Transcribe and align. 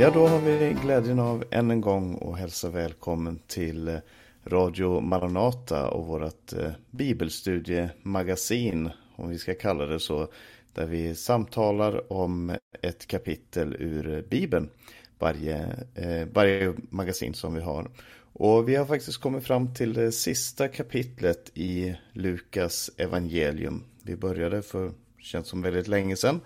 Ja, 0.00 0.10
då 0.10 0.26
har 0.26 0.40
vi 0.40 0.76
glädjen 0.82 1.18
av 1.18 1.44
än 1.50 1.70
en 1.70 1.80
gång 1.80 2.18
att 2.22 2.38
hälsa 2.38 2.70
välkommen 2.70 3.38
till 3.46 3.88
eh, 3.88 3.96
Radio 4.44 5.00
Maranata 5.00 5.88
och 5.88 6.06
vårt 6.06 6.52
eh, 6.52 6.70
bibelstudiemagasin, 6.90 8.90
om 9.16 9.28
vi 9.28 9.38
ska 9.38 9.54
kalla 9.54 9.86
det 9.86 10.00
så, 10.00 10.28
där 10.72 10.86
vi 10.86 11.14
samtalar 11.14 12.12
om 12.12 12.56
ett 12.82 13.06
kapitel 13.06 13.76
ur 13.78 14.26
Bibeln, 14.30 14.70
varje, 15.18 15.56
eh, 15.94 16.28
varje 16.32 16.74
magasin 16.90 17.34
som 17.34 17.54
vi 17.54 17.60
har. 17.60 17.90
Och 18.32 18.68
vi 18.68 18.76
har 18.76 18.86
faktiskt 18.86 19.18
kommit 19.18 19.44
fram 19.44 19.74
till 19.74 19.92
det 19.92 20.12
sista 20.12 20.68
kapitlet 20.68 21.50
i 21.54 21.94
Lukas 22.12 22.90
evangelium. 22.96 23.84
Vi 24.02 24.16
började 24.16 24.62
för, 24.62 24.92
känns 25.18 25.48
som 25.48 25.62
väldigt 25.62 25.88
länge 25.88 26.16
sedan. 26.16 26.40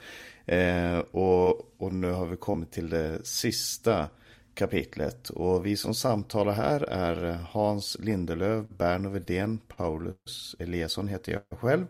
Eh, 0.46 0.98
och, 0.98 1.82
och 1.82 1.92
nu 1.92 2.10
har 2.10 2.26
vi 2.26 2.36
kommit 2.36 2.72
till 2.72 2.90
det 2.90 3.26
sista 3.26 4.08
kapitlet. 4.54 5.30
Och 5.30 5.66
vi 5.66 5.76
som 5.76 5.94
samtalar 5.94 6.52
här 6.52 6.80
är 6.80 7.38
Hans 7.50 7.96
Lindelöf, 8.00 8.66
Berno 8.68 9.08
Vedén, 9.08 9.58
Paulus 9.76 10.56
Eliasson 10.58 11.08
heter 11.08 11.32
jag 11.32 11.58
själv. 11.58 11.86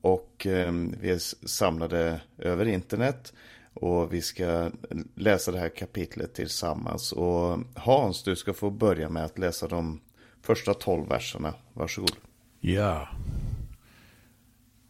Och 0.00 0.46
eh, 0.46 0.72
vi 1.00 1.10
är 1.10 1.46
samlade 1.46 2.20
över 2.38 2.68
internet. 2.68 3.32
Och 3.74 4.12
vi 4.12 4.22
ska 4.22 4.70
läsa 5.14 5.52
det 5.52 5.58
här 5.58 5.68
kapitlet 5.68 6.34
tillsammans. 6.34 7.12
Och 7.12 7.58
Hans, 7.74 8.22
du 8.22 8.36
ska 8.36 8.52
få 8.52 8.70
börja 8.70 9.08
med 9.08 9.24
att 9.24 9.38
läsa 9.38 9.68
de 9.68 10.00
första 10.42 10.74
tolv 10.74 11.08
verserna. 11.08 11.54
Varsågod. 11.72 12.16
Ja. 12.60 13.08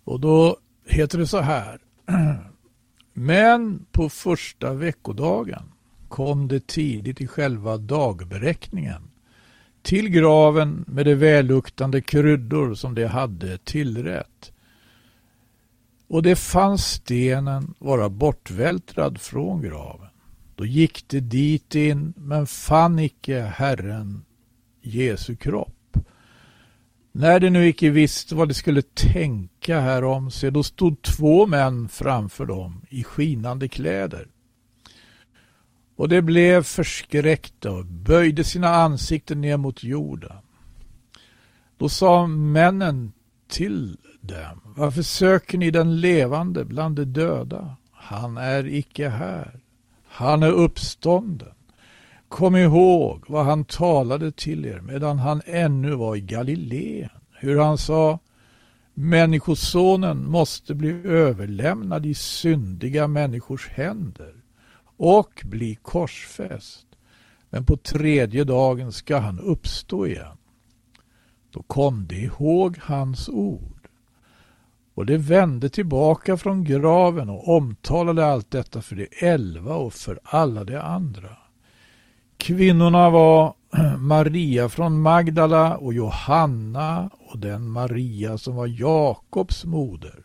Och 0.05 0.21
då 0.21 0.59
heter 0.87 1.19
det 1.19 1.27
så 1.27 1.41
här. 1.41 1.81
Men 3.21 3.87
på 3.93 4.09
första 4.09 4.75
veckodagen 4.75 5.63
kom 6.09 6.49
det 6.49 6.67
tidigt 6.67 7.21
i 7.21 7.27
själva 7.27 7.77
dagberäkningen 7.77 9.03
till 9.83 10.09
graven 10.09 10.85
med 10.89 11.07
de 11.07 11.15
välluktande 11.15 12.01
kryddor 12.01 12.75
som 12.75 12.95
de 12.95 13.05
hade 13.05 13.59
tillrätt. 13.59 14.53
Och 16.09 16.23
det 16.23 16.37
fanns 16.37 16.85
stenen 16.85 17.75
vara 17.79 18.09
bortvältrad 18.09 19.21
från 19.21 19.63
graven. 19.63 20.11
Då 20.55 20.67
gick 20.67 21.09
de 21.09 21.21
dit 21.21 21.75
in 21.75 22.13
men 22.17 22.47
fann 22.47 22.99
icke 22.99 23.41
Herren 23.41 24.25
Jesu 24.83 25.37
kropp. 25.37 25.97
När 27.13 27.41
de 27.41 27.51
nu 27.51 27.69
icke 27.69 27.91
visste 27.91 28.35
vad 28.35 28.49
de 28.49 28.55
skulle 28.55 28.83
tänka 28.83 29.58
härom, 29.75 30.31
se 30.31 30.51
då 30.51 30.63
stod 30.63 31.03
två 31.03 31.47
män 31.47 31.89
framför 31.89 32.47
dem 32.47 32.83
i 32.89 33.05
skinande 33.05 33.69
kläder. 33.69 34.29
Och 35.97 36.09
de 36.09 36.23
blev 36.23 36.63
förskräckta 36.63 37.73
och 37.73 37.85
böjde 37.85 38.45
sina 38.45 38.69
ansikten 38.69 39.41
ner 39.41 39.57
mot 39.57 39.83
jorden. 39.83 40.37
Då 41.79 41.89
sa 41.89 42.27
männen 42.27 43.13
till 43.49 43.97
dem, 44.21 44.61
varför 44.77 45.03
söker 45.03 45.59
ni 45.59 45.71
den 45.71 46.01
levande 46.01 46.65
bland 46.65 46.97
de 46.97 47.05
döda? 47.05 47.77
Han 47.93 48.37
är 48.37 48.67
icke 48.67 49.09
här. 49.09 49.61
Han 50.09 50.43
är 50.43 50.51
uppstånden. 50.53 51.53
Kom 52.29 52.57
ihåg 52.57 53.25
vad 53.29 53.45
han 53.45 53.65
talade 53.65 54.33
till 54.33 54.67
er 54.67 54.81
medan 54.81 55.19
han 55.19 55.43
ännu 55.47 55.95
var 55.95 56.17
i 56.17 56.21
Galileen. 56.21 57.11
Hur 57.33 57.59
han 57.61 57.79
sa 57.79 58.19
Människosonen 59.01 60.31
måste 60.31 60.75
bli 60.75 60.91
överlämnad 61.05 62.07
i 62.07 62.15
syndiga 62.15 63.09
människors 63.09 63.69
händer 63.69 64.35
och 64.97 65.43
bli 65.45 65.75
korsfäst. 65.75 66.87
Men 67.51 67.65
på 67.65 67.77
tredje 67.77 68.45
dagen 68.45 68.93
ska 68.93 69.19
han 69.19 69.41
uppstå 69.41 70.07
igen. 70.07 70.37
Då 71.51 71.63
kom 71.63 72.07
de 72.07 72.17
ihåg 72.17 72.79
hans 72.83 73.29
ord. 73.29 73.89
Och 74.95 75.07
de 75.07 75.19
vände 75.19 75.69
tillbaka 75.69 76.37
från 76.37 76.65
graven 76.65 77.31
och 77.31 77.57
omtalade 77.57 78.27
allt 78.27 78.51
detta 78.51 78.83
för 78.83 78.97
de 78.97 79.09
elva 79.27 79.75
och 79.75 79.93
för 79.93 80.21
alla 80.23 80.65
de 80.65 80.77
andra. 80.77 81.37
Kvinnorna 82.37 83.11
var 83.11 83.55
Maria 83.99 84.69
från 84.69 85.01
Magdala 85.01 85.77
och 85.77 85.95
Johanna 85.95 87.11
och 87.29 87.39
den 87.39 87.71
Maria 87.71 88.39
som 88.39 88.57
var 88.57 88.67
Jakobs 88.67 89.65
moder. 89.65 90.25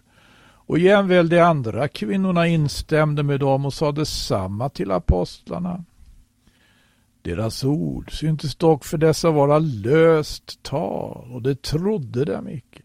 Och 0.66 0.80
jämväl 0.80 1.30
de 1.30 1.40
andra 1.40 1.88
kvinnorna 1.88 2.47
instämde 2.47 3.24
med 3.24 3.40
dem 3.40 3.66
och 3.66 3.74
sade 3.74 4.02
detsamma 4.02 4.69
till 4.69 4.91
apostlarna. 4.91 5.84
Deras 7.22 7.64
ord 7.64 8.12
syntes 8.19 8.56
dock 8.56 8.86
för 8.86 8.97
dessa 8.97 9.31
vara 9.31 9.59
löst 9.59 10.64
tal 10.64 11.31
och 11.31 11.41
det 11.41 11.62
trodde 11.62 12.25
dem 12.25 12.50
icke. 12.50 12.81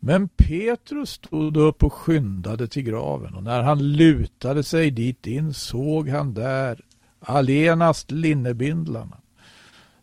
Men 0.00 0.28
Petrus 0.28 1.10
stod 1.10 1.56
upp 1.56 1.84
och 1.84 1.92
skyndade 1.92 2.68
till 2.68 2.82
graven 2.82 3.34
och 3.34 3.42
när 3.42 3.62
han 3.62 3.92
lutade 3.92 4.62
sig 4.62 4.90
dit 4.90 5.26
in 5.26 5.54
såg 5.54 6.08
han 6.08 6.34
där 6.34 6.80
allenast 7.20 8.10
linnebindlarna. 8.10 9.16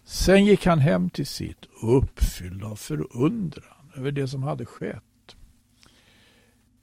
Sen 0.03 0.45
gick 0.45 0.65
han 0.65 0.79
hem 0.79 1.09
till 1.09 1.27
sitt 1.27 1.65
uppfylld 1.81 2.63
av 2.63 2.75
förundran 2.75 3.91
över 3.95 4.11
det 4.11 4.27
som 4.27 4.43
hade 4.43 4.65
skett. 4.65 5.35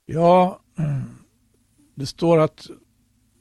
Ja, 0.07 0.61
det 1.95 2.07
står 2.07 2.39
att 2.39 2.67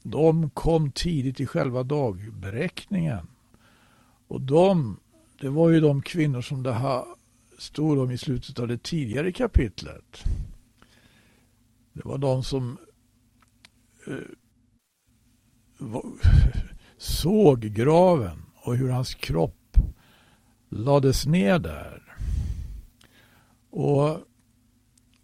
de 0.04 0.50
kom 0.50 0.92
tidigt 0.92 1.40
i 1.40 1.46
själva 1.46 1.84
dagberäkningen. 1.84 3.28
Och 4.28 4.42
de, 4.42 5.00
det 5.42 5.50
var 5.50 5.70
ju 5.70 5.80
de 5.80 6.02
kvinnor 6.02 6.42
som 6.42 6.64
det 6.64 6.74
här 6.74 7.06
stod 7.58 8.00
om 8.00 8.12
i 8.12 8.18
slutet 8.18 8.60
av 8.60 8.68
det 8.68 8.84
tidigare 8.84 9.32
kapitlet. 9.32 10.24
Det 11.94 12.06
var 12.06 12.18
de 12.18 12.44
som 12.44 12.78
eh, 14.08 14.14
var, 15.78 16.04
såg 16.98 17.62
graven 17.62 18.42
och 18.56 18.76
hur 18.76 18.90
hans 18.90 19.16
kropp 19.16 19.59
lades 20.70 21.26
ner 21.26 21.60
där. 21.60 22.04
Och 23.70 24.20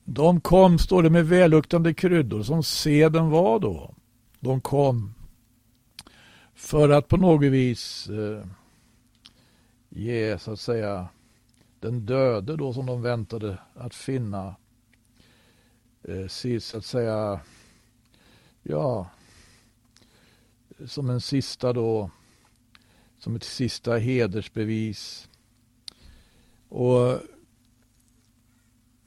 de 0.04 0.42
kom, 0.42 0.80
står 0.80 1.04
det, 1.04 1.10
med 1.10 1.28
välluktande 1.28 1.94
kryddor 1.94 2.44
som 2.44 2.64
seden 2.64 3.30
var 3.30 3.60
då. 3.60 3.94
De 4.40 4.62
kom 4.62 5.14
för 6.54 6.90
att 6.90 7.08
på 7.08 7.18
något 7.18 7.52
vis 7.52 8.10
eh, 8.10 8.46
ge, 9.90 10.40
så 10.40 10.52
att 10.52 10.60
säga, 10.60 11.08
den 11.80 12.06
döde 12.06 12.56
då 12.56 12.74
som 12.74 12.86
de 12.86 13.02
väntade 13.02 13.58
att 13.74 13.96
finna 13.96 14.56
eh, 16.04 16.28
så 16.60 16.78
att 16.78 16.86
säga, 16.86 17.40
ja, 18.64 19.10
som 20.86 21.10
en 21.10 21.22
sista 21.22 21.74
då, 21.74 22.10
som 23.20 23.36
ett 23.36 23.44
sista 23.44 23.98
hedersbevis. 23.98 25.30
Och 26.76 27.20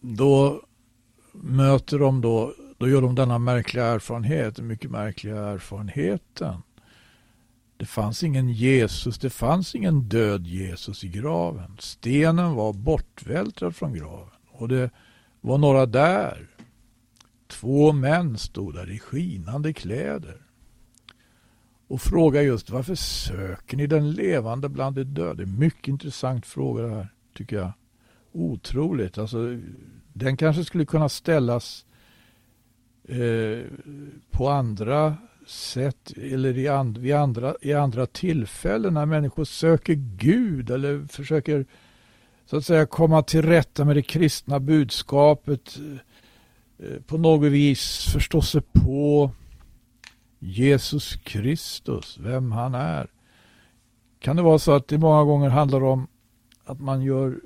då 0.00 0.62
möter 1.32 1.98
de 1.98 2.20
då, 2.20 2.54
då 2.78 2.88
gör 2.88 3.02
de 3.02 3.14
denna 3.14 3.38
märkliga 3.38 3.84
erfarenhet, 3.84 4.56
den 4.56 4.66
mycket 4.66 4.90
märkliga 4.90 5.36
erfarenheten. 5.36 6.62
Det 7.76 7.86
fanns 7.86 8.22
ingen 8.22 8.48
Jesus, 8.48 9.18
det 9.18 9.30
fanns 9.30 9.74
ingen 9.74 10.00
död 10.00 10.46
Jesus 10.46 11.04
i 11.04 11.08
graven. 11.08 11.76
Stenen 11.78 12.54
var 12.54 12.72
bortvältrad 12.72 13.76
från 13.76 13.94
graven 13.94 14.38
och 14.50 14.68
det 14.68 14.90
var 15.40 15.58
några 15.58 15.86
där. 15.86 16.48
Två 17.46 17.92
män 17.92 18.38
stod 18.38 18.74
där 18.74 18.90
i 18.90 18.98
skinande 18.98 19.72
kläder 19.72 20.42
och 21.88 22.00
frågar 22.00 22.42
just 22.42 22.70
varför 22.70 22.94
söker 22.94 23.76
ni 23.76 23.86
den 23.86 24.12
levande 24.12 24.68
bland 24.68 24.96
de 24.96 25.04
döda? 25.04 25.46
Mycket 25.46 25.88
intressant 25.88 26.46
fråga 26.46 26.82
det 26.82 26.94
här, 26.94 27.08
tycker 27.38 27.56
jag. 27.56 27.72
Otroligt. 28.32 29.18
Alltså, 29.18 29.58
den 30.12 30.36
kanske 30.36 30.64
skulle 30.64 30.84
kunna 30.84 31.08
ställas 31.08 31.86
eh, 33.08 33.64
på 34.30 34.48
andra 34.48 35.16
sätt 35.46 36.12
eller 36.16 36.58
i, 36.58 36.68
and, 36.68 36.98
vid 36.98 37.14
andra, 37.14 37.54
i 37.60 37.72
andra 37.72 38.06
tillfällen 38.06 38.94
när 38.94 39.06
människor 39.06 39.44
söker 39.44 39.94
Gud 40.16 40.70
eller 40.70 41.06
försöker 41.06 41.66
så 42.46 42.56
att 42.56 42.64
säga 42.64 42.86
komma 42.86 43.22
till 43.22 43.42
rätta 43.42 43.84
med 43.84 43.96
det 43.96 44.02
kristna 44.02 44.60
budskapet 44.60 45.78
eh, 46.78 47.00
på 47.06 47.18
något 47.18 47.52
vis 47.52 48.06
förstå 48.12 48.42
sig 48.42 48.62
på 48.72 49.30
Jesus 50.38 51.16
Kristus, 51.16 52.18
vem 52.20 52.52
han 52.52 52.74
är. 52.74 53.06
Kan 54.18 54.36
det 54.36 54.42
vara 54.42 54.58
så 54.58 54.72
att 54.72 54.88
det 54.88 54.98
många 54.98 55.24
gånger 55.24 55.48
handlar 55.48 55.84
om 55.84 56.06
att 56.68 56.80
man 56.80 57.02
gör 57.02 57.40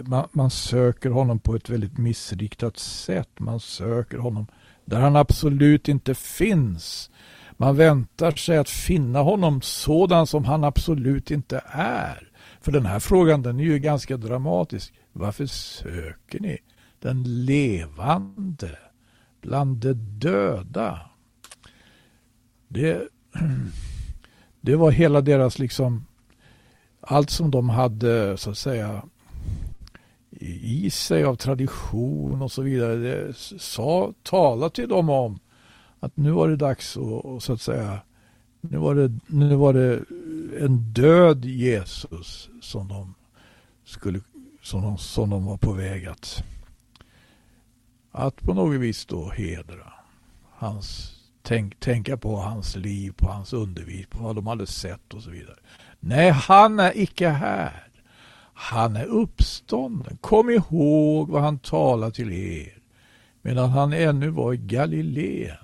man, 0.00 0.28
man, 0.32 0.50
söker 0.50 1.10
honom 1.10 1.38
på 1.38 1.54
ett 1.54 1.70
väldigt 1.70 1.98
missriktat 1.98 2.78
sätt. 2.78 3.28
Man 3.38 3.60
söker 3.60 4.18
honom 4.18 4.46
där 4.84 5.00
han 5.00 5.16
absolut 5.16 5.88
inte 5.88 6.14
finns. 6.14 7.10
Man 7.56 7.76
väntar 7.76 8.30
sig 8.30 8.58
att 8.58 8.68
finna 8.68 9.18
honom 9.18 9.60
sådan 9.62 10.26
som 10.26 10.44
han 10.44 10.64
absolut 10.64 11.30
inte 11.30 11.62
är. 11.66 12.30
För 12.60 12.72
den 12.72 12.86
här 12.86 13.00
frågan 13.00 13.42
den 13.42 13.60
är 13.60 13.64
ju 13.64 13.78
ganska 13.78 14.16
dramatisk. 14.16 14.94
Varför 15.12 15.46
söker 15.46 16.40
ni 16.40 16.58
den 17.00 17.44
levande 17.44 18.78
bland 19.40 19.76
de 19.76 19.92
döda? 19.94 21.00
Det, 22.68 23.08
det 24.60 24.76
var 24.76 24.90
hela 24.90 25.20
deras 25.20 25.58
liksom 25.58 26.06
allt 27.06 27.30
som 27.30 27.50
de 27.50 27.68
hade 27.68 28.36
så 28.36 28.50
att 28.50 28.58
säga 28.58 29.02
i 30.40 30.90
sig 30.90 31.24
av 31.24 31.36
tradition 31.36 32.42
och 32.42 32.52
så 32.52 32.62
vidare. 32.62 32.96
Det 32.96 33.36
sa, 33.58 34.12
tala 34.22 34.70
till 34.70 34.88
dem 34.88 35.10
om 35.10 35.38
att 36.00 36.16
nu 36.16 36.30
var 36.30 36.48
det 36.48 36.56
dags 36.56 36.96
att, 36.96 37.42
så 37.42 37.52
att 37.52 37.60
säga 37.60 38.00
nu 38.60 38.78
var, 38.78 38.94
det, 38.94 39.18
nu 39.26 39.54
var 39.54 39.72
det 39.72 40.04
en 40.60 40.92
död 40.92 41.44
Jesus 41.44 42.50
som 42.60 42.88
de, 42.88 43.14
skulle, 43.84 44.20
som 44.62 44.82
de, 44.82 44.98
som 44.98 45.30
de 45.30 45.44
var 45.44 45.56
på 45.56 45.72
väg 45.72 46.06
att, 46.06 46.44
att 48.10 48.36
på 48.36 48.54
något 48.54 48.80
vis 48.80 49.06
då 49.06 49.30
hedra. 49.30 49.92
Hans, 50.50 51.14
tänk, 51.42 51.80
tänka 51.80 52.16
på 52.16 52.36
hans 52.36 52.76
liv, 52.76 53.12
på 53.16 53.28
hans 53.28 53.52
undervisning, 53.52 54.06
på 54.10 54.22
vad 54.22 54.36
de 54.36 54.46
hade 54.46 54.66
sett 54.66 55.14
och 55.14 55.22
så 55.22 55.30
vidare. 55.30 55.58
Nej, 56.06 56.30
han 56.30 56.80
är 56.80 56.98
icke 56.98 57.28
här. 57.28 57.88
Han 58.54 58.96
är 58.96 59.04
uppstånden. 59.04 60.18
Kom 60.20 60.50
ihåg 60.50 61.28
vad 61.28 61.42
han 61.42 61.58
talade 61.58 62.12
till 62.12 62.32
er 62.32 62.78
medan 63.44 63.70
han 63.70 63.92
ännu 63.92 64.28
var 64.28 64.52
i 64.52 64.56
Galileen. 64.56 65.56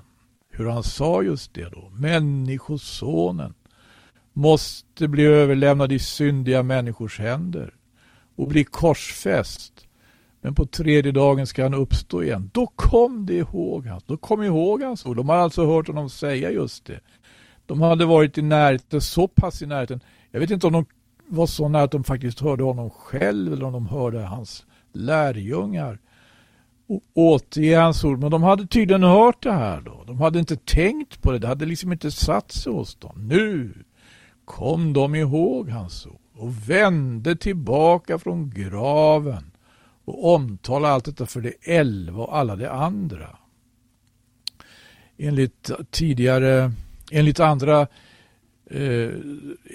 Hur 0.51 0.67
han 0.67 0.83
sa 0.83 1.23
just 1.23 1.55
det 1.55 1.69
då. 1.69 1.91
Människosonen 1.91 3.55
måste 4.33 5.09
bli 5.09 5.25
överlämnad 5.25 5.93
i 5.93 5.99
syndiga 5.99 6.63
människors 6.63 7.19
händer 7.19 7.75
och 8.37 8.49
bli 8.49 8.65
korsfäst. 8.65 9.73
Men 10.41 10.55
på 10.55 10.67
tredje 10.67 11.13
dagen 11.13 11.47
ska 11.47 11.63
han 11.63 11.75
uppstå 11.75 12.23
igen. 12.23 12.51
Då 12.55 12.67
kom 12.67 13.27
det 13.27 13.35
ihåg 13.35 13.87
hans. 13.87 14.05
Då 14.05 14.17
kom 14.17 14.43
ihåg 14.43 14.83
hans 14.83 15.07
ord. 15.07 15.17
De 15.17 15.29
har 15.29 15.37
alltså 15.37 15.67
hört 15.67 15.87
honom 15.87 16.11
säga 16.11 16.51
just 16.51 16.85
det. 16.85 17.01
De 17.67 17.81
hade 17.81 18.05
varit 18.05 18.39
i 18.39 18.43
närheten, 18.43 19.01
så 19.01 19.29
pass 19.29 19.63
i 19.63 19.67
närheten. 19.67 20.01
Jag 20.31 20.41
vet 20.41 20.51
inte 20.51 20.67
om 20.67 20.73
de 20.73 20.87
var 21.27 21.47
så 21.47 21.69
nära 21.69 21.83
att 21.83 21.91
de 21.91 22.05
faktiskt 22.05 22.41
hörde 22.41 22.65
honom 22.65 22.91
själv 22.91 23.53
eller 23.53 23.65
om 23.65 23.73
de 23.73 23.87
hörde 23.87 24.21
hans 24.21 24.67
lärjungar 24.93 25.99
återge 27.15 27.77
hans 27.77 28.05
ord. 28.05 28.19
Men 28.19 28.31
de 28.31 28.43
hade 28.43 28.67
tydligen 28.67 29.03
hört 29.03 29.43
det 29.43 29.53
här 29.53 29.81
då. 29.81 30.05
De 30.07 30.21
hade 30.21 30.39
inte 30.39 30.57
tänkt 30.57 31.23
på 31.23 31.33
det. 31.33 31.39
Det 31.39 31.47
hade 31.49 31.67
liksom 31.67 31.93
inte 31.93 32.11
satt 32.11 32.53
sig 32.53 32.73
hos 32.73 32.95
dem. 32.95 33.29
Nu 33.29 33.75
kom 34.45 34.93
de 34.93 35.15
ihåg 35.15 35.69
hans 35.69 36.07
ord 36.07 36.21
och 36.35 36.71
vände 36.71 37.37
tillbaka 37.37 38.19
från 38.19 38.51
graven 38.51 39.51
och 40.05 40.35
omtalade 40.35 40.95
allt 40.95 41.05
detta 41.05 41.27
för 41.27 41.41
de 41.41 41.53
elva 41.63 42.23
och 42.23 42.37
alla 42.37 42.57
de 42.57 42.67
andra. 42.67 43.37
Enligt 45.19 45.71
tidigare, 45.91 46.73
enligt 47.11 47.41
andra 47.41 47.87
eh, 48.71 49.11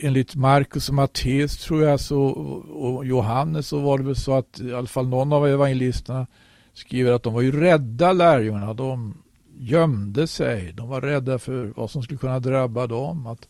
enligt 0.02 0.36
Markus 0.36 0.90
och 0.90 0.96
Matteus 0.96 1.58
tror 1.58 1.84
jag 1.84 2.00
så, 2.00 2.22
och 2.22 3.06
Johannes 3.06 3.68
så 3.68 3.80
var 3.80 3.98
det 3.98 4.04
väl 4.04 4.16
så 4.16 4.34
att 4.34 4.60
i 4.60 4.74
alla 4.74 4.88
fall 4.88 5.08
någon 5.08 5.34
av 5.34 5.48
evangelisterna 5.48 6.28
skriver 6.74 7.12
att 7.12 7.24
de 7.24 7.34
var 7.34 7.42
ju 7.42 7.62
rädda 7.62 8.14
lärjungarna. 8.14 8.74
De 8.74 9.14
gömde 9.58 10.28
sig. 10.28 10.74
De 10.74 10.90
var 10.90 11.02
rädda 11.02 11.40
för 11.40 11.74
vad 11.76 11.92
som 11.92 12.04
skulle 12.04 12.18
kunna 12.18 12.40
drabba 12.40 12.88
dem. 12.88 13.28
Att 13.28 13.48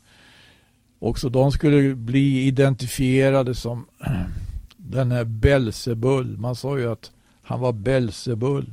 också 1.00 1.30
de 1.30 1.52
skulle 1.52 1.96
bli 1.96 2.46
identifierade 2.46 3.56
som 3.56 3.86
den 4.78 5.12
här 5.12 5.24
Belsebull. 5.24 6.38
Man 6.38 6.56
sa 6.56 6.78
ju 6.78 6.92
att 6.92 7.12
han 7.44 7.60
var 7.60 7.74
Belsebull. 7.74 8.72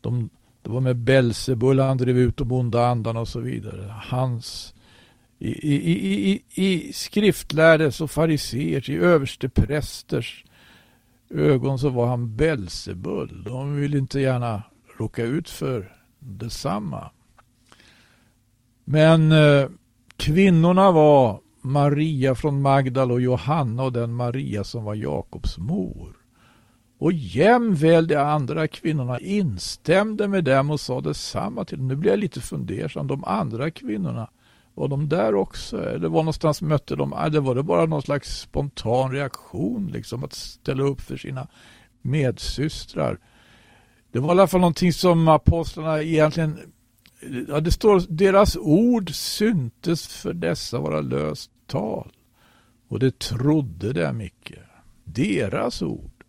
De, 0.00 0.30
det 0.62 0.70
var 0.70 0.80
med 0.80 0.96
Belsebull 0.96 1.80
han 1.80 1.98
drev 1.98 2.18
ut 2.18 2.36
de 2.36 2.52
onda 2.52 2.86
andarna 2.86 3.20
och 3.20 3.28
så 3.28 3.40
vidare. 3.40 3.94
Hans 4.02 4.74
i, 5.38 5.50
i, 5.74 6.32
i, 6.32 6.42
i 6.54 6.92
skriftlärdes 6.92 8.00
och 8.00 8.10
fariseers, 8.10 8.88
i 8.88 8.96
översteprästers 8.96 10.44
ögon 11.30 11.78
så 11.78 11.88
var 11.88 12.06
han 12.06 12.36
Belzebul. 12.36 13.42
De 13.44 13.76
ville 13.76 13.98
inte 13.98 14.20
gärna 14.20 14.62
råka 14.98 15.22
ut 15.22 15.50
för 15.50 15.92
detsamma. 16.18 17.10
Men 18.84 19.32
eh, 19.32 19.68
kvinnorna 20.16 20.90
var 20.90 21.40
Maria 21.60 22.34
från 22.34 22.62
Magdal 22.62 23.12
och 23.12 23.20
Johanna 23.20 23.82
och 23.82 23.92
den 23.92 24.14
Maria 24.14 24.64
som 24.64 24.84
var 24.84 24.94
Jakobs 24.94 25.58
mor. 25.58 26.16
Och 26.98 27.12
jämväl 27.12 28.06
de 28.06 28.16
andra 28.16 28.68
kvinnorna 28.68 29.20
instämde 29.20 30.28
med 30.28 30.44
dem 30.44 30.70
och 30.70 30.80
sa 30.80 31.00
detsamma 31.00 31.64
till 31.64 31.78
dem. 31.78 31.88
Nu 31.88 31.96
blir 31.96 32.10
jag 32.10 32.18
lite 32.18 32.40
fundersam. 32.40 33.06
De 33.06 33.24
andra 33.24 33.70
kvinnorna, 33.70 34.30
var 34.78 34.88
de 34.88 35.08
där 35.08 35.34
också? 35.34 35.90
Eller 35.90 36.08
var 36.08 36.22
någonstans 36.22 36.62
mötte 36.62 36.96
de? 36.96 37.12
Ah, 37.12 37.26
Eller 37.26 37.40
var 37.40 37.54
det 37.54 37.62
bara 37.62 37.86
någon 37.86 38.02
slags 38.02 38.40
spontan 38.40 39.12
reaktion 39.12 39.86
liksom 39.92 40.24
att 40.24 40.32
ställa 40.32 40.82
upp 40.82 41.00
för 41.00 41.16
sina 41.16 41.48
medsystrar? 42.02 43.18
Det 44.12 44.18
var 44.18 44.28
i 44.28 44.30
alla 44.30 44.46
fall 44.46 44.60
någonting 44.60 44.92
som 44.92 45.28
apostlarna 45.28 46.02
egentligen 46.02 46.58
Ja, 47.48 47.60
det 47.60 47.70
står 47.70 48.02
deras 48.08 48.56
ord 48.56 49.14
syntes 49.14 50.06
för 50.06 50.32
dessa 50.32 50.80
vara 50.80 51.00
löst 51.00 51.50
tal. 51.66 52.12
Och 52.88 52.98
det 52.98 53.18
trodde 53.18 53.92
det 53.92 54.12
mycket. 54.12 54.58
Deras 55.04 55.82
ord 55.82 56.24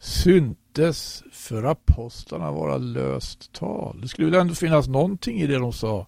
syntes 0.00 1.22
för 1.32 1.62
apostlarna 1.62 2.52
vara 2.52 2.76
löst 2.76 3.52
tal. 3.52 4.00
Det 4.00 4.08
skulle 4.08 4.30
väl 4.30 4.40
ändå 4.40 4.54
finnas 4.54 4.88
någonting 4.88 5.40
i 5.40 5.46
det 5.46 5.58
de 5.58 5.72
sa 5.72 6.06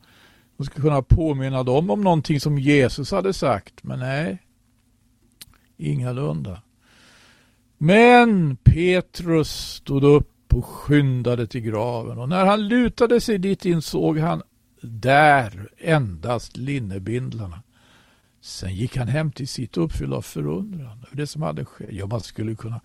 som 0.60 0.64
skulle 0.64 0.82
kunna 0.82 1.02
påminna 1.02 1.62
dem 1.62 1.90
om 1.90 2.00
någonting 2.00 2.40
som 2.40 2.58
Jesus 2.58 3.10
hade 3.10 3.32
sagt. 3.32 3.84
Men 3.84 3.98
nej, 3.98 4.42
ingalunda. 5.76 6.62
Men 7.78 8.56
Petrus 8.56 9.50
stod 9.50 10.04
upp 10.04 10.54
och 10.54 10.64
skyndade 10.64 11.46
till 11.46 11.60
graven 11.60 12.18
och 12.18 12.28
när 12.28 12.44
han 12.44 12.68
lutade 12.68 13.20
sig 13.20 13.38
dit 13.38 13.64
insåg 13.64 14.18
han 14.18 14.42
där 14.80 15.68
endast 15.78 16.56
linnebindlarna. 16.56 17.62
Sen 18.40 18.74
gick 18.74 18.96
han 18.96 19.08
hem 19.08 19.32
till 19.32 19.48
sitt 19.48 19.76
uppfyllda 19.76 20.16
av 20.16 20.22
förundran 20.22 21.04
över 21.06 21.16
det 21.16 21.26
som 21.26 21.42
hade 21.42 21.64
skett. 21.64 21.88
Ja, 21.92 22.06
man 22.06 22.20
skulle 22.20 22.54
kunna 22.54 22.80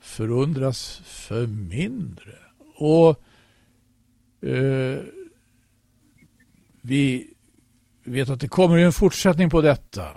förundras 0.00 1.02
för 1.04 1.46
mindre. 1.46 2.34
Och 2.76 3.20
eh, 4.48 5.00
vi 6.80 7.34
vet 8.04 8.28
att 8.28 8.40
det 8.40 8.48
kommer 8.48 8.78
en 8.78 8.92
fortsättning 8.92 9.50
på 9.50 9.60
detta. 9.60 10.08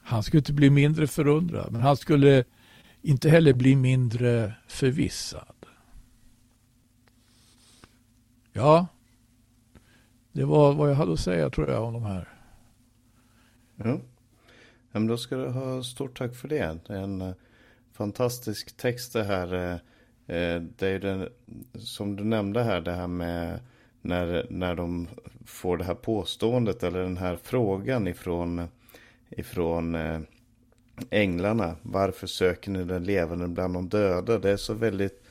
Han 0.00 0.22
skulle 0.22 0.38
inte 0.38 0.52
bli 0.52 0.70
mindre 0.70 1.06
förundrad, 1.06 1.72
men 1.72 1.80
han 1.80 1.96
skulle 1.96 2.44
inte 3.02 3.30
heller 3.30 3.52
bli 3.52 3.76
mindre 3.76 4.54
förvissad. 4.68 5.54
Ja, 8.52 8.86
det 10.32 10.44
var 10.44 10.72
vad 10.72 10.90
jag 10.90 10.94
hade 10.94 11.12
att 11.12 11.20
säga 11.20 11.50
tror 11.50 11.70
jag 11.70 11.82
om 11.82 11.92
de 11.92 12.02
här. 12.02 12.28
Ja, 13.76 14.00
men 14.92 15.06
då 15.06 15.16
ska 15.16 15.36
du 15.36 15.48
ha 15.48 15.82
stort 15.82 16.18
tack 16.18 16.34
för 16.34 16.48
det. 16.48 16.78
Det 16.86 16.94
är 16.94 17.02
en 17.02 17.20
eh, 17.20 17.34
fantastisk 17.92 18.76
text 18.76 19.12
det 19.12 19.24
här. 19.24 19.54
Eh, 19.54 20.36
eh, 20.36 20.62
det 20.78 20.88
är 20.88 20.98
den, 20.98 21.28
som 21.74 22.16
du 22.16 22.24
nämnde 22.24 22.62
här, 22.62 22.80
det 22.80 22.92
här 22.92 23.06
med 23.06 23.60
när, 24.04 24.46
när 24.50 24.74
de 24.74 25.08
får 25.46 25.76
det 25.76 25.84
här 25.84 25.94
påståendet 25.94 26.82
eller 26.82 27.02
den 27.02 27.16
här 27.16 27.38
frågan 27.42 28.08
ifrån, 28.08 28.68
ifrån 29.30 29.94
eh, 29.94 30.20
änglarna. 31.10 31.76
Varför 31.82 32.26
söker 32.26 32.70
ni 32.70 32.84
den 32.84 33.04
levande 33.04 33.48
bland 33.48 33.74
de 33.74 33.88
döda? 33.88 34.38
Det 34.38 34.50
är 34.50 34.56
så 34.56 34.74
väldigt 34.74 35.22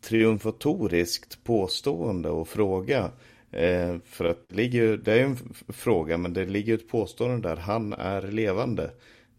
triumfatoriskt 0.00 1.44
påstående 1.44 2.28
och 2.28 2.48
fråga. 2.48 3.10
Eh, 3.50 3.96
för 4.04 4.24
att 4.24 4.48
det, 4.48 4.56
ligger, 4.56 4.96
det 4.96 5.12
är 5.12 5.24
en 5.24 5.36
fråga 5.68 6.18
men 6.18 6.32
det 6.32 6.44
ligger 6.44 6.74
ett 6.74 6.88
påstående 6.88 7.48
där. 7.48 7.56
Han 7.56 7.92
är 7.92 8.22
levande. 8.22 8.90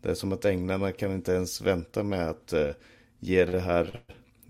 Det 0.01 0.09
är 0.09 0.15
som 0.15 0.33
att 0.33 0.45
änglarna 0.45 0.91
kan 0.91 1.11
inte 1.11 1.31
ens 1.31 1.61
vänta 1.61 2.03
med 2.03 2.29
att 2.29 2.53
eh, 2.53 2.69
ge 3.19 3.45
det 3.45 3.59
här 3.59 4.01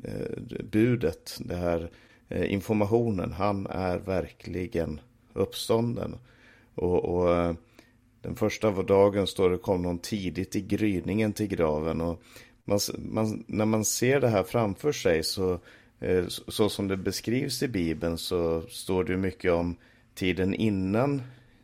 eh, 0.04 0.64
budet. 0.64 1.38
Det 1.40 1.56
här 1.56 1.80
Eh, 1.82 1.88
Eh, 2.30 2.54
informationen. 2.54 3.32
Han 3.32 3.68
är 3.68 3.98
verkligen 3.98 5.02
uppstånden. 5.34 6.16
Och, 6.76 7.06
och 7.06 7.36
eh, 7.36 7.54
den 8.22 8.36
första 8.36 8.72
dagen 8.72 9.28
står 9.28 9.50
det 9.50 9.58
kom 9.58 9.82
någon 9.82 10.00
tidigt 10.00 10.56
i 10.56 10.62
gryningen 10.62 11.34
till 11.34 11.48
graven. 11.48 12.02
Och 12.02 12.22
man, 12.66 12.80
man, 12.98 13.44
när 13.48 13.66
man 13.66 13.86
ser 13.86 14.22
det 14.22 14.28
här 14.28 14.44
framför 14.44 14.92
sig 14.92 15.24
så, 15.24 15.60
eh, 16.00 16.28
så 16.28 16.70
som 16.70 16.88
det 16.88 16.98
beskrivs 16.98 17.64
i 17.64 17.68
Bibeln 17.68 18.18
så 18.18 18.62
står 18.70 19.04
det 19.04 19.18
mycket 19.18 19.52
om 19.52 19.76
tiden 20.16 20.54
innan 20.54 21.22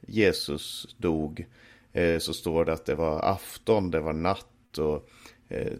Jesus 0.08 0.96
dog 0.98 1.46
så 2.20 2.34
står 2.34 2.66
det 2.66 2.74
att 2.74 2.86
det 2.86 2.96
var 2.96 3.20
afton, 3.20 3.92
det 3.92 4.00
var 4.00 4.14
natt 4.14 4.78
och 4.78 5.10
Eh, 5.50 5.74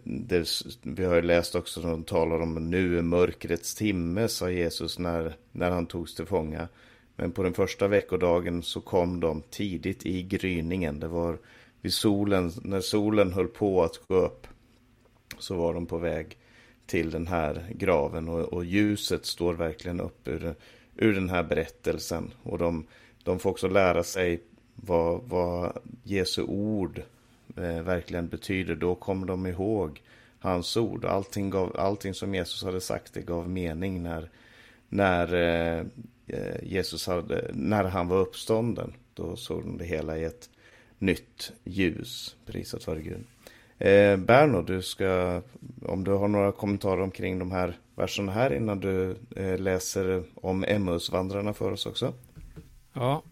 vi 0.82 1.04
har 1.04 1.14
ju 1.14 1.22
läst 1.22 1.54
också 1.54 1.80
som 1.80 1.90
de 1.90 2.04
talar 2.04 2.40
om 2.40 2.70
nu 2.70 2.98
är 2.98 3.02
mörkrets 3.02 3.74
timme, 3.74 4.28
sa 4.28 4.50
Jesus 4.50 4.98
när, 4.98 5.36
när 5.52 5.70
han 5.70 5.86
togs 5.86 6.14
till 6.14 6.26
fånga. 6.26 6.68
Men 7.16 7.32
på 7.32 7.42
den 7.42 7.54
första 7.54 7.88
veckodagen 7.88 8.62
så 8.62 8.80
kom 8.80 9.20
de 9.20 9.42
tidigt 9.50 10.06
i 10.06 10.22
gryningen. 10.22 11.00
Det 11.00 11.08
var 11.08 11.38
vid 11.80 11.92
solen, 11.92 12.52
när 12.62 12.80
solen 12.80 13.32
höll 13.32 13.48
på 13.48 13.82
att 13.82 14.00
gå 14.08 14.14
upp 14.14 14.46
så 15.38 15.54
var 15.54 15.74
de 15.74 15.86
på 15.86 15.98
väg 15.98 16.38
till 16.86 17.10
den 17.10 17.26
här 17.26 17.66
graven 17.74 18.28
och, 18.28 18.40
och 18.40 18.64
ljuset 18.64 19.26
står 19.26 19.54
verkligen 19.54 20.00
upp 20.00 20.28
ur, 20.28 20.54
ur 20.96 21.14
den 21.14 21.30
här 21.30 21.42
berättelsen. 21.42 22.30
Och 22.42 22.58
de, 22.58 22.86
de 23.24 23.38
får 23.38 23.50
också 23.50 23.68
lära 23.68 24.02
sig 24.02 24.42
vad, 24.74 25.20
vad 25.24 25.78
Jesu 26.02 26.42
ord 26.42 27.02
eh, 27.56 27.82
verkligen 27.82 28.28
betyder. 28.28 28.74
Då 28.74 28.94
kommer 28.94 29.26
de 29.26 29.46
ihåg 29.46 30.02
hans 30.38 30.76
ord. 30.76 31.04
Allting, 31.04 31.50
gav, 31.50 31.76
allting 31.78 32.14
som 32.14 32.34
Jesus 32.34 32.64
hade 32.64 32.80
sagt 32.80 33.14
det 33.14 33.22
gav 33.22 33.48
mening 33.48 34.02
när, 34.02 34.30
när 34.88 35.34
eh, 35.34 35.86
eh, 36.26 36.62
Jesus 36.62 37.06
hade, 37.06 37.50
när 37.54 37.84
han 37.84 38.08
var 38.08 38.18
uppstånden. 38.18 38.92
Då 39.14 39.36
såg 39.36 39.62
de 39.62 39.78
det 39.78 39.84
hela 39.84 40.18
i 40.18 40.24
ett 40.24 40.50
nytt 40.98 41.52
ljus. 41.64 42.36
Prisat 42.46 42.86
vare 42.86 43.00
Gud. 43.02 43.24
Eh, 43.78 44.16
Berno, 44.16 44.62
du 44.62 44.82
ska, 44.82 45.42
om 45.82 46.04
du 46.04 46.10
har 46.10 46.28
några 46.28 46.52
kommentarer 46.52 47.00
omkring 47.00 47.38
de 47.38 47.52
här 47.52 47.78
verserna 47.94 48.32
här 48.32 48.52
innan 48.54 48.80
du 48.80 49.16
eh, 49.36 49.58
läser 49.58 50.24
om 50.34 50.64
Emmausvandrarna 50.64 51.52
för 51.54 51.72
oss 51.72 51.86
också. 51.86 52.14
Ja, 52.92 53.22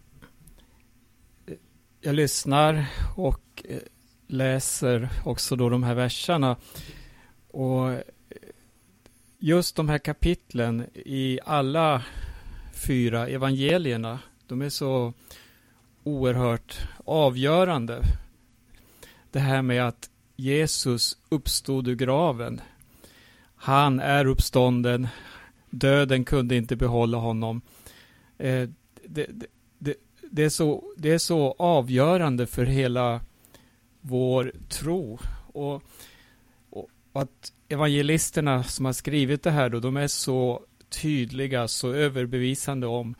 jag 2.01 2.15
lyssnar 2.15 2.85
och 3.15 3.63
eh, 3.69 3.77
läser 4.27 5.09
också 5.25 5.55
då 5.55 5.69
de 5.69 5.83
här 5.83 5.95
verserna. 5.95 6.55
Och 7.51 7.89
just 9.39 9.75
de 9.75 9.89
här 9.89 9.97
kapitlen 9.97 10.85
i 10.93 11.39
alla 11.45 12.03
fyra 12.73 13.27
evangelierna, 13.27 14.19
de 14.47 14.61
är 14.61 14.69
så 14.69 15.13
oerhört 16.03 16.87
avgörande. 17.05 18.01
Det 19.31 19.39
här 19.39 19.61
med 19.61 19.87
att 19.87 20.09
Jesus 20.35 21.17
uppstod 21.29 21.87
ur 21.87 21.95
graven. 21.95 22.61
Han 23.55 23.99
är 23.99 24.25
uppstånden. 24.25 25.07
Döden 25.69 26.25
kunde 26.25 26.55
inte 26.55 26.75
behålla 26.75 27.17
honom. 27.17 27.61
Eh, 28.37 28.69
det, 29.07 29.27
det, 29.79 29.95
det, 30.31 30.43
är 30.43 30.49
så, 30.49 30.93
det 30.97 31.11
är 31.11 31.17
så 31.17 31.55
avgörande 31.59 32.47
för 32.47 32.65
hela 32.65 33.21
vår 34.07 34.51
tro. 34.69 35.19
Och, 35.47 35.83
och, 36.69 36.89
att 37.13 37.53
evangelisterna 37.69 38.63
som 38.63 38.85
har 38.85 38.93
skrivit 38.93 39.43
det 39.43 39.51
här 39.51 39.69
då, 39.69 39.79
de 39.79 39.97
är 39.97 40.07
så 40.07 40.61
tydliga, 40.89 41.67
så 41.67 41.93
överbevisande 41.93 42.87
om 42.87 43.15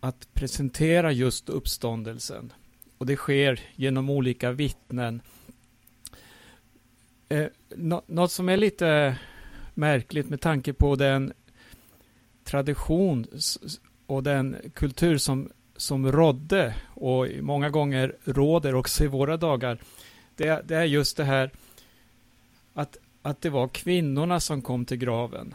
att 0.00 0.34
presentera 0.34 1.12
just 1.12 1.48
uppståndelsen. 1.48 2.52
Och 2.98 3.06
det 3.06 3.16
sker 3.16 3.60
genom 3.74 4.10
olika 4.10 4.52
vittnen. 4.52 5.22
Eh, 7.28 7.46
något 8.06 8.32
som 8.32 8.48
är 8.48 8.56
lite 8.56 9.18
märkligt 9.74 10.28
med 10.28 10.40
tanke 10.40 10.72
på 10.72 10.96
den 10.96 11.32
tradition 12.44 13.26
och 14.06 14.22
den 14.22 14.56
kultur 14.74 15.18
som, 15.18 15.50
som 15.76 16.12
rådde 16.12 16.74
och 16.84 17.26
många 17.40 17.70
gånger 17.70 18.16
råder 18.24 18.74
också 18.74 19.04
i 19.04 19.06
våra 19.06 19.36
dagar. 19.36 19.78
Det, 20.36 20.62
det 20.68 20.76
är 20.76 20.84
just 20.84 21.16
det 21.16 21.24
här 21.24 21.50
att, 22.74 22.96
att 23.22 23.40
det 23.40 23.50
var 23.50 23.68
kvinnorna 23.68 24.40
som 24.40 24.62
kom 24.62 24.84
till 24.84 24.96
graven. 24.96 25.54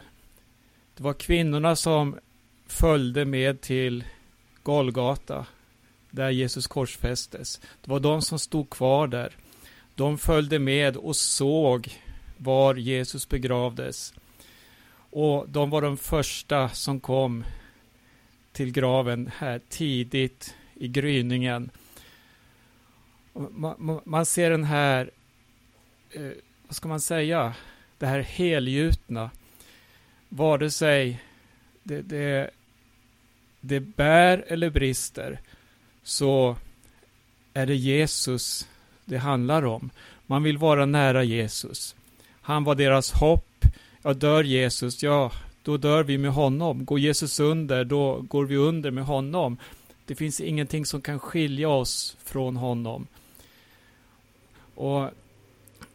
Det 0.94 1.02
var 1.02 1.14
kvinnorna 1.14 1.76
som 1.76 2.18
följde 2.66 3.24
med 3.24 3.60
till 3.60 4.04
Golgata, 4.62 5.46
där 6.10 6.30
Jesus 6.30 6.66
korsfästes. 6.66 7.60
Det 7.84 7.90
var 7.90 8.00
de 8.00 8.22
som 8.22 8.38
stod 8.38 8.70
kvar 8.70 9.06
där. 9.06 9.36
De 9.94 10.18
följde 10.18 10.58
med 10.58 10.96
och 10.96 11.16
såg 11.16 11.98
var 12.36 12.74
Jesus 12.74 13.28
begravdes. 13.28 14.14
Och 15.10 15.48
de 15.48 15.70
var 15.70 15.82
de 15.82 15.96
första 15.96 16.68
som 16.68 17.00
kom 17.00 17.44
till 18.52 18.72
graven 18.72 19.30
här 19.38 19.60
tidigt 19.68 20.54
i 20.74 20.88
gryningen. 20.88 21.70
Man, 23.32 24.00
man 24.04 24.26
ser 24.26 24.50
den 24.50 24.64
här, 24.64 25.10
eh, 26.10 26.30
vad 26.66 26.76
ska 26.76 26.88
man 26.88 27.00
säga, 27.00 27.54
det 27.98 28.06
här 28.06 28.20
helgjutna. 28.20 29.30
Vare 30.28 30.70
sig 30.70 31.22
det, 31.82 32.02
det, 32.02 32.50
det 33.60 33.80
bär 33.80 34.44
eller 34.48 34.70
brister 34.70 35.40
så 36.02 36.56
är 37.54 37.66
det 37.66 37.76
Jesus 37.76 38.68
det 39.04 39.18
handlar 39.18 39.64
om. 39.64 39.90
Man 40.26 40.42
vill 40.42 40.58
vara 40.58 40.86
nära 40.86 41.24
Jesus. 41.24 41.94
Han 42.40 42.64
var 42.64 42.74
deras 42.74 43.12
hopp. 43.12 43.64
Ja, 44.02 44.14
dör 44.14 44.44
Jesus, 44.44 45.02
ja, 45.02 45.32
då 45.62 45.76
dör 45.76 46.02
vi 46.02 46.18
med 46.18 46.32
honom. 46.32 46.84
Går 46.84 46.98
Jesus 46.98 47.40
under, 47.40 47.84
då 47.84 48.20
går 48.20 48.44
vi 48.44 48.56
under 48.56 48.90
med 48.90 49.04
honom. 49.04 49.56
Det 50.06 50.14
finns 50.14 50.40
ingenting 50.40 50.86
som 50.86 51.00
kan 51.00 51.18
skilja 51.18 51.68
oss 51.68 52.16
från 52.24 52.56
honom. 52.56 53.06
Och 54.74 55.10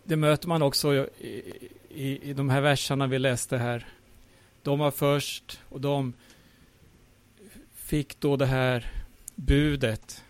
det 0.03 0.15
möter 0.15 0.47
man 0.47 0.61
också 0.61 0.95
i, 0.95 1.53
i, 1.89 2.29
i 2.29 2.33
de 2.33 2.49
här 2.49 2.61
verserna 2.61 3.07
vi 3.07 3.19
läste 3.19 3.57
här. 3.57 3.87
De 4.63 4.79
var 4.79 4.91
först 4.91 5.59
och 5.69 5.81
de 5.81 6.13
fick 7.75 8.19
då 8.19 8.35
det 8.35 8.45
här 8.45 8.91
budet. 9.35 10.23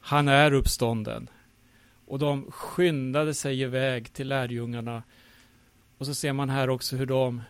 Han 0.00 0.28
är 0.28 0.52
uppstånden. 0.52 1.30
Och 2.06 2.18
de 2.18 2.50
skyndade 2.50 3.34
sig 3.34 3.60
iväg 3.60 4.12
till 4.12 4.28
lärjungarna. 4.28 5.02
Och 5.98 6.06
så 6.06 6.14
ser 6.14 6.32
man 6.32 6.50
här 6.50 6.70
också 6.70 6.96
hur 6.96 7.06
de 7.06 7.42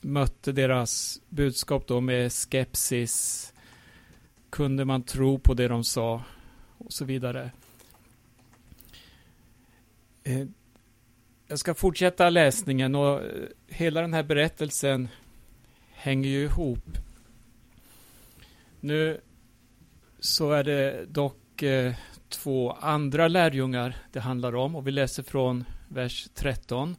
mötte 0.00 0.52
deras 0.52 1.20
budskap 1.28 1.86
då 1.86 2.00
med 2.00 2.32
skepsis. 2.32 3.46
Kunde 4.50 4.84
man 4.84 5.02
tro 5.02 5.38
på 5.38 5.54
det 5.54 5.68
de 5.68 5.84
sa? 5.84 6.22
Och 6.78 6.92
så 6.92 7.04
vidare. 7.04 7.50
Eh, 10.24 10.46
jag 11.46 11.58
ska 11.58 11.74
fortsätta 11.74 12.30
läsningen 12.30 12.94
och 12.94 13.24
eh, 13.24 13.48
hela 13.66 14.00
den 14.00 14.14
här 14.14 14.22
berättelsen 14.22 15.08
hänger 15.90 16.30
ju 16.30 16.44
ihop. 16.44 16.98
Nu 18.80 19.20
så 20.20 20.52
är 20.52 20.64
det 20.64 21.06
dock 21.08 21.62
eh, 21.62 21.94
två 22.28 22.72
andra 22.72 23.28
lärjungar 23.28 23.96
det 24.12 24.20
handlar 24.20 24.54
om 24.54 24.76
och 24.76 24.86
vi 24.86 24.90
läser 24.90 25.22
från 25.22 25.64
vers 25.88 26.28
13. 26.34 26.96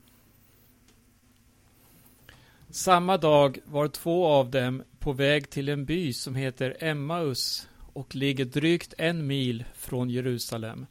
Samma 2.73 3.17
dag 3.17 3.59
var 3.65 3.87
två 3.87 4.27
av 4.27 4.51
dem 4.51 4.83
på 4.99 5.11
väg 5.13 5.49
till 5.49 5.69
en 5.69 5.85
by 5.85 6.13
som 6.13 6.35
heter 6.35 6.77
Emmaus 6.79 7.67
och 7.93 8.15
ligger 8.15 8.45
drygt 8.45 8.93
en 8.97 9.27
mil 9.27 9.65
från 9.73 10.09
Jerusalem. 10.09 10.85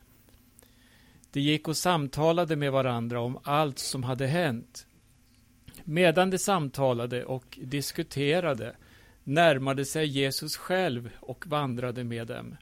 De 1.33 1.41
gick 1.41 1.69
och 1.69 1.77
samtalade 1.77 2.57
med 2.57 2.73
varandra 2.73 3.21
om 3.21 3.39
allt 3.43 3.79
som 3.79 4.03
hade 4.03 4.27
hänt. 4.27 4.87
Medan 5.85 6.31
de 6.31 6.39
samtalade 6.39 7.25
och 7.25 7.59
diskuterade 7.63 8.77
närmade 9.25 9.85
sig 9.85 10.07
Jesus 10.07 10.57
själv 10.57 11.11
och 11.21 11.47
vandrade 11.47 12.05
med 12.05 12.27
dem. 12.27 12.57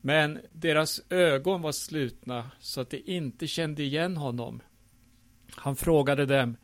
Men 0.00 0.38
deras 0.52 1.00
ögon 1.10 1.62
var 1.62 1.72
slutna 1.72 2.50
så 2.60 2.80
att 2.80 2.90
de 2.90 3.02
inte 3.06 3.46
kände 3.46 3.82
igen 3.82 4.16
honom. 4.16 4.60
Han 5.50 5.76
frågade 5.76 6.26
dem, 6.26 6.56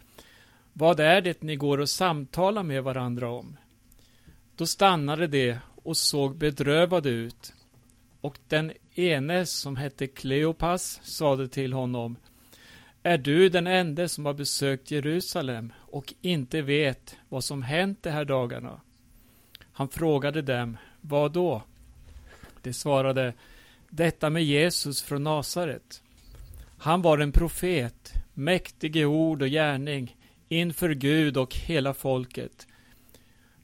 vad 0.72 1.00
är 1.00 1.20
det 1.20 1.42
ni 1.42 1.56
går 1.56 1.78
och 1.78 1.88
samtalar 1.88 2.62
med 2.62 2.82
varandra 2.82 3.30
om? 3.30 3.56
Då 4.56 4.66
stannade 4.66 5.26
de 5.26 5.56
och 5.82 5.96
såg 5.96 6.36
bedrövade 6.36 7.08
ut. 7.08 7.52
Och 8.20 8.38
den 8.48 8.72
ene 8.94 9.46
som 9.46 9.76
hette 9.76 10.06
Kleopas 10.06 11.00
sade 11.02 11.48
till 11.48 11.72
honom, 11.72 12.16
är 13.02 13.18
du 13.18 13.48
den 13.48 13.66
enda 13.66 14.08
som 14.08 14.26
har 14.26 14.34
besökt 14.34 14.90
Jerusalem 14.90 15.72
och 15.78 16.14
inte 16.20 16.62
vet 16.62 17.16
vad 17.28 17.44
som 17.44 17.62
hänt 17.62 18.02
de 18.02 18.10
här 18.10 18.24
dagarna? 18.24 18.80
Han 19.72 19.88
frågade 19.88 20.42
dem, 20.42 20.76
vad 21.00 21.32
då? 21.32 21.62
De 22.62 22.72
svarade, 22.72 23.34
detta 23.88 24.30
med 24.30 24.44
Jesus 24.44 25.02
från 25.02 25.24
Nasaret. 25.24 26.02
Han 26.78 27.02
var 27.02 27.18
en 27.18 27.32
profet, 27.32 28.12
mäktig 28.34 28.96
i 28.96 29.04
ord 29.04 29.42
och 29.42 29.48
gärning, 29.48 30.16
inför 30.50 30.90
Gud 30.90 31.36
och 31.36 31.54
hela 31.54 31.94
folket. 31.94 32.66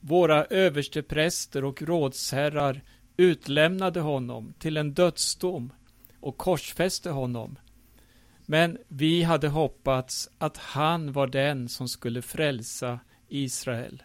våra 0.00 0.44
överstepräster 0.44 1.64
och 1.64 1.82
rådsherrar 1.82 2.82
utlämnade 3.16 4.00
honom 4.00 4.54
till 4.58 4.76
en 4.76 4.94
dödsdom 4.94 5.72
och 6.20 6.36
korsfäste 6.36 7.10
honom. 7.10 7.58
Men 8.46 8.78
vi 8.88 9.22
hade 9.22 9.48
hoppats 9.48 10.30
att 10.38 10.56
han 10.56 11.12
var 11.12 11.26
den 11.26 11.68
som 11.68 11.88
skulle 11.88 12.22
frälsa 12.22 13.00
Israel. 13.28 14.02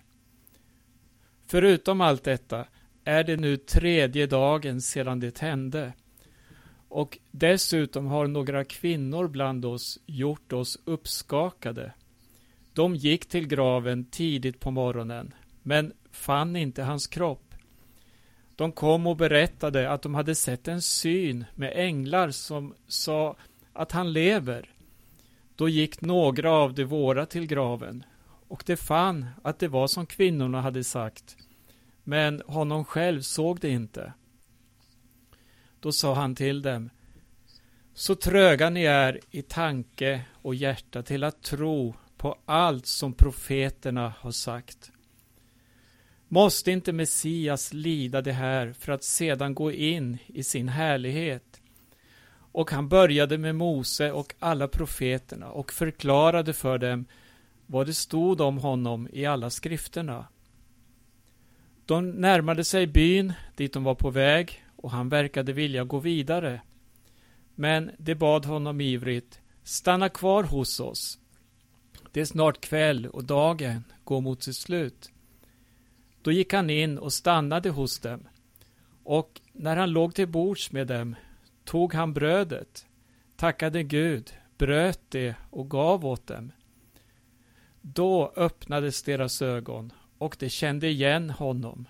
Förutom 1.47 2.01
allt 2.01 2.23
detta 2.23 2.65
är 3.03 3.23
det 3.23 3.37
nu 3.37 3.57
tredje 3.57 4.27
dagen 4.27 4.81
sedan 4.81 5.19
det 5.19 5.39
hände. 5.39 5.93
Och 6.89 7.17
dessutom 7.31 8.05
har 8.07 8.27
några 8.27 8.63
kvinnor 8.63 9.27
bland 9.27 9.65
oss 9.65 9.99
gjort 10.05 10.53
oss 10.53 10.79
uppskakade. 10.85 11.93
De 12.73 12.95
gick 12.95 13.25
till 13.25 13.47
graven 13.47 14.05
tidigt 14.05 14.59
på 14.59 14.71
morgonen, 14.71 15.33
men 15.63 15.93
fann 16.11 16.55
inte 16.55 16.83
hans 16.83 17.07
kropp. 17.07 17.55
De 18.55 18.71
kom 18.71 19.07
och 19.07 19.17
berättade 19.17 19.91
att 19.91 20.01
de 20.01 20.15
hade 20.15 20.35
sett 20.35 20.67
en 20.67 20.81
syn 20.81 21.45
med 21.55 21.73
änglar 21.75 22.29
som 22.29 22.75
sa 22.87 23.35
att 23.73 23.91
han 23.91 24.13
lever. 24.13 24.69
Då 25.55 25.69
gick 25.69 26.01
några 26.01 26.51
av 26.51 26.73
de 26.73 26.83
våra 26.83 27.25
till 27.25 27.47
graven, 27.47 28.03
och 28.47 28.63
de 28.65 28.77
fann 28.77 29.25
att 29.43 29.59
det 29.59 29.67
var 29.67 29.87
som 29.87 30.05
kvinnorna 30.05 30.61
hade 30.61 30.83
sagt, 30.83 31.37
men 32.03 32.41
honom 32.45 32.85
själv 32.85 33.21
såg 33.21 33.59
det 33.59 33.69
inte. 33.69 34.13
Då 35.79 35.91
sa 35.91 36.13
han 36.13 36.35
till 36.35 36.61
dem, 36.61 36.89
så 37.93 38.15
tröga 38.15 38.69
ni 38.69 38.83
är 38.83 39.19
i 39.31 39.41
tanke 39.41 40.21
och 40.31 40.55
hjärta 40.55 41.03
till 41.03 41.23
att 41.23 41.41
tro 41.41 41.95
på 42.21 42.37
allt 42.45 42.85
som 42.85 43.13
profeterna 43.13 44.13
har 44.19 44.31
sagt. 44.31 44.91
Måste 46.27 46.71
inte 46.71 46.93
Messias 46.93 47.73
lida 47.73 48.21
det 48.21 48.31
här 48.31 48.73
för 48.73 48.91
att 48.91 49.03
sedan 49.03 49.55
gå 49.55 49.71
in 49.71 50.17
i 50.27 50.43
sin 50.43 50.69
härlighet? 50.69 51.61
Och 52.51 52.71
han 52.71 52.89
började 52.89 53.37
med 53.37 53.55
Mose 53.55 54.11
och 54.11 54.35
alla 54.39 54.67
profeterna 54.67 55.51
och 55.51 55.71
förklarade 55.71 56.53
för 56.53 56.77
dem 56.77 57.05
vad 57.65 57.87
det 57.87 57.93
stod 57.93 58.41
om 58.41 58.57
honom 58.57 59.07
i 59.13 59.25
alla 59.25 59.49
skrifterna. 59.49 60.27
De 61.85 62.09
närmade 62.09 62.63
sig 62.63 62.87
byn 62.87 63.33
dit 63.55 63.73
de 63.73 63.83
var 63.83 63.95
på 63.95 64.09
väg 64.09 64.63
och 64.75 64.91
han 64.91 65.09
verkade 65.09 65.53
vilja 65.53 65.83
gå 65.83 65.99
vidare. 65.99 66.61
Men 67.55 67.91
de 67.97 68.15
bad 68.15 68.45
honom 68.45 68.81
ivrigt, 68.81 69.39
stanna 69.63 70.09
kvar 70.09 70.43
hos 70.43 70.79
oss. 70.79 71.20
Det 72.11 72.21
är 72.21 72.25
snart 72.25 72.61
kväll 72.61 73.07
och 73.07 73.23
dagen 73.23 73.83
går 74.03 74.21
mot 74.21 74.43
sitt 74.43 74.55
slut. 74.55 75.11
Då 76.21 76.31
gick 76.31 76.53
han 76.53 76.69
in 76.69 76.97
och 76.97 77.13
stannade 77.13 77.69
hos 77.69 77.99
dem. 77.99 78.27
Och 79.03 79.41
när 79.53 79.77
han 79.77 79.91
låg 79.91 80.15
till 80.15 80.27
bords 80.27 80.71
med 80.71 80.87
dem 80.87 81.15
tog 81.63 81.93
han 81.93 82.13
brödet, 82.13 82.85
tackade 83.35 83.83
Gud, 83.83 84.33
bröt 84.57 85.01
det 85.09 85.35
och 85.49 85.69
gav 85.69 86.05
åt 86.05 86.27
dem. 86.27 86.51
Då 87.81 88.33
öppnades 88.35 89.03
deras 89.03 89.41
ögon 89.41 89.93
och 90.17 90.35
de 90.39 90.49
kände 90.49 90.87
igen 90.87 91.29
honom. 91.29 91.87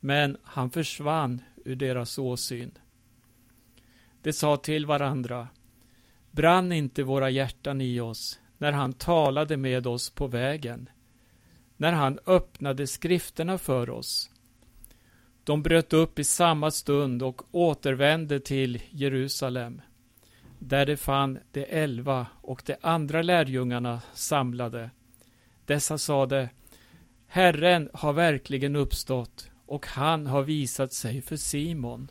Men 0.00 0.36
han 0.42 0.70
försvann 0.70 1.42
ur 1.64 1.76
deras 1.76 2.18
åsyn. 2.18 2.78
De 4.22 4.32
sa 4.32 4.56
till 4.56 4.86
varandra, 4.86 5.48
brann 6.30 6.72
inte 6.72 7.02
våra 7.02 7.30
hjärtan 7.30 7.80
i 7.80 8.00
oss 8.00 8.40
när 8.60 8.72
han 8.72 8.92
talade 8.92 9.56
med 9.56 9.86
oss 9.86 10.10
på 10.10 10.26
vägen, 10.26 10.88
när 11.76 11.92
han 11.92 12.18
öppnade 12.26 12.86
skrifterna 12.86 13.58
för 13.58 13.90
oss. 13.90 14.30
De 15.44 15.62
bröt 15.62 15.92
upp 15.92 16.18
i 16.18 16.24
samma 16.24 16.70
stund 16.70 17.22
och 17.22 17.42
återvände 17.54 18.40
till 18.40 18.82
Jerusalem, 18.90 19.82
där 20.58 20.86
de 20.86 20.96
fann 20.96 21.38
de 21.52 21.66
elva 21.68 22.26
och 22.40 22.62
de 22.66 22.76
andra 22.80 23.22
lärjungarna 23.22 24.02
samlade. 24.14 24.90
Dessa 25.66 25.98
sade, 25.98 26.48
Herren 27.26 27.90
har 27.92 28.12
verkligen 28.12 28.76
uppstått 28.76 29.50
och 29.66 29.86
han 29.86 30.26
har 30.26 30.42
visat 30.42 30.92
sig 30.92 31.22
för 31.22 31.36
Simon. 31.36 32.10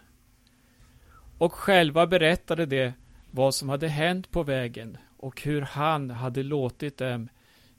Och 1.38 1.54
själva 1.54 2.08
berättade 2.08 2.66
de 2.66 2.94
vad 3.32 3.56
som 3.56 3.70
hade 3.70 3.88
hänt 3.88 4.32
på 4.32 4.44
vägen 4.44 4.98
och 5.20 5.42
hur 5.42 5.62
han 5.62 6.10
hade 6.10 6.44
låtit 6.44 6.98
dem 6.98 7.30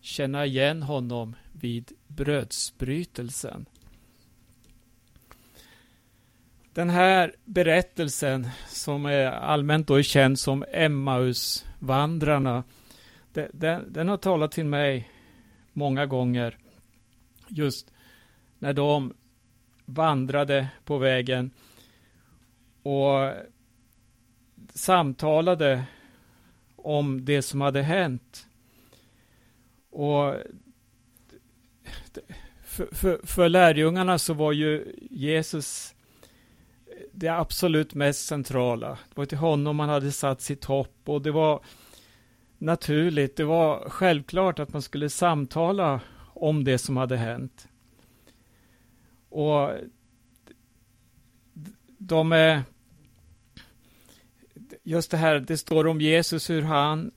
känna 0.00 0.46
igen 0.46 0.82
honom 0.82 1.36
vid 1.52 1.92
brödsbrytelsen. 2.06 3.66
Den 6.72 6.90
här 6.90 7.34
berättelsen 7.44 8.48
som 8.68 9.06
är 9.06 9.26
allmänt 9.26 9.86
då 9.86 9.94
är 9.94 10.02
känd 10.02 10.38
som 10.38 10.64
Emmausvandrarna 10.72 12.64
den, 13.32 13.92
den 13.92 14.08
har 14.08 14.16
talat 14.16 14.52
till 14.52 14.64
mig 14.64 15.10
många 15.72 16.06
gånger 16.06 16.58
just 17.48 17.92
när 18.58 18.72
de 18.72 19.14
vandrade 19.84 20.68
på 20.84 20.98
vägen 20.98 21.50
och 22.82 23.32
samtalade 24.74 25.84
om 26.84 27.24
det 27.24 27.42
som 27.42 27.60
hade 27.60 27.82
hänt. 27.82 28.46
Och 29.90 30.34
för, 32.64 32.94
för, 32.94 33.20
för 33.26 33.48
lärjungarna 33.48 34.18
så 34.18 34.34
var 34.34 34.52
ju 34.52 34.96
Jesus 35.10 35.94
det 37.12 37.28
absolut 37.28 37.94
mest 37.94 38.26
centrala. 38.26 38.88
Det 38.88 39.16
var 39.16 39.26
till 39.26 39.38
honom 39.38 39.76
man 39.76 39.88
hade 39.88 40.12
satt 40.12 40.40
sitt 40.40 40.64
hopp 40.64 40.96
och 41.04 41.22
det 41.22 41.30
var 41.30 41.60
naturligt, 42.58 43.36
det 43.36 43.44
var 43.44 43.88
självklart 43.88 44.58
att 44.58 44.72
man 44.72 44.82
skulle 44.82 45.10
samtala 45.10 46.00
om 46.34 46.64
det 46.64 46.78
som 46.78 46.96
hade 46.96 47.16
hänt. 47.16 47.68
Och 49.28 49.70
de 51.98 52.32
är 52.32 52.62
just 54.82 55.10
det 55.10 55.16
här, 55.16 55.40
det 55.40 55.58
står 55.58 55.86
om 55.86 56.00
Jesus 56.00 56.50
hur 56.50 56.62
han 56.62 57.10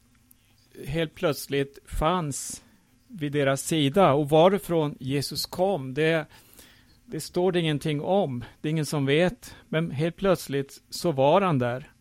helt 0.85 1.15
plötsligt 1.15 1.79
fanns 1.85 2.63
vid 3.07 3.31
deras 3.31 3.61
sida 3.61 4.13
och 4.13 4.29
varifrån 4.29 4.95
Jesus 4.99 5.45
kom, 5.45 5.93
det, 5.93 6.25
det 7.05 7.19
står 7.19 7.51
det 7.51 7.59
ingenting 7.59 8.01
om. 8.01 8.43
Det 8.61 8.67
är 8.67 8.71
ingen 8.71 8.85
som 8.85 9.05
vet, 9.05 9.55
men 9.69 9.91
helt 9.91 10.15
plötsligt 10.15 10.81
så 10.89 11.11
var 11.11 11.41
han 11.41 11.59
där. 11.59 11.91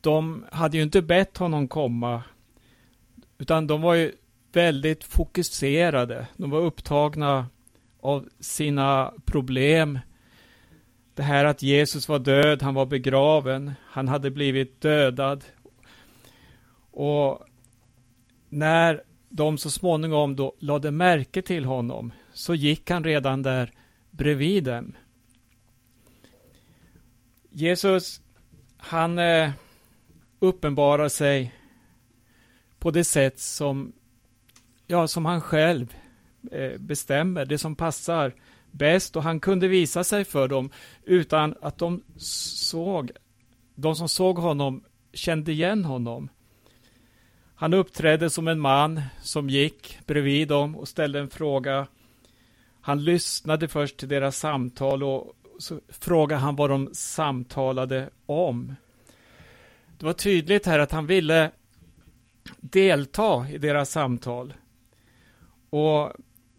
De 0.00 0.44
hade 0.52 0.76
ju 0.76 0.82
inte 0.82 1.02
bett 1.02 1.36
honom 1.36 1.68
komma, 1.68 2.22
utan 3.38 3.66
de 3.66 3.80
var 3.82 3.94
ju 3.94 4.12
väldigt 4.52 5.04
fokuserade. 5.04 6.26
De 6.36 6.50
var 6.50 6.60
upptagna 6.60 7.46
av 8.00 8.28
sina 8.40 9.12
problem, 9.24 9.98
det 11.18 11.24
här 11.24 11.44
att 11.44 11.62
Jesus 11.62 12.08
var 12.08 12.18
död, 12.18 12.62
han 12.62 12.74
var 12.74 12.86
begraven, 12.86 13.72
han 13.84 14.08
hade 14.08 14.30
blivit 14.30 14.80
dödad. 14.80 15.44
Och 16.90 17.44
när 18.48 19.02
de 19.28 19.58
så 19.58 19.70
småningom 19.70 20.36
då 20.36 20.54
lade 20.58 20.90
märke 20.90 21.42
till 21.42 21.64
honom 21.64 22.12
så 22.32 22.54
gick 22.54 22.90
han 22.90 23.04
redan 23.04 23.42
där 23.42 23.72
bredvid 24.10 24.64
dem. 24.64 24.96
Jesus, 27.50 28.20
han 28.76 29.18
eh, 29.18 29.50
uppenbarar 30.38 31.08
sig 31.08 31.54
på 32.78 32.90
det 32.90 33.04
sätt 33.04 33.38
som, 33.38 33.92
ja, 34.86 35.08
som 35.08 35.26
han 35.26 35.40
själv 35.40 35.94
eh, 36.52 36.78
bestämmer, 36.78 37.44
det 37.44 37.58
som 37.58 37.76
passar 37.76 38.34
bäst 38.70 39.16
och 39.16 39.22
han 39.22 39.40
kunde 39.40 39.68
visa 39.68 40.04
sig 40.04 40.24
för 40.24 40.48
dem 40.48 40.70
utan 41.04 41.54
att 41.62 41.78
de 41.78 42.02
såg, 42.16 43.10
de 43.74 43.96
som 43.96 44.08
såg 44.08 44.38
honom 44.38 44.84
kände 45.12 45.52
igen 45.52 45.84
honom. 45.84 46.28
Han 47.54 47.74
uppträdde 47.74 48.30
som 48.30 48.48
en 48.48 48.60
man 48.60 49.02
som 49.22 49.50
gick 49.50 49.98
bredvid 50.06 50.48
dem 50.48 50.76
och 50.76 50.88
ställde 50.88 51.18
en 51.18 51.30
fråga. 51.30 51.86
Han 52.80 53.04
lyssnade 53.04 53.68
först 53.68 53.96
till 53.96 54.08
deras 54.08 54.38
samtal 54.38 55.02
och 55.02 55.32
så 55.58 55.80
frågade 55.88 56.40
han 56.40 56.56
vad 56.56 56.70
de 56.70 56.90
samtalade 56.92 58.10
om. 58.26 58.74
Det 59.98 60.06
var 60.06 60.12
tydligt 60.12 60.66
här 60.66 60.78
att 60.78 60.92
han 60.92 61.06
ville 61.06 61.50
delta 62.60 63.46
i 63.50 63.58
deras 63.58 63.90
samtal. 63.90 64.54
Och 65.70 66.12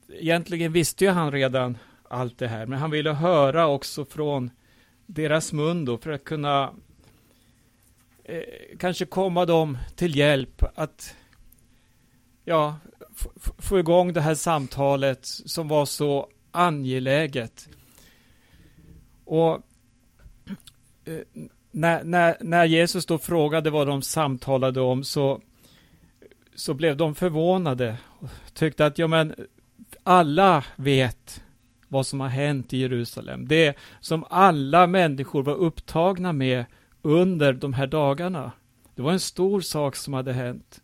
egentligen 0.09 0.71
visste 0.71 1.05
ju 1.05 1.11
han 1.11 1.31
redan 1.31 1.77
allt 2.09 2.37
det 2.37 2.47
här. 2.47 2.65
Men 2.65 2.79
han 2.79 2.91
ville 2.91 3.11
höra 3.13 3.67
också 3.67 4.05
från 4.05 4.51
deras 5.05 5.53
mun 5.53 5.85
då 5.85 5.97
för 5.97 6.11
att 6.11 6.23
kunna 6.23 6.73
eh, 8.23 8.41
kanske 8.79 9.05
komma 9.05 9.45
dem 9.45 9.77
till 9.95 10.15
hjälp 10.15 10.63
att 10.75 11.15
ja, 12.45 12.75
få 13.57 13.79
igång 13.79 14.13
det 14.13 14.21
här 14.21 14.35
samtalet 14.35 15.19
som 15.25 15.67
var 15.67 15.85
så 15.85 16.29
angeläget. 16.51 17.69
Och 19.25 19.53
eh, 21.05 21.19
när, 21.71 22.03
när, 22.03 22.37
när 22.41 22.65
Jesus 22.65 23.05
då 23.05 23.17
frågade 23.17 23.69
vad 23.69 23.87
de 23.87 24.01
samtalade 24.01 24.81
om 24.81 25.03
så, 25.03 25.41
så 26.55 26.73
blev 26.73 26.97
de 26.97 27.15
förvånade 27.15 27.97
och 28.05 28.29
tyckte 28.53 28.85
att 28.85 28.97
ja, 28.97 29.07
men 29.07 29.35
alla 30.03 30.63
vet 30.75 31.43
vad 31.89 32.07
som 32.07 32.19
har 32.19 32.27
hänt 32.27 32.73
i 32.73 32.77
Jerusalem. 32.77 33.47
Det 33.47 33.77
som 33.99 34.25
alla 34.29 34.87
människor 34.87 35.43
var 35.43 35.55
upptagna 35.55 36.33
med 36.33 36.65
under 37.01 37.53
de 37.53 37.73
här 37.73 37.87
dagarna. 37.87 38.51
Det 38.95 39.01
var 39.01 39.11
en 39.11 39.19
stor 39.19 39.61
sak 39.61 39.95
som 39.95 40.13
hade 40.13 40.33
hänt. 40.33 40.81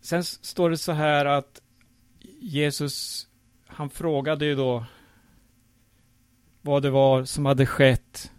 Sen 0.00 0.24
står 0.24 0.70
det 0.70 0.78
så 0.78 0.92
här 0.92 1.24
att 1.26 1.60
Jesus, 2.40 3.26
han 3.66 3.90
frågade 3.90 4.44
ju 4.44 4.54
då 4.54 4.84
vad 6.62 6.82
det 6.82 6.90
var 6.90 7.24
som 7.24 7.46
hade 7.46 7.66
skett. 7.66 8.32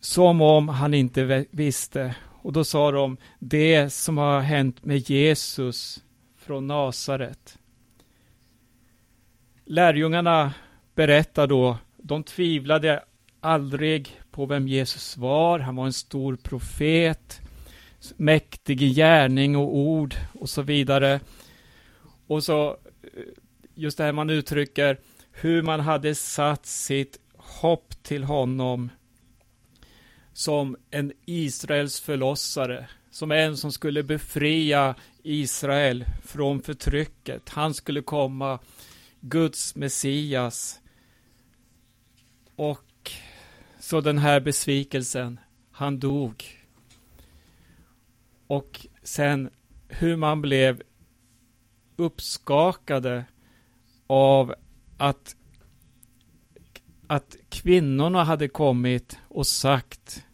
Som 0.00 0.40
om 0.40 0.68
han 0.68 0.94
inte 0.94 1.46
visste. 1.50 2.14
Och 2.42 2.52
då 2.52 2.64
sa 2.64 2.90
de, 2.90 3.16
det 3.38 3.90
som 3.90 4.18
har 4.18 4.40
hänt 4.40 4.84
med 4.84 5.10
Jesus 5.10 6.04
från 6.50 6.66
Nasaret. 6.66 7.58
Lärjungarna 9.64 10.54
berättar 10.94 11.46
då, 11.46 11.78
de 11.96 12.22
tvivlade 12.22 13.04
aldrig 13.40 14.20
på 14.30 14.46
vem 14.46 14.68
Jesus 14.68 15.16
var. 15.16 15.58
Han 15.58 15.76
var 15.76 15.86
en 15.86 15.92
stor 15.92 16.36
profet, 16.36 17.40
mäktig 18.16 18.82
i 18.82 18.94
gärning 18.94 19.56
och 19.56 19.76
ord 19.76 20.14
och 20.40 20.50
så 20.50 20.62
vidare. 20.62 21.20
Och 22.26 22.44
så 22.44 22.68
eh, 22.70 22.76
just 23.74 23.98
det 23.98 24.04
här 24.04 24.12
man 24.12 24.30
uttrycker 24.30 24.98
hur 25.32 25.62
man 25.62 25.80
hade 25.80 26.14
satt 26.14 26.66
sitt 26.66 27.18
hopp 27.36 28.02
till 28.02 28.24
honom 28.24 28.90
som 30.32 30.76
en 30.90 31.12
Israels 31.26 32.00
förlossare, 32.00 32.88
som 33.20 33.32
en 33.32 33.56
som 33.56 33.72
skulle 33.72 34.02
befria 34.02 34.94
Israel 35.22 36.04
från 36.24 36.62
förtrycket. 36.62 37.48
Han 37.48 37.74
skulle 37.74 38.02
komma, 38.02 38.58
Guds 39.20 39.74
Messias. 39.74 40.80
Och 42.56 43.10
så 43.80 44.00
den 44.00 44.18
här 44.18 44.40
besvikelsen, 44.40 45.40
han 45.70 45.98
dog. 45.98 46.44
Och 48.46 48.86
sen 49.02 49.50
hur 49.88 50.16
man 50.16 50.42
blev 50.42 50.82
uppskakade 51.96 53.24
av 54.06 54.54
att, 54.98 55.36
att 57.06 57.36
kvinnorna 57.48 58.24
hade 58.24 58.48
kommit 58.48 59.18
och 59.28 59.46
sagt 59.46 60.24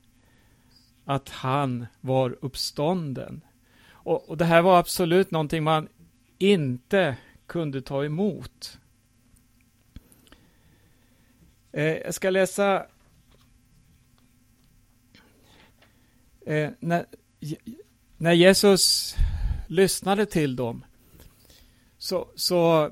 att 1.06 1.28
han 1.28 1.86
var 2.00 2.36
uppstånden. 2.40 3.40
Och, 3.88 4.28
och 4.28 4.36
det 4.36 4.44
här 4.44 4.62
var 4.62 4.78
absolut 4.78 5.30
någonting 5.30 5.64
man 5.64 5.88
inte 6.38 7.16
kunde 7.46 7.82
ta 7.82 8.04
emot. 8.04 8.78
Eh, 11.72 11.84
jag 11.84 12.14
ska 12.14 12.30
läsa 12.30 12.86
eh, 16.46 16.70
när, 16.80 17.06
när 18.16 18.32
Jesus 18.32 19.14
lyssnade 19.68 20.26
till 20.26 20.56
dem 20.56 20.84
så, 21.98 22.28
så 22.34 22.90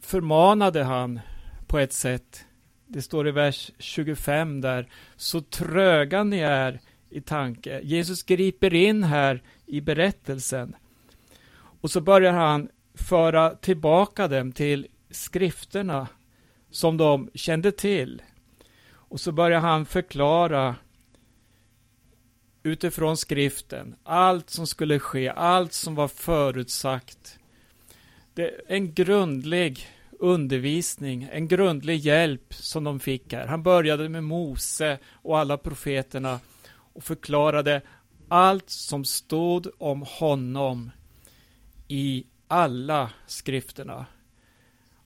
förmanade 0.00 0.84
han 0.84 1.20
på 1.66 1.78
ett 1.78 1.92
sätt. 1.92 2.44
Det 2.86 3.02
står 3.02 3.28
i 3.28 3.30
vers 3.30 3.70
25 3.78 4.60
där, 4.60 4.88
så 5.16 5.40
tröga 5.40 6.24
ni 6.24 6.38
är 6.38 6.80
i 7.12 7.20
tanke. 7.20 7.80
Jesus 7.80 8.22
griper 8.22 8.74
in 8.74 9.04
här 9.04 9.42
i 9.66 9.80
berättelsen. 9.80 10.76
Och 11.80 11.90
så 11.90 12.00
börjar 12.00 12.32
han 12.32 12.68
föra 12.94 13.54
tillbaka 13.54 14.28
dem 14.28 14.52
till 14.52 14.86
skrifterna 15.10 16.08
som 16.70 16.96
de 16.96 17.30
kände 17.34 17.72
till. 17.72 18.22
Och 18.90 19.20
så 19.20 19.32
börjar 19.32 19.60
han 19.60 19.86
förklara 19.86 20.76
utifrån 22.62 23.16
skriften 23.16 23.94
allt 24.02 24.50
som 24.50 24.66
skulle 24.66 24.98
ske, 24.98 25.28
allt 25.28 25.72
som 25.72 25.94
var 25.94 26.08
förutsagt. 26.08 27.38
Det 28.34 28.42
är 28.42 28.60
en 28.66 28.94
grundlig 28.94 29.88
undervisning, 30.18 31.28
en 31.32 31.48
grundlig 31.48 31.96
hjälp 31.96 32.54
som 32.54 32.84
de 32.84 33.00
fick 33.00 33.32
här. 33.32 33.46
Han 33.46 33.62
började 33.62 34.08
med 34.08 34.24
Mose 34.24 34.98
och 35.12 35.38
alla 35.38 35.56
profeterna 35.56 36.40
och 36.92 37.04
förklarade 37.04 37.82
allt 38.28 38.70
som 38.70 39.04
stod 39.04 39.68
om 39.78 40.04
honom 40.08 40.90
i 41.88 42.26
alla 42.48 43.10
skrifterna. 43.26 44.06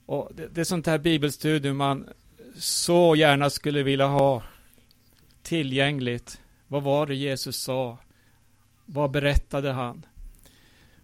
Och 0.05 0.31
det, 0.35 0.47
det 0.47 0.61
är 0.61 0.65
sånt 0.65 0.87
här 0.87 0.97
bibelstudium 0.97 1.77
man 1.77 2.09
så 2.55 3.15
gärna 3.15 3.49
skulle 3.49 3.83
vilja 3.83 4.07
ha 4.07 4.43
tillgängligt. 5.41 6.41
Vad 6.67 6.83
var 6.83 7.05
det 7.05 7.15
Jesus 7.15 7.57
sa? 7.57 7.97
Vad 8.85 9.11
berättade 9.11 9.71
han? 9.71 10.05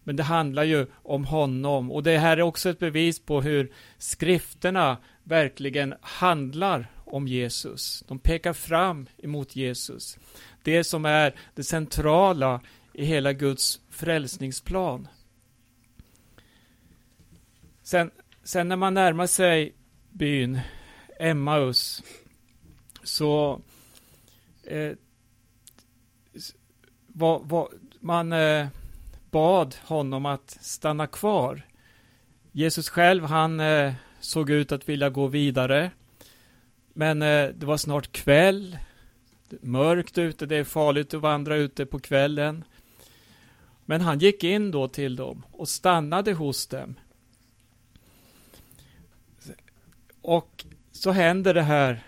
Men 0.03 0.15
det 0.15 0.23
handlar 0.23 0.63
ju 0.63 0.87
om 0.93 1.25
honom 1.25 1.91
och 1.91 2.03
det 2.03 2.17
här 2.17 2.37
är 2.37 2.41
också 2.41 2.69
ett 2.69 2.79
bevis 2.79 3.19
på 3.19 3.41
hur 3.41 3.71
skrifterna 3.97 4.97
verkligen 5.23 5.93
handlar 6.01 6.91
om 7.05 7.27
Jesus. 7.27 8.03
De 8.07 8.19
pekar 8.19 8.53
fram 8.53 9.07
emot 9.17 9.55
Jesus. 9.55 10.17
Det 10.63 10.83
som 10.83 11.05
är 11.05 11.35
det 11.55 11.63
centrala 11.63 12.61
i 12.93 13.05
hela 13.05 13.33
Guds 13.33 13.79
frälsningsplan. 13.89 15.07
Sen, 17.83 18.11
sen 18.43 18.67
när 18.67 18.75
man 18.75 18.93
närmar 18.93 19.27
sig 19.27 19.75
byn 20.09 20.59
Emmaus 21.19 22.03
så 23.03 23.61
eh, 24.63 24.91
va, 27.07 27.41
va, 27.43 27.67
man 27.99 28.33
eh, 28.33 28.67
bad 29.31 29.75
honom 29.81 30.25
att 30.25 30.57
stanna 30.61 31.07
kvar. 31.07 31.61
Jesus 32.51 32.89
själv, 32.89 33.23
han 33.23 33.59
eh, 33.59 33.93
såg 34.19 34.49
ut 34.49 34.71
att 34.71 34.89
vilja 34.89 35.09
gå 35.09 35.27
vidare. 35.27 35.91
Men 36.93 37.21
eh, 37.21 37.49
det 37.49 37.65
var 37.65 37.77
snart 37.77 38.11
kväll. 38.11 38.77
Mörkt 39.61 40.17
ute, 40.17 40.45
det 40.45 40.55
är 40.55 40.63
farligt 40.63 41.13
att 41.13 41.21
vandra 41.21 41.55
ute 41.55 41.85
på 41.85 41.99
kvällen. 41.99 42.63
Men 43.85 44.01
han 44.01 44.19
gick 44.19 44.43
in 44.43 44.71
då 44.71 44.87
till 44.87 45.15
dem 45.15 45.45
och 45.51 45.69
stannade 45.69 46.33
hos 46.33 46.67
dem. 46.67 46.95
Och 50.21 50.65
så 50.91 51.11
händer 51.11 51.53
det 51.53 51.61
här, 51.61 52.03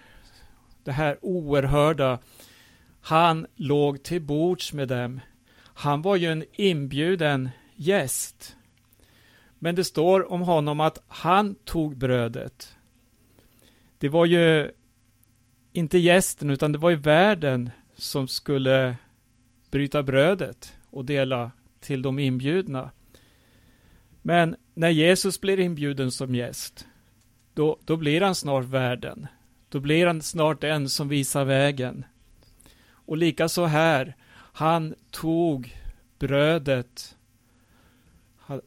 det 0.84 0.91
här 0.91 1.17
oerhörda. 1.21 2.19
Han 3.01 3.47
låg 3.55 4.03
till 4.03 4.21
bords 4.21 4.73
med 4.73 4.88
dem. 4.88 5.19
Han 5.58 6.01
var 6.01 6.15
ju 6.15 6.31
en 6.31 6.45
inbjuden 6.53 7.49
gäst. 7.75 8.55
Men 9.60 9.75
det 9.75 9.84
står 9.84 10.31
om 10.31 10.41
honom 10.41 10.79
att 10.79 11.03
han 11.08 11.55
tog 11.55 11.97
brödet. 11.97 12.75
Det 13.97 14.10
var 14.10 14.25
ju 14.25 14.71
inte 15.76 15.98
gästen, 15.98 16.50
utan 16.50 16.72
det 16.72 16.78
var 16.78 16.90
ju 16.90 16.96
värden 16.96 17.70
som 17.96 18.28
skulle 18.28 18.96
bryta 19.72 20.04
brödet 20.04 20.74
och 20.90 21.06
dela 21.06 21.52
till 21.80 22.02
de 22.02 22.20
inbjudna. 22.20 22.92
Men 24.22 24.56
när 24.74 24.90
Jesus 24.90 25.42
blir 25.42 25.60
inbjuden 25.60 26.12
som 26.12 26.36
gäst, 26.36 26.88
då, 27.54 27.80
då 27.86 27.98
blir 27.98 28.22
han 28.22 28.36
snart 28.36 28.66
värden. 28.66 29.28
Då 29.70 29.80
blir 29.80 30.08
han 30.08 30.22
snart 30.22 30.62
den 30.62 30.90
som 30.90 31.10
visar 31.10 31.46
vägen. 31.46 32.06
Och 32.88 33.18
likaså 33.18 33.66
här, 33.66 34.16
han 34.54 34.96
tog 35.12 35.76
brödet 36.20 37.16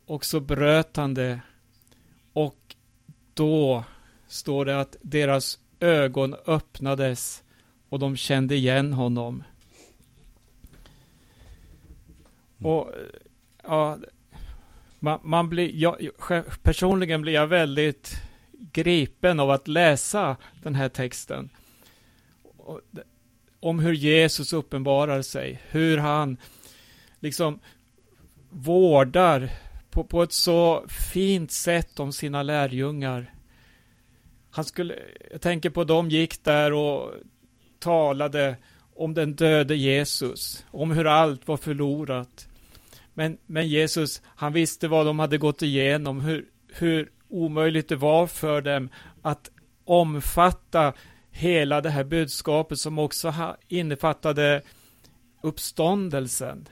och 0.07 0.25
så 0.25 0.41
bröt 0.41 0.97
han 0.97 1.15
det 1.15 1.41
och 2.33 2.77
då 3.35 3.85
står 4.27 4.65
det 4.65 4.81
att 4.81 4.97
deras 5.03 5.59
ögon 5.81 6.35
öppnades 6.47 7.43
och 7.89 7.99
de 7.99 8.17
kände 8.17 8.55
igen 8.55 8.93
honom. 8.93 9.45
Och 12.59 12.93
ja, 13.63 13.99
man, 14.99 15.21
man 15.23 15.49
blir, 15.49 15.71
jag, 15.75 16.11
personligen 16.63 17.23
blir 17.23 17.33
jag 17.33 17.47
väldigt 17.47 18.23
gripen 18.73 19.41
av 19.41 19.51
att 19.51 19.69
läsa 19.69 20.37
den 20.63 20.75
här 20.75 20.89
texten. 20.89 21.51
Om 23.61 23.79
hur 23.79 23.93
Jesus 23.93 24.53
uppenbarar 24.53 25.23
sig, 25.23 25.63
hur 25.71 25.99
han 25.99 26.37
liksom 27.21 27.61
vårdar 28.51 29.51
på, 29.91 30.05
på 30.05 30.23
ett 30.23 30.33
så 30.33 30.85
fint 30.89 31.53
sätt 31.53 32.01
om 32.01 32.13
sina 32.13 32.43
lärjungar. 32.43 33.35
Han 34.51 34.65
skulle, 34.65 34.99
jag 35.31 35.41
tänker 35.41 35.71
på 35.71 35.85
de 35.85 36.11
gick 36.11 36.45
där 36.45 36.73
och 36.73 37.15
talade 37.79 38.57
om 38.95 39.15
den 39.15 39.35
döde 39.35 39.77
Jesus, 39.77 40.67
om 40.71 40.91
hur 40.91 41.07
allt 41.07 41.49
var 41.49 41.57
förlorat. 41.57 42.49
Men, 43.15 43.39
men 43.47 43.69
Jesus, 43.69 44.23
han 44.25 44.53
visste 44.53 44.89
vad 44.89 45.07
de 45.07 45.19
hade 45.19 45.39
gått 45.39 45.63
igenom, 45.63 46.21
hur, 46.21 46.45
hur 46.69 47.11
omöjligt 47.29 47.89
det 47.89 47.97
var 47.97 48.27
för 48.27 48.63
dem 48.63 48.89
att 49.23 49.51
omfatta 49.85 50.93
hela 51.31 51.81
det 51.81 51.91
här 51.91 52.05
budskapet 52.05 52.79
som 52.79 52.99
också 52.99 53.35
innefattade 53.69 54.63
uppståndelsen. 55.43 56.69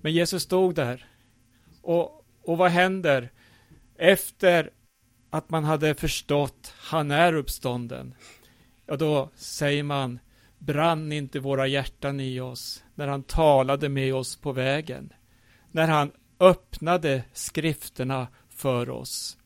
Men 0.00 0.12
Jesus 0.12 0.42
stod 0.42 0.74
där. 0.74 1.06
Och, 1.82 2.26
och 2.42 2.58
vad 2.58 2.70
händer? 2.70 3.30
Efter 3.98 4.70
att 5.32 5.50
man 5.50 5.64
hade 5.64 5.94
förstått, 5.94 6.74
han 6.78 7.10
är 7.10 7.32
uppstånden. 7.32 8.14
Ja, 8.86 8.96
då 8.96 9.30
säger 9.34 9.82
man, 9.82 10.18
brann 10.58 11.12
inte 11.12 11.40
våra 11.40 11.66
hjärtan 11.66 12.20
i 12.20 12.40
oss 12.40 12.84
när 12.94 13.08
han 13.08 13.22
talade 13.22 13.88
med 13.88 14.14
oss 14.14 14.36
på 14.36 14.52
vägen. 14.52 15.12
När 15.70 15.88
han 15.88 16.12
öppnade 16.40 17.24
skrifterna 17.32 18.26
för 18.50 18.90
oss. 18.90 19.38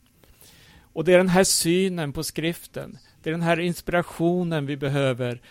Och 0.79 1.03
det 1.03 1.13
är 1.13 1.17
den 1.17 1.29
här 1.29 1.43
synen 1.43 2.13
på 2.13 2.23
skriften, 2.23 2.97
det 3.23 3.29
är 3.29 3.31
den 3.31 3.41
här 3.41 3.59
inspirationen 3.59 4.65
vi 4.65 4.77
behöver. 4.77 5.41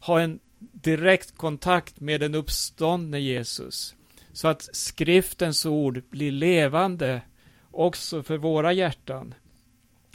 Ha 0.00 0.20
en 0.20 0.40
direkt 0.58 1.36
kontakt 1.36 2.00
med 2.00 2.20
den 2.20 2.34
uppståndne 2.34 3.20
Jesus. 3.20 3.94
Så 4.32 4.48
att 4.48 4.68
skriftens 4.72 5.66
ord 5.66 6.02
blir 6.10 6.32
levande 6.32 7.22
också 7.70 8.22
för 8.22 8.36
våra 8.36 8.72
hjärtan. 8.72 9.34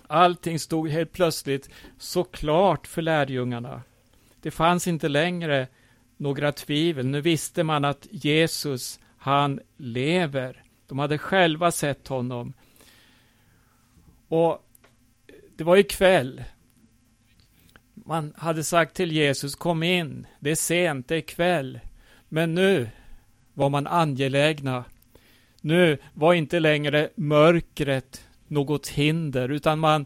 Allting 0.07 0.59
stod 0.59 0.89
helt 0.89 1.11
plötsligt 1.11 1.69
så 1.97 2.23
klart 2.23 2.87
för 2.87 3.01
lärjungarna. 3.01 3.81
Det 4.41 4.51
fanns 4.51 4.87
inte 4.87 5.07
längre 5.07 5.67
några 6.17 6.51
tvivel. 6.51 7.05
Nu 7.05 7.21
visste 7.21 7.63
man 7.63 7.85
att 7.85 8.07
Jesus, 8.11 8.99
han 9.17 9.59
lever. 9.77 10.63
De 10.87 10.99
hade 10.99 11.17
själva 11.17 11.71
sett 11.71 12.07
honom. 12.07 12.53
Och 14.27 14.69
det 15.55 15.63
var 15.63 15.75
ju 15.75 15.83
kväll. 15.83 16.43
Man 17.93 18.33
hade 18.37 18.63
sagt 18.63 18.95
till 18.95 19.11
Jesus, 19.11 19.55
kom 19.55 19.83
in, 19.83 20.27
det 20.39 20.51
är 20.51 20.55
sent, 20.55 21.07
det 21.07 21.15
är 21.15 21.21
kväll. 21.21 21.79
Men 22.29 22.55
nu 22.55 22.89
var 23.53 23.69
man 23.69 23.87
angelägna. 23.87 24.83
Nu 25.61 25.97
var 26.13 26.33
inte 26.33 26.59
längre 26.59 27.09
mörkret 27.15 28.24
något 28.47 28.87
hinder, 28.87 29.49
utan 29.49 29.79
man, 29.79 30.05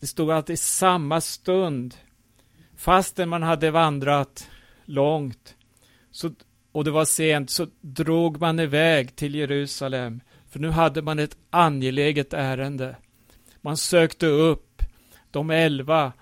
det 0.00 0.06
stod 0.06 0.30
att 0.30 0.50
i 0.50 0.56
samma 0.56 1.20
stund, 1.20 1.94
fastän 2.76 3.28
man 3.28 3.42
hade 3.42 3.70
vandrat 3.70 4.50
långt, 4.84 5.56
så, 6.10 6.30
och 6.72 6.84
det 6.84 6.90
var 6.90 7.04
sent, 7.04 7.50
så 7.50 7.66
drog 7.80 8.40
man 8.40 8.60
iväg 8.60 9.16
till 9.16 9.34
Jerusalem, 9.34 10.20
för 10.50 10.58
nu 10.60 10.70
hade 10.70 11.02
man 11.02 11.18
ett 11.18 11.36
angeläget 11.50 12.32
ärende. 12.32 12.96
Man 13.60 13.76
sökte 13.76 14.26
upp 14.26 14.82
de 15.30 15.50
elva 15.50 16.12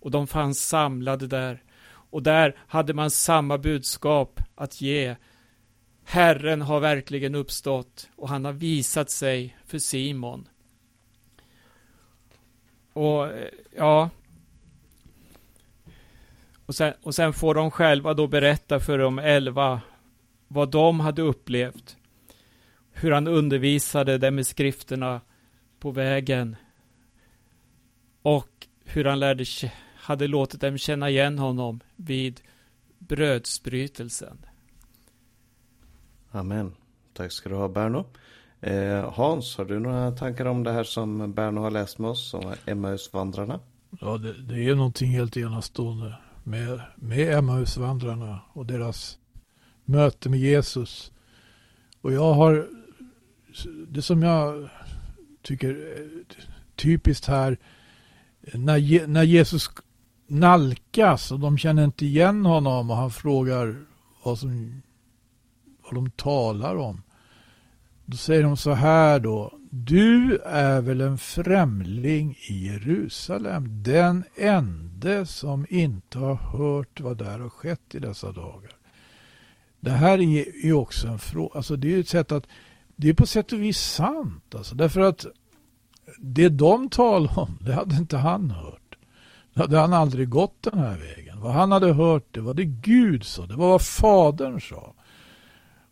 och 0.00 0.10
de 0.10 0.26
fanns 0.26 0.68
samlade 0.68 1.26
där. 1.26 1.62
Och 1.84 2.22
där 2.22 2.56
hade 2.66 2.94
man 2.94 3.10
samma 3.10 3.58
budskap 3.58 4.40
att 4.54 4.80
ge. 4.80 5.16
Herren 6.04 6.62
har 6.62 6.80
verkligen 6.80 7.34
uppstått 7.34 8.08
och 8.16 8.28
han 8.28 8.44
har 8.44 8.52
visat 8.52 9.10
sig 9.10 9.56
för 9.66 9.78
Simon. 9.78 10.48
Och 12.92 13.28
ja. 13.76 14.10
Och 16.66 16.74
sen, 16.74 16.94
och 17.02 17.14
sen 17.14 17.32
får 17.32 17.54
de 17.54 17.70
själva 17.70 18.14
då 18.14 18.26
berätta 18.26 18.80
för 18.80 18.98
de 18.98 19.18
elva 19.18 19.80
vad 20.48 20.70
de 20.70 21.00
hade 21.00 21.22
upplevt. 21.22 21.96
Hur 22.92 23.10
han 23.10 23.26
undervisade 23.26 24.18
dem 24.18 24.38
i 24.38 24.44
skrifterna 24.44 25.20
på 25.78 25.90
vägen 25.90 26.56
och 28.22 28.66
hur 28.84 29.04
han 29.04 29.20
lärde, 29.20 29.44
hade 29.94 30.26
låtit 30.26 30.60
dem 30.60 30.78
känna 30.78 31.10
igen 31.10 31.38
honom 31.38 31.80
vid 31.96 32.40
brödsbrytelsen. 32.98 34.46
Amen. 36.30 36.74
Tack 37.12 37.32
ska 37.32 37.48
du 37.48 37.54
ha 37.54 37.68
Berno. 37.68 38.06
Eh, 38.62 39.12
Hans, 39.12 39.56
har 39.56 39.64
du 39.64 39.80
några 39.80 40.10
tankar 40.10 40.44
om 40.46 40.62
det 40.62 40.72
här 40.72 40.84
som 40.84 41.32
Berno 41.32 41.60
har 41.60 41.70
läst 41.70 41.98
med 41.98 42.10
oss, 42.10 42.34
om 42.34 42.54
Emmausvandrarna? 42.66 43.60
Ja, 44.00 44.18
det, 44.18 44.42
det 44.42 44.68
är 44.68 44.74
någonting 44.74 45.10
helt 45.10 45.36
enastående 45.36 46.14
med, 46.44 46.80
med 46.96 47.38
Emmausvandrarna 47.38 48.40
och 48.52 48.66
deras 48.66 49.18
möte 49.84 50.28
med 50.28 50.40
Jesus. 50.40 51.12
Och 52.00 52.12
jag 52.12 52.32
har, 52.34 52.68
det 53.88 54.02
som 54.02 54.22
jag 54.22 54.68
tycker 55.42 55.68
är 55.68 56.24
typiskt 56.76 57.26
här, 57.26 57.58
när, 58.40 59.06
när 59.06 59.22
Jesus 59.22 59.70
nalkas 60.26 61.32
och 61.32 61.40
de 61.40 61.58
känner 61.58 61.84
inte 61.84 62.06
igen 62.06 62.46
honom 62.46 62.90
och 62.90 62.96
han 62.96 63.10
frågar 63.10 63.84
vad, 64.24 64.38
som, 64.38 64.82
vad 65.82 65.94
de 65.94 66.10
talar 66.10 66.76
om. 66.76 67.02
Då 68.04 68.16
säger 68.16 68.42
de 68.42 68.56
så 68.56 68.72
här 68.72 69.20
då. 69.20 69.58
Du 69.70 70.38
är 70.38 70.80
väl 70.80 71.00
en 71.00 71.18
främling 71.18 72.36
i 72.48 72.66
Jerusalem, 72.66 73.82
den 73.82 74.24
ende 74.36 75.26
som 75.26 75.66
inte 75.68 76.18
har 76.18 76.34
hört 76.34 77.00
vad 77.00 77.18
där 77.18 77.38
har 77.38 77.48
skett 77.48 77.94
i 77.94 77.98
dessa 77.98 78.32
dagar. 78.32 78.72
Det 79.80 79.90
här 79.90 80.18
är 80.18 80.64
ju 80.64 80.72
också 80.72 81.08
en 81.08 81.18
fråga, 81.18 81.50
alltså 81.54 81.76
det 81.76 81.94
är 81.94 82.00
ett 82.00 82.08
sätt 82.08 82.32
att, 82.32 82.46
det 82.96 83.08
är 83.08 83.14
på 83.14 83.26
sätt 83.26 83.52
och 83.52 83.62
vis 83.62 83.80
sant 83.80 84.54
alltså, 84.54 84.74
därför 84.74 85.00
att 85.00 85.26
det 86.18 86.48
de 86.48 86.88
talar 86.88 87.38
om, 87.38 87.58
det 87.60 87.72
hade 87.72 87.96
inte 87.96 88.16
han 88.16 88.50
hört. 88.50 88.98
Det 89.54 89.60
hade 89.60 89.78
han 89.78 89.92
aldrig 89.92 90.28
gått 90.28 90.62
den 90.62 90.78
här 90.78 90.98
vägen. 90.98 91.40
Vad 91.40 91.52
han 91.52 91.72
hade 91.72 91.92
hört, 91.92 92.26
det 92.30 92.40
var 92.40 92.54
det 92.54 92.64
Gud 92.64 93.24
sa, 93.24 93.46
det 93.46 93.56
var 93.56 93.68
vad 93.68 93.82
Fadern 93.82 94.60
sa. 94.60 94.94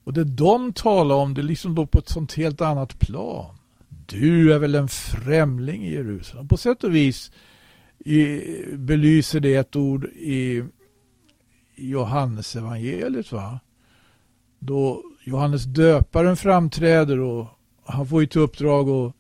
Och 0.05 0.13
det 0.13 0.25
de 0.25 0.73
talar 0.73 1.15
om, 1.15 1.35
det 1.35 1.43
liksom 1.43 1.75
låg 1.75 1.91
på 1.91 1.99
ett 1.99 2.09
sånt 2.09 2.33
helt 2.33 2.61
annat 2.61 2.99
plan. 2.99 3.57
Du 4.07 4.55
är 4.55 4.59
väl 4.59 4.75
en 4.75 4.89
främling 4.89 5.87
i 5.87 5.93
Jerusalem. 5.93 6.49
På 6.49 6.57
sätt 6.57 6.85
och 6.85 6.95
vis 6.95 7.33
i, 7.99 8.41
belyser 8.73 9.41
det 9.41 9.55
ett 9.55 9.77
ord 9.77 10.05
i, 10.05 10.65
i 11.75 11.91
Johannes 11.91 12.57
evangeliet 12.57 13.33
va? 13.33 13.61
Då 14.59 15.03
Johannes 15.25 15.65
döparen 15.65 16.37
framträder 16.37 17.19
och 17.19 17.47
han 17.85 18.07
får 18.07 18.21
ju 18.21 18.27
till 18.27 18.41
uppdrag 18.41 18.89
att 18.89 19.15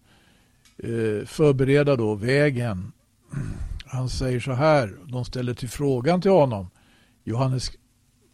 eh, 0.78 1.26
förbereda 1.26 1.96
då 1.96 2.14
vägen. 2.14 2.92
Han 3.86 4.08
säger 4.08 4.40
så 4.40 4.52
här, 4.52 4.96
de 5.04 5.24
ställer 5.24 5.54
till 5.54 5.68
frågan 5.68 6.20
till 6.20 6.30
honom, 6.30 6.70
Johannes 7.24 7.72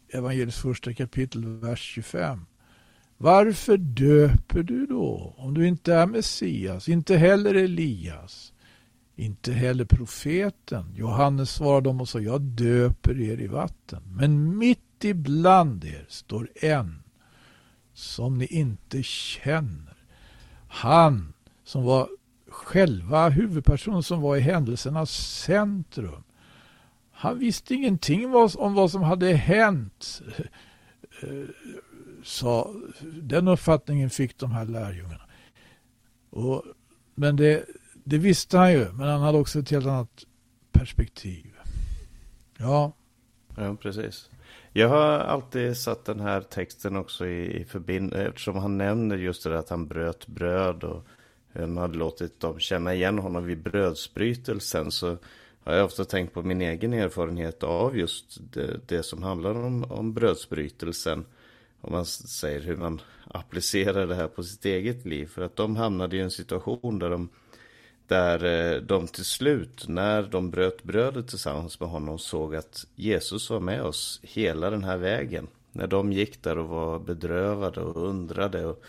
evangeliets 0.09 0.57
första 0.57 0.93
kapitel, 0.93 1.45
vers 1.45 1.79
25. 1.79 2.45
Varför 3.17 3.77
döper 3.77 4.63
du 4.63 4.85
då, 4.85 5.33
om 5.37 5.53
du 5.53 5.67
inte 5.67 5.93
är 5.93 6.05
Messias, 6.05 6.89
inte 6.89 7.17
heller 7.17 7.55
Elias, 7.55 8.53
inte 9.15 9.53
heller 9.53 9.85
profeten? 9.85 10.93
Johannes 10.95 11.51
svarade 11.51 11.89
dem 11.89 12.01
och 12.01 12.09
sa, 12.09 12.19
jag 12.19 12.41
döper 12.41 13.21
er 13.21 13.41
i 13.41 13.47
vatten, 13.47 14.03
men 14.05 14.57
mitt 14.57 15.03
ibland 15.03 15.85
er 15.85 16.05
står 16.09 16.49
en 16.55 17.03
som 17.93 18.37
ni 18.37 18.45
inte 18.45 19.03
känner. 19.03 19.97
Han 20.67 21.33
som 21.63 21.83
var 21.83 22.09
själva 22.47 23.29
huvudpersonen 23.29 24.03
som 24.03 24.21
var 24.21 24.37
i 24.37 24.39
händelsernas 24.39 25.11
centrum. 25.43 26.23
Han 27.19 27.39
visste 27.39 27.73
ingenting 27.73 28.35
om 28.57 28.73
vad 28.73 28.91
som 28.91 29.03
hade 29.03 29.33
hänt. 29.33 30.21
Eh, 31.21 31.49
så 32.23 32.81
den 33.01 33.47
uppfattningen 33.47 34.09
fick 34.09 34.37
de 34.37 34.51
här 34.51 34.65
lärjungarna. 34.65 35.23
Och, 36.29 36.63
men 37.15 37.35
det, 37.35 37.65
det 38.03 38.17
visste 38.17 38.57
han 38.57 38.73
ju, 38.73 38.91
men 38.91 39.07
han 39.07 39.21
hade 39.21 39.37
också 39.37 39.59
ett 39.59 39.71
helt 39.71 39.85
annat 39.85 40.25
perspektiv. 40.71 41.53
Ja. 42.57 42.91
Ja, 43.55 43.75
precis. 43.75 44.29
Jag 44.73 44.89
har 44.89 45.19
alltid 45.19 45.77
satt 45.77 46.05
den 46.05 46.19
här 46.19 46.41
texten 46.41 46.95
också 46.95 47.27
i, 47.27 47.61
i 47.61 47.65
förbindelse, 47.65 48.27
eftersom 48.27 48.57
han 48.57 48.77
nämner 48.77 49.17
just 49.17 49.43
det 49.43 49.49
där 49.49 49.57
att 49.57 49.69
han 49.69 49.87
bröt 49.87 50.27
bröd 50.27 50.83
och 50.83 51.07
eh, 51.53 51.61
han 51.61 51.77
hade 51.77 51.97
låtit 51.97 52.39
dem 52.39 52.59
känna 52.59 52.93
igen 52.93 53.19
honom 53.19 53.45
vid 53.45 53.63
brödsbrytelsen 53.63 54.91
så 54.91 55.17
har 55.67 55.75
jag 55.75 55.85
ofta 55.85 56.05
tänkt 56.05 56.33
på 56.33 56.43
min 56.43 56.61
egen 56.61 56.93
erfarenhet 56.93 57.63
av 57.63 57.97
just 57.97 58.37
det, 58.53 58.79
det 58.85 59.03
som 59.03 59.23
handlar 59.23 59.55
om, 59.55 59.83
om 59.91 60.13
brödsbrytelsen. 60.13 61.25
om 61.81 61.91
man 61.91 62.05
säger 62.05 62.61
hur 62.61 62.75
man 62.75 63.01
applicerar 63.27 64.07
det 64.07 64.15
här 64.15 64.27
på 64.27 64.43
sitt 64.43 64.65
eget 64.65 65.05
liv. 65.05 65.25
För 65.25 65.41
att 65.41 65.55
de 65.55 65.75
hamnade 65.75 66.17
i 66.17 66.19
en 66.19 66.31
situation 66.31 66.99
där 66.99 67.09
de, 67.09 67.29
där 68.07 68.43
eh, 68.45 68.81
de 68.81 69.07
till 69.07 69.25
slut, 69.25 69.87
när 69.87 70.23
de 70.23 70.51
bröt 70.51 70.83
brödet 70.83 71.27
tillsammans 71.27 71.79
med 71.79 71.89
honom, 71.89 72.19
såg 72.19 72.55
att 72.55 72.87
Jesus 72.95 73.49
var 73.49 73.59
med 73.59 73.81
oss 73.81 74.19
hela 74.23 74.69
den 74.69 74.83
här 74.83 74.97
vägen. 74.97 75.47
När 75.71 75.87
de 75.87 76.13
gick 76.13 76.43
där 76.43 76.57
och 76.57 76.67
var 76.67 76.99
bedrövade 76.99 77.81
och 77.81 78.07
undrade 78.07 78.65
och 78.65 78.83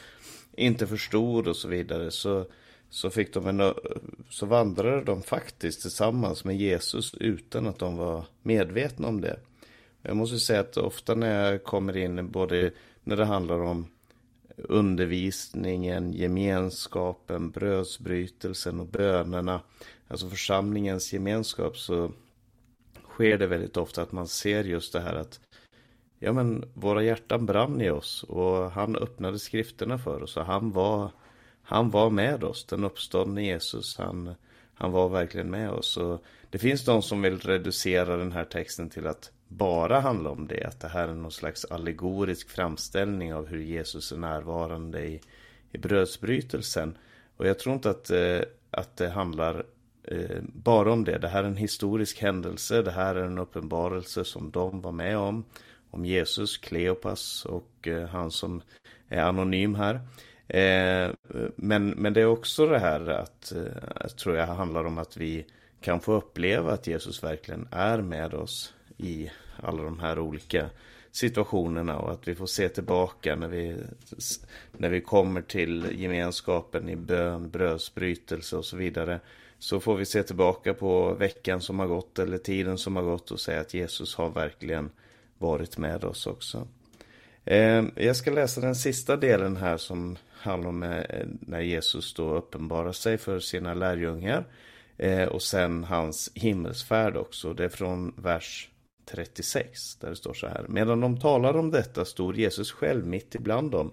inte 0.53 0.87
förstod 0.87 1.49
och 1.49 1.57
så 1.57 1.69
vidare 1.69 2.11
så, 2.11 2.47
så, 2.91 3.11
fick 3.11 3.35
de 3.35 3.47
en, 3.47 3.75
så 4.31 4.47
vandrade 4.47 5.05
de 5.05 5.23
faktiskt 5.23 5.81
tillsammans 5.81 6.45
med 6.45 6.57
Jesus 6.57 7.15
utan 7.15 7.67
att 7.67 7.79
de 7.79 7.97
var 7.97 8.25
medvetna 8.43 9.09
om 9.09 9.21
det. 9.21 9.41
Jag 10.03 10.17
måste 10.17 10.39
säga 10.39 10.61
att 10.61 10.77
ofta 10.77 11.15
när 11.15 11.53
jag 11.53 11.65
kommer 11.65 11.97
in, 11.97 12.31
både 12.31 12.71
när 13.05 13.17
det 13.17 13.25
handlar 13.25 13.61
om 13.61 13.87
undervisningen, 14.57 16.13
gemenskapen, 16.13 17.51
brödsbrytelsen 17.51 18.81
och 18.81 18.87
bönerna, 18.87 19.61
alltså 20.09 20.29
församlingens 20.29 21.13
gemenskap, 21.13 21.77
så 21.77 22.13
sker 23.09 23.39
det 23.39 23.47
väldigt 23.47 23.77
ofta 23.77 24.03
att 24.03 24.13
man 24.13 24.29
ser 24.29 24.65
just 24.65 24.93
det 24.93 25.01
här 25.01 25.15
att 25.15 25.41
ja 26.19 26.33
men 26.33 26.65
våra 26.75 27.03
hjärtan 27.03 27.47
brann 27.47 27.81
i 27.81 27.91
oss 27.91 28.23
och 28.23 28.71
han 28.71 28.97
öppnade 28.97 29.39
skrifterna 29.39 29.99
för 29.99 30.23
oss 30.23 30.37
och 30.37 30.45
han 30.45 30.73
var 30.73 31.11
han 31.71 31.91
var 31.91 32.11
med 32.11 32.45
oss, 32.45 32.65
den 32.65 32.85
uppståndne 32.85 33.43
Jesus, 33.43 33.99
han, 33.99 34.35
han 34.75 34.93
var 34.93 35.09
verkligen 35.09 35.51
med 35.51 35.71
oss. 35.71 35.97
Och 35.97 36.25
det 36.51 36.59
finns 36.59 36.85
de 36.85 37.03
som 37.03 37.23
vill 37.23 37.39
reducera 37.39 38.17
den 38.17 38.33
här 38.33 38.45
texten 38.45 38.91
till 38.91 39.07
att 39.07 39.31
bara 39.49 40.01
handla 40.01 40.31
om 40.31 40.47
det. 40.47 40.65
Att 40.65 40.81
det 40.81 40.89
här 40.89 41.09
är 41.09 41.15
någon 41.15 41.33
slags 41.33 41.65
allegorisk 41.65 42.51
framställning 42.51 43.35
av 43.35 43.47
hur 43.47 43.61
Jesus 43.61 44.13
är 44.13 44.17
närvarande 44.17 45.07
i, 45.07 45.21
i 45.73 45.79
brödsbrytelsen. 45.79 46.99
Och 47.37 47.47
jag 47.47 47.59
tror 47.59 47.75
inte 47.75 47.91
att, 47.91 48.11
eh, 48.11 48.41
att 48.71 48.97
det 48.97 49.09
handlar 49.09 49.65
eh, 50.05 50.43
bara 50.43 50.93
om 50.93 51.05
det. 51.05 51.19
Det 51.19 51.29
här 51.29 51.45
är 51.45 51.49
en 51.49 51.57
historisk 51.57 52.23
händelse. 52.23 52.83
Det 52.83 52.91
här 52.91 53.15
är 53.15 53.25
en 53.25 53.39
uppenbarelse 53.39 54.25
som 54.25 54.51
de 54.51 54.81
var 54.81 54.93
med 54.93 55.19
om. 55.19 55.45
Om 55.91 56.05
Jesus, 56.05 56.59
Kleopas 56.59 57.45
och 57.45 57.89
eh, 57.89 58.09
han 58.09 58.31
som 58.31 58.63
är 59.09 59.23
anonym 59.23 59.75
här. 59.75 60.01
Eh, 60.49 61.11
men, 61.57 61.91
men 61.91 62.13
det 62.13 62.21
är 62.21 62.27
också 62.27 62.67
det 62.67 62.79
här 62.79 63.11
eh, 63.11 63.19
att, 63.95 64.17
tror 64.17 64.37
jag 64.37 64.47
handlar 64.47 64.85
om 64.85 64.99
att 64.99 65.17
vi 65.17 65.47
kan 65.81 66.01
få 66.01 66.13
uppleva 66.13 66.73
att 66.73 66.87
Jesus 66.87 67.25
verkligen 67.25 67.69
är 67.71 67.99
med 67.99 68.35
oss 68.35 68.75
i 68.97 69.31
alla 69.57 69.83
de 69.83 70.01
här 70.01 70.19
olika 70.19 70.71
situationerna 71.13 71.99
och 71.99 72.13
att 72.13 72.29
vi 72.29 72.35
får 72.35 72.47
se 72.47 72.69
tillbaka 72.69 73.37
när 73.37 73.49
vi, 73.49 73.77
när 74.73 74.89
vi 74.89 75.01
kommer 75.01 75.43
till 75.43 76.01
gemenskapen 76.01 76.89
i 76.89 76.97
bön, 76.97 77.51
brödsbrytelse 77.51 78.57
och 78.57 78.65
så 78.65 78.77
vidare. 78.77 79.21
Så 79.59 79.81
får 79.81 79.97
vi 79.97 80.05
se 80.05 80.23
tillbaka 80.23 80.75
på 80.75 81.15
veckan 81.15 81.61
som 81.61 81.79
har 81.79 81.87
gått 81.87 82.19
eller 82.19 82.39
tiden 82.39 82.79
som 82.79 82.97
har 82.97 83.03
gått 83.03 83.31
och 83.31 83.41
säga 83.41 83.61
att 83.61 83.75
Jesus 83.75 84.15
har 84.15 84.31
verkligen 84.31 84.91
varit 85.39 85.79
med 85.79 86.05
oss 86.05 86.27
också. 86.27 86.69
Eh, 87.45 87.85
jag 87.97 88.17
ska 88.17 88.31
läsa 88.31 88.61
den 88.61 88.75
sista 88.75 89.17
delen 89.17 89.57
här 89.57 89.77
som 89.77 90.17
handlar 90.41 90.69
om 90.69 91.03
när 91.41 91.61
Jesus 91.61 92.15
då 92.15 92.35
uppenbarar 92.35 92.93
sig 92.93 93.19
för 93.19 93.41
sina 93.41 93.75
lärjungar. 93.75 94.45
Eh, 94.97 95.29
och 95.29 95.43
sen 95.43 95.85
hans 95.85 96.31
himmelsfärd 96.35 97.17
också. 97.17 97.55
Det 97.55 97.65
är 97.65 97.69
från 97.69 98.15
vers 98.17 98.71
36 99.11 99.97
där 99.97 100.11
det 100.11 100.17
står 100.17 100.35
så 100.35 100.47
här. 100.47 100.67
Medan 100.69 101.01
de 101.01 101.21
talade 101.21 101.59
om 101.59 101.71
detta 101.71 102.05
stod 102.05 102.37
Jesus 102.37 102.73
själv 102.73 103.07
mitt 103.07 103.35
ibland 103.35 103.71
dem 103.71 103.91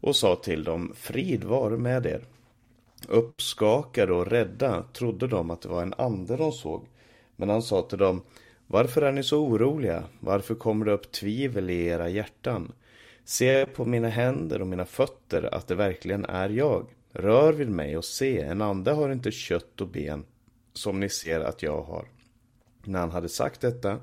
och 0.00 0.16
sa 0.16 0.36
till 0.36 0.64
dem 0.64 0.92
Frid 0.96 1.44
vare 1.44 1.76
med 1.76 2.06
er. 2.06 2.24
Uppskakade 3.08 4.12
och 4.12 4.26
rädda 4.26 4.82
trodde 4.92 5.26
de 5.26 5.50
att 5.50 5.60
det 5.62 5.68
var 5.68 5.82
en 5.82 5.94
ande 5.98 6.36
de 6.36 6.52
såg. 6.52 6.86
Men 7.36 7.48
han 7.48 7.62
sa 7.62 7.82
till 7.82 7.98
dem 7.98 8.22
Varför 8.66 9.02
är 9.02 9.12
ni 9.12 9.22
så 9.22 9.38
oroliga? 9.38 10.04
Varför 10.20 10.54
kommer 10.54 10.86
det 10.86 10.92
upp 10.92 11.12
tvivel 11.12 11.70
i 11.70 11.86
era 11.86 12.08
hjärtan? 12.08 12.72
Se 13.24 13.66
på 13.66 13.84
mina 13.84 14.08
händer 14.08 14.60
och 14.60 14.66
mina 14.66 14.84
fötter 14.84 15.54
att 15.54 15.68
det 15.68 15.74
verkligen 15.74 16.24
är 16.24 16.48
jag. 16.48 16.86
Rör 17.12 17.52
vid 17.52 17.68
mig 17.68 17.96
och 17.96 18.04
se, 18.04 18.40
en 18.40 18.62
ande 18.62 18.92
har 18.92 19.10
inte 19.10 19.30
kött 19.30 19.80
och 19.80 19.88
ben 19.88 20.24
som 20.72 21.00
ni 21.00 21.08
ser 21.08 21.40
att 21.40 21.62
jag 21.62 21.82
har. 21.82 22.04
När 22.84 23.00
han 23.00 23.10
hade 23.10 23.28
sagt 23.28 23.60
detta 23.60 23.98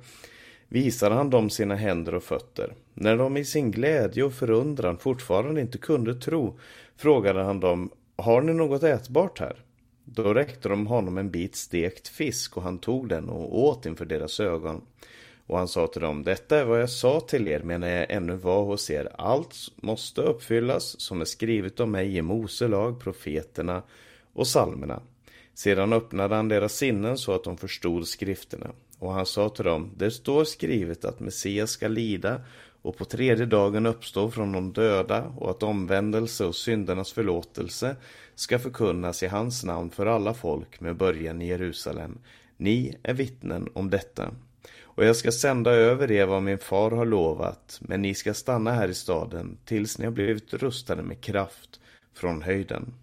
visade 0.67 1.15
han 1.15 1.29
dem 1.29 1.49
sina 1.49 1.75
händer 1.75 2.15
och 2.15 2.23
fötter. 2.23 2.73
När 2.93 3.17
de 3.17 3.37
i 3.37 3.45
sin 3.45 3.71
glädje 3.71 4.23
och 4.23 4.33
förundran 4.33 4.97
fortfarande 4.97 5.61
inte 5.61 5.77
kunde 5.77 6.15
tro 6.15 6.59
frågade 6.97 7.43
han 7.43 7.59
dem 7.59 7.89
Har 8.15 8.41
ni 8.41 8.53
något 8.53 8.83
ätbart 8.83 9.39
här? 9.39 9.55
Då 10.05 10.33
räckte 10.33 10.69
de 10.69 10.87
honom 10.87 11.17
en 11.17 11.31
bit 11.31 11.55
stekt 11.55 12.07
fisk 12.07 12.57
och 12.57 12.63
han 12.63 12.79
tog 12.79 13.09
den 13.09 13.29
och 13.29 13.59
åt 13.59 13.85
inför 13.85 14.05
deras 14.05 14.39
ögon. 14.39 14.81
Och 15.49 15.57
han 15.57 15.67
sa 15.67 15.87
till 15.87 16.01
dem, 16.01 16.23
detta 16.23 16.59
är 16.59 16.65
vad 16.65 16.81
jag 16.81 16.89
sa 16.89 17.19
till 17.19 17.47
er 17.47 17.59
medan 17.59 17.89
jag 17.89 18.11
ännu 18.11 18.35
var 18.35 18.63
hos 18.63 18.89
er. 18.89 19.09
Allt 19.17 19.55
måste 19.75 20.21
uppfyllas 20.21 20.99
som 20.99 21.21
är 21.21 21.25
skrivet 21.25 21.79
om 21.79 21.91
mig 21.91 22.17
i 22.17 22.21
Mose 22.21 22.67
lag, 22.67 22.99
profeterna 22.99 23.83
och 24.33 24.47
salmerna. 24.47 25.01
Sedan 25.53 25.93
öppnade 25.93 26.35
han 26.35 26.47
deras 26.47 26.73
sinnen 26.73 27.17
så 27.17 27.35
att 27.35 27.43
de 27.43 27.57
förstod 27.57 28.07
skrifterna. 28.07 28.71
Och 28.99 29.11
han 29.11 29.25
sa 29.25 29.49
till 29.49 29.65
dem, 29.65 29.91
det 29.97 30.11
står 30.11 30.43
skrivet 30.43 31.05
att 31.05 31.19
Messias 31.19 31.71
ska 31.71 31.87
lida 31.87 32.41
och 32.81 32.97
på 32.97 33.05
tredje 33.05 33.45
dagen 33.45 33.85
uppstå 33.85 34.31
från 34.31 34.51
de 34.51 34.73
döda 34.73 35.23
och 35.37 35.49
att 35.49 35.63
omvändelse 35.63 36.45
och 36.45 36.55
syndernas 36.55 37.11
förlåtelse 37.11 37.95
ska 38.35 38.59
förkunnas 38.59 39.23
i 39.23 39.27
hans 39.27 39.63
namn 39.63 39.89
för 39.89 40.05
alla 40.05 40.33
folk 40.33 40.81
med 40.81 40.95
början 40.97 41.41
i 41.41 41.47
Jerusalem. 41.47 42.17
Ni 42.57 42.97
är 43.03 43.13
vittnen 43.13 43.69
om 43.73 43.89
detta. 43.89 44.31
Och 44.95 45.05
jag 45.05 45.15
ska 45.15 45.31
sända 45.31 45.71
över 45.71 46.11
er 46.11 46.25
vad 46.25 46.43
min 46.43 46.57
far 46.57 46.91
har 46.91 47.05
lovat, 47.05 47.79
men 47.81 48.01
ni 48.01 48.13
ska 48.13 48.33
stanna 48.33 48.71
här 48.71 48.87
i 48.87 48.93
staden 48.93 49.57
tills 49.65 49.97
ni 49.97 50.05
har 50.05 50.11
blivit 50.11 50.53
rustade 50.53 51.03
med 51.03 51.21
kraft 51.21 51.79
från 52.13 52.41
höjden. 52.41 52.93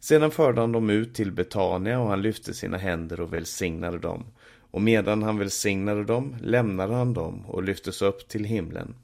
Sedan 0.00 0.30
förde 0.30 0.60
han 0.60 0.72
dem 0.72 0.90
ut 0.90 1.14
till 1.14 1.32
Betania 1.32 2.00
och 2.00 2.08
han 2.08 2.22
lyfte 2.22 2.54
sina 2.54 2.76
händer 2.76 3.20
och 3.20 3.32
välsignade 3.32 3.98
dem. 3.98 4.24
Och 4.70 4.82
medan 4.82 5.22
han 5.22 5.38
välsignade 5.38 6.04
dem 6.04 6.36
lämnade 6.40 6.94
han 6.94 7.14
dem 7.14 7.46
och 7.46 7.62
lyftes 7.62 8.02
upp 8.02 8.28
till 8.28 8.44
himlen. 8.44 8.94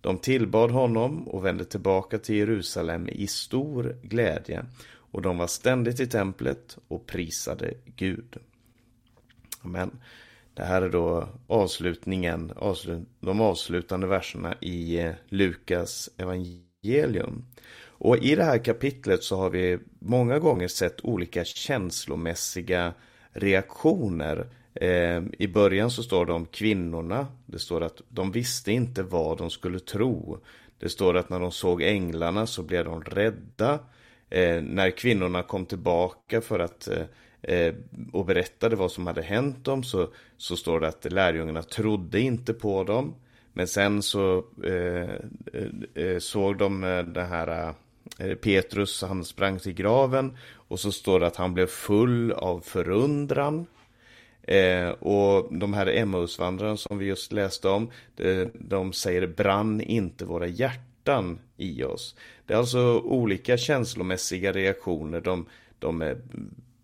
De 0.00 0.18
tillbad 0.18 0.70
honom 0.70 1.28
och 1.28 1.44
vände 1.44 1.64
tillbaka 1.64 2.18
till 2.18 2.36
Jerusalem 2.36 3.08
i 3.08 3.26
stor 3.26 3.96
glädje 4.02 4.64
och 4.86 5.22
de 5.22 5.38
var 5.38 5.46
ständigt 5.46 6.00
i 6.00 6.06
templet 6.06 6.78
och 6.88 7.06
prisade 7.06 7.74
Gud. 7.96 8.36
Amen. 9.62 9.90
Det 10.54 10.62
här 10.62 10.82
är 10.82 10.88
då 10.88 11.28
avslutningen, 11.46 12.52
de 13.20 13.40
avslutande 13.40 14.06
verserna 14.06 14.54
i 14.60 14.98
eh, 14.98 15.12
Lukas 15.28 16.10
evangelium. 16.16 17.44
Och 17.86 18.18
i 18.18 18.34
det 18.34 18.44
här 18.44 18.58
kapitlet 18.58 19.22
så 19.22 19.36
har 19.36 19.50
vi 19.50 19.78
många 19.98 20.38
gånger 20.38 20.68
sett 20.68 21.04
olika 21.04 21.44
känslomässiga 21.44 22.92
reaktioner. 23.32 24.46
Eh, 24.74 25.22
I 25.38 25.48
början 25.48 25.90
så 25.90 26.02
står 26.02 26.26
det 26.26 26.32
om 26.32 26.46
kvinnorna. 26.46 27.26
Det 27.46 27.58
står 27.58 27.80
att 27.80 28.00
de 28.08 28.32
visste 28.32 28.72
inte 28.72 29.02
vad 29.02 29.38
de 29.38 29.50
skulle 29.50 29.80
tro. 29.80 30.38
Det 30.78 30.88
står 30.88 31.16
att 31.16 31.30
när 31.30 31.40
de 31.40 31.52
såg 31.52 31.82
änglarna 31.82 32.46
så 32.46 32.62
blev 32.62 32.84
de 32.84 33.02
rädda. 33.02 33.78
Eh, 34.30 34.62
när 34.62 34.90
kvinnorna 34.90 35.42
kom 35.42 35.66
tillbaka 35.66 36.40
för 36.40 36.58
att 36.58 36.88
eh, 36.88 37.04
Eh, 37.48 37.74
och 38.12 38.24
berättade 38.24 38.76
vad 38.76 38.92
som 38.92 39.06
hade 39.06 39.22
hänt 39.22 39.64
dem 39.64 39.84
så, 39.84 40.08
så 40.36 40.56
står 40.56 40.80
det 40.80 40.88
att 40.88 41.12
lärjungarna 41.12 41.62
trodde 41.62 42.20
inte 42.20 42.54
på 42.54 42.84
dem. 42.84 43.14
Men 43.52 43.66
sen 43.66 44.02
så 44.02 44.44
eh, 44.64 45.10
eh, 46.04 46.18
såg 46.18 46.58
de 46.58 46.80
den 46.80 47.12
det 47.12 47.24
här 47.24 47.74
eh, 48.18 48.34
Petrus, 48.34 49.02
han 49.02 49.24
sprang 49.24 49.58
till 49.58 49.72
graven 49.72 50.36
och 50.68 50.80
så 50.80 50.92
står 50.92 51.20
det 51.20 51.26
att 51.26 51.36
han 51.36 51.54
blev 51.54 51.66
full 51.66 52.32
av 52.32 52.60
förundran. 52.60 53.66
Eh, 54.42 54.88
och 54.88 55.54
de 55.54 55.74
här 55.74 55.86
Emmausvandrarna 55.86 56.76
som 56.76 56.98
vi 56.98 57.06
just 57.06 57.32
läste 57.32 57.68
om, 57.68 57.90
de, 58.16 58.50
de 58.54 58.92
säger 58.92 59.26
brann 59.26 59.80
inte 59.80 60.24
våra 60.24 60.46
hjärtan 60.46 61.38
i 61.56 61.84
oss. 61.84 62.16
Det 62.46 62.54
är 62.54 62.58
alltså 62.58 62.98
olika 62.98 63.56
känslomässiga 63.56 64.52
reaktioner. 64.52 65.20
De, 65.20 65.46
de 65.78 66.02
är 66.02 66.16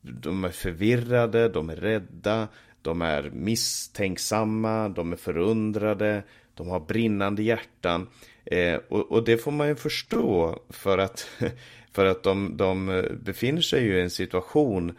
de 0.01 0.45
är 0.45 0.51
förvirrade, 0.51 1.49
de 1.49 1.71
är 1.71 1.77
rädda, 1.77 2.49
de 2.83 3.03
är 3.03 3.31
misstänksamma, 3.31 4.89
de 4.89 5.13
är 5.13 5.17
förundrade, 5.17 6.23
de 6.55 6.69
har 6.69 6.81
brinnande 6.81 7.43
hjärtan. 7.43 8.07
Eh, 8.45 8.81
och, 8.89 9.13
och, 9.13 9.25
det 9.25 9.39
får 9.39 9.53
man 9.53 9.69
ju 9.69 9.75
förstå 9.75 10.59
för 10.69 10.99
att, 10.99 11.29
för 11.93 12.07
att 12.07 12.23
de, 12.23 12.57
de 12.57 13.05
befinner 13.23 13.63
sig 13.63 13.85
ju 13.85 13.99
i 13.99 14.03
en 14.03 14.11
situation 14.11 14.99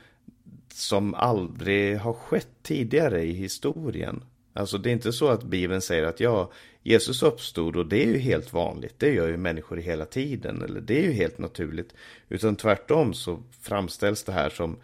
som 0.74 1.14
aldrig 1.14 1.98
har 1.98 2.14
skett 2.14 2.48
tidigare 2.64 3.24
i 3.24 3.32
historien. 3.32 4.24
Alltså 4.54 4.78
det 4.78 4.90
är 4.90 4.94
inte 4.94 5.14
så 5.14 5.30
att 5.30 5.44
Bibeln 5.44 5.82
säger 5.82 6.04
att 6.04 6.20
ja, 6.20 6.52
Jesus 6.84 7.24
uppstod 7.24 7.76
och 7.76 7.86
det 7.86 8.04
är 8.04 8.08
ju 8.08 8.18
helt 8.18 8.54
vanligt. 8.54 8.96
Det 8.98 9.14
gör 9.14 9.28
ju 9.28 9.38
människor 9.38 9.78
hela 9.78 10.06
tiden. 10.06 10.62
Eller 10.62 10.82
det 10.82 11.00
är 11.00 11.04
ju 11.04 11.12
helt 11.12 11.38
naturligt. 11.38 11.94
Utan 12.30 12.56
tvärtom 12.56 13.14
så 13.14 13.44
framställs 13.62 14.24
det 14.24 14.32
här 14.32 14.50
som 14.50 14.78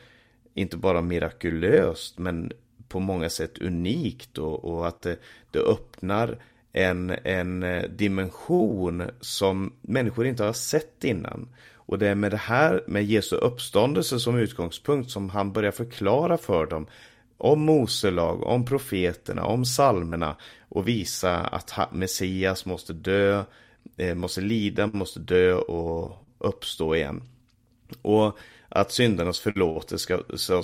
inte 0.53 0.77
bara 0.77 1.01
mirakulöst 1.01 2.17
men 2.17 2.51
på 2.87 2.99
många 2.99 3.29
sätt 3.29 3.57
unikt 3.57 4.37
och, 4.37 4.65
och 4.65 4.87
att 4.87 5.01
det, 5.01 5.17
det 5.51 5.59
öppnar 5.59 6.37
en, 6.73 7.15
en 7.23 7.63
eh, 7.63 7.83
dimension 7.83 9.03
som 9.21 9.73
människor 9.81 10.25
inte 10.25 10.43
har 10.43 10.53
sett 10.53 11.03
innan. 11.03 11.49
Och 11.73 11.99
det 11.99 12.07
är 12.07 12.15
med 12.15 12.31
det 12.31 12.37
här, 12.37 12.83
med 12.87 13.05
Jesu 13.05 13.35
uppståndelse 13.35 14.19
som 14.19 14.37
utgångspunkt 14.37 15.11
som 15.11 15.29
han 15.29 15.53
börjar 15.53 15.71
förklara 15.71 16.37
för 16.37 16.65
dem 16.65 16.87
om 17.37 17.61
Mose 17.61 18.11
lag, 18.11 18.43
om 18.43 18.65
profeterna, 18.65 19.45
om 19.45 19.65
salmerna 19.65 20.35
och 20.69 20.87
visa 20.87 21.37
att 21.37 21.93
Messias 21.93 22.65
måste 22.65 22.93
dö, 22.93 23.43
eh, 23.97 24.15
måste 24.15 24.41
lida, 24.41 24.87
måste 24.87 25.19
dö 25.19 25.53
och 25.53 26.27
uppstå 26.37 26.95
igen. 26.95 27.23
Och 28.01 28.37
att 28.69 28.91
syndernas 28.91 29.39
förlåtelse 29.39 30.23
ska, 30.37 30.63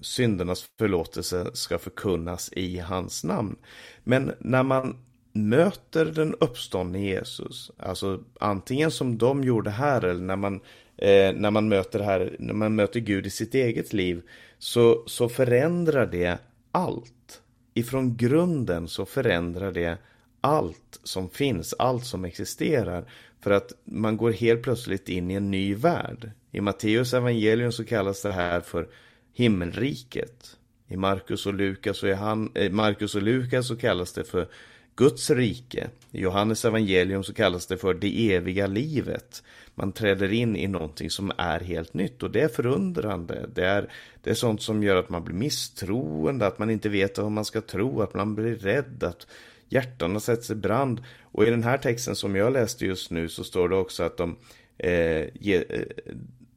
syndernas 0.00 0.64
förlåtelse 0.78 1.50
ska 1.52 1.78
förkunnas 1.78 2.52
i 2.52 2.78
hans 2.78 3.24
namn. 3.24 3.56
Men 4.04 4.32
när 4.38 4.62
man 4.62 4.96
möter 5.32 6.04
den 6.04 6.34
uppståndne 6.40 7.00
Jesus, 7.00 7.70
alltså 7.76 8.20
antingen 8.40 8.90
som 8.90 9.18
de 9.18 9.44
gjorde 9.44 9.70
här 9.70 10.04
eller 10.04 10.22
när 10.22 10.36
man, 10.36 10.54
eh, 10.96 11.32
när 11.34 11.50
man 11.50 11.68
möter 11.68 12.00
här, 12.00 12.36
när 12.38 12.54
man 12.54 12.74
möter 12.74 13.00
Gud 13.00 13.26
i 13.26 13.30
sitt 13.30 13.54
eget 13.54 13.92
liv, 13.92 14.22
så, 14.58 15.02
så 15.06 15.28
förändrar 15.28 16.06
det 16.06 16.38
allt. 16.72 17.39
Ifrån 17.74 18.16
grunden 18.16 18.88
så 18.88 19.06
förändrar 19.06 19.72
det 19.72 19.98
allt 20.40 21.00
som 21.02 21.30
finns, 21.30 21.74
allt 21.78 22.04
som 22.04 22.24
existerar. 22.24 23.04
För 23.40 23.50
att 23.50 23.72
man 23.84 24.16
går 24.16 24.32
helt 24.32 24.62
plötsligt 24.62 25.08
in 25.08 25.30
i 25.30 25.34
en 25.34 25.50
ny 25.50 25.74
värld. 25.74 26.30
I 26.50 26.60
Matteus 26.60 27.14
evangelium 27.14 27.72
så 27.72 27.84
kallas 27.84 28.22
det 28.22 28.32
här 28.32 28.60
för 28.60 28.88
himmelriket. 29.32 30.56
I 30.88 30.96
Markus 30.96 31.46
och 31.46 31.54
Lukas 31.54 32.02
och, 32.02 32.08
i 32.08 32.12
han, 32.12 32.52
eh, 32.54 32.72
och 33.14 33.22
Lukas 33.22 33.68
så 33.68 33.76
kallas 33.76 34.12
det 34.12 34.24
för 34.24 34.48
Guds 34.96 35.30
rike. 35.30 35.90
I 36.10 36.20
Johannes 36.20 36.64
evangelium 36.64 37.24
så 37.24 37.34
kallas 37.34 37.66
det 37.66 37.76
för 37.76 37.94
det 37.94 38.34
eviga 38.34 38.66
livet. 38.66 39.42
Man 39.74 39.92
träder 39.92 40.32
in 40.32 40.56
i 40.56 40.66
någonting 40.66 41.10
som 41.10 41.32
är 41.36 41.60
helt 41.60 41.94
nytt 41.94 42.22
och 42.22 42.30
det 42.30 42.40
är 42.40 42.48
förundrande. 42.48 43.46
Det 43.54 43.64
är, 43.64 43.92
det 44.22 44.30
är 44.30 44.34
sånt 44.34 44.62
som 44.62 44.82
gör 44.82 44.96
att 44.96 45.08
man 45.08 45.24
blir 45.24 45.34
misstroende, 45.34 46.46
att 46.46 46.58
man 46.58 46.70
inte 46.70 46.88
vet 46.88 47.18
vad 47.18 47.32
man 47.32 47.44
ska 47.44 47.60
tro, 47.60 48.02
att 48.02 48.14
man 48.14 48.34
blir 48.34 48.56
rädd, 48.56 49.04
att 49.04 49.26
hjärtan 49.68 50.20
sätts 50.20 50.50
i 50.50 50.54
brand. 50.54 51.02
Och 51.22 51.44
i 51.44 51.50
den 51.50 51.62
här 51.62 51.78
texten 51.78 52.16
som 52.16 52.36
jag 52.36 52.52
läste 52.52 52.86
just 52.86 53.10
nu 53.10 53.28
så 53.28 53.44
står 53.44 53.68
det 53.68 53.76
också 53.76 54.02
att 54.02 54.16
de, 54.16 54.36
eh, 54.78 55.24
ge, 55.34 55.56
eh, 55.68 55.82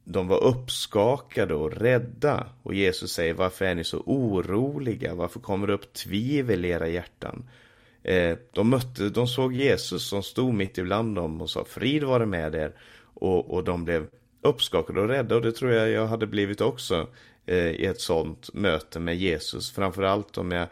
de 0.04 0.28
var 0.28 0.44
uppskakade 0.44 1.54
och 1.54 1.72
rädda. 1.72 2.46
Och 2.62 2.74
Jesus 2.74 3.12
säger, 3.12 3.34
varför 3.34 3.64
är 3.64 3.74
ni 3.74 3.84
så 3.84 3.98
oroliga? 4.06 5.14
Varför 5.14 5.40
kommer 5.40 5.66
det 5.66 5.72
upp 5.72 5.92
tvivel 5.92 6.64
i 6.64 6.68
era 6.68 6.88
hjärtan? 6.88 7.44
Eh, 8.04 8.38
de, 8.52 8.70
mötte, 8.70 9.08
de 9.08 9.26
såg 9.26 9.52
Jesus 9.52 10.08
som 10.08 10.22
stod 10.22 10.54
mitt 10.54 10.78
ibland 10.78 11.16
dem 11.16 11.40
och 11.40 11.50
sa 11.50 11.64
frid 11.64 12.04
vare 12.04 12.26
med 12.26 12.54
er. 12.54 12.72
Och, 13.14 13.50
och 13.50 13.64
de 13.64 13.84
blev 13.84 14.06
uppskakade 14.42 15.00
och 15.00 15.08
rädda 15.08 15.36
och 15.36 15.42
det 15.42 15.52
tror 15.52 15.72
jag 15.72 15.90
jag 15.90 16.06
hade 16.06 16.26
blivit 16.26 16.60
också 16.60 17.08
eh, 17.46 17.70
i 17.70 17.86
ett 17.86 18.00
sånt 18.00 18.54
möte 18.54 19.00
med 19.00 19.16
Jesus. 19.16 19.72
Framförallt 19.72 20.38
om 20.38 20.52
jag 20.52 20.66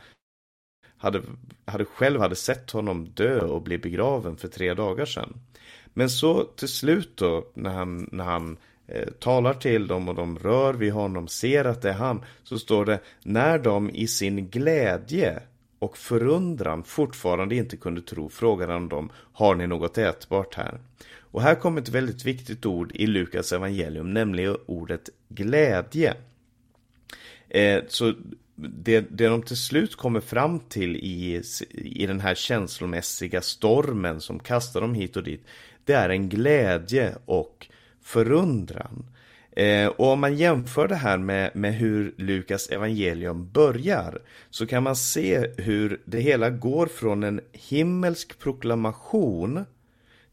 hade, 0.96 1.22
hade 1.64 1.84
själv 1.84 2.20
hade 2.20 2.36
sett 2.36 2.70
honom 2.70 3.08
dö 3.14 3.40
och 3.40 3.62
bli 3.62 3.78
begraven 3.78 4.36
för 4.36 4.48
tre 4.48 4.74
dagar 4.74 5.06
sedan. 5.06 5.40
Men 5.94 6.10
så 6.10 6.44
till 6.44 6.68
slut 6.68 7.16
då 7.16 7.46
när 7.54 7.70
han, 7.70 8.08
när 8.12 8.24
han 8.24 8.56
eh, 8.86 9.08
talar 9.08 9.54
till 9.54 9.86
dem 9.86 10.08
och 10.08 10.14
de 10.14 10.38
rör 10.38 10.74
vid 10.74 10.92
honom, 10.92 11.28
ser 11.28 11.64
att 11.64 11.82
det 11.82 11.88
är 11.88 11.94
han, 11.94 12.24
så 12.42 12.58
står 12.58 12.84
det 12.84 13.00
när 13.22 13.58
de 13.58 13.90
i 13.90 14.06
sin 14.06 14.48
glädje 14.48 15.42
och 15.82 15.98
förundran 15.98 16.84
fortfarande 16.84 17.54
inte 17.54 17.76
kunde 17.76 18.02
tro 18.02 18.28
frågade 18.28 18.72
han 18.72 18.88
dem, 18.88 19.10
har 19.32 19.54
ni 19.54 19.66
något 19.66 19.98
ätbart 19.98 20.54
här? 20.54 20.80
Och 21.18 21.42
här 21.42 21.54
kommer 21.54 21.80
ett 21.80 21.88
väldigt 21.88 22.24
viktigt 22.24 22.66
ord 22.66 22.92
i 22.94 23.06
Lukas 23.06 23.52
evangelium, 23.52 24.14
nämligen 24.14 24.56
ordet 24.66 25.08
glädje. 25.28 26.14
Eh, 27.48 27.82
så 27.88 28.14
det, 28.56 29.00
det 29.00 29.28
de 29.28 29.42
till 29.42 29.56
slut 29.56 29.96
kommer 29.96 30.20
fram 30.20 30.60
till 30.60 30.96
i, 30.96 31.42
i 31.70 32.06
den 32.06 32.20
här 32.20 32.34
känslomässiga 32.34 33.40
stormen 33.40 34.20
som 34.20 34.38
kastar 34.38 34.80
dem 34.80 34.94
hit 34.94 35.16
och 35.16 35.22
dit, 35.24 35.44
det 35.84 35.92
är 35.92 36.08
en 36.08 36.28
glädje 36.28 37.14
och 37.24 37.66
förundran. 38.02 39.04
Eh, 39.56 39.86
och 39.86 40.06
om 40.06 40.20
man 40.20 40.36
jämför 40.36 40.88
det 40.88 40.94
här 40.94 41.18
med, 41.18 41.50
med 41.56 41.74
hur 41.74 42.14
Lukas 42.16 42.68
evangelium 42.68 43.50
börjar 43.52 44.22
så 44.50 44.66
kan 44.66 44.82
man 44.82 44.96
se 44.96 45.46
hur 45.56 46.00
det 46.04 46.20
hela 46.20 46.50
går 46.50 46.86
från 46.86 47.22
en 47.22 47.40
himmelsk 47.52 48.38
proklamation 48.38 49.64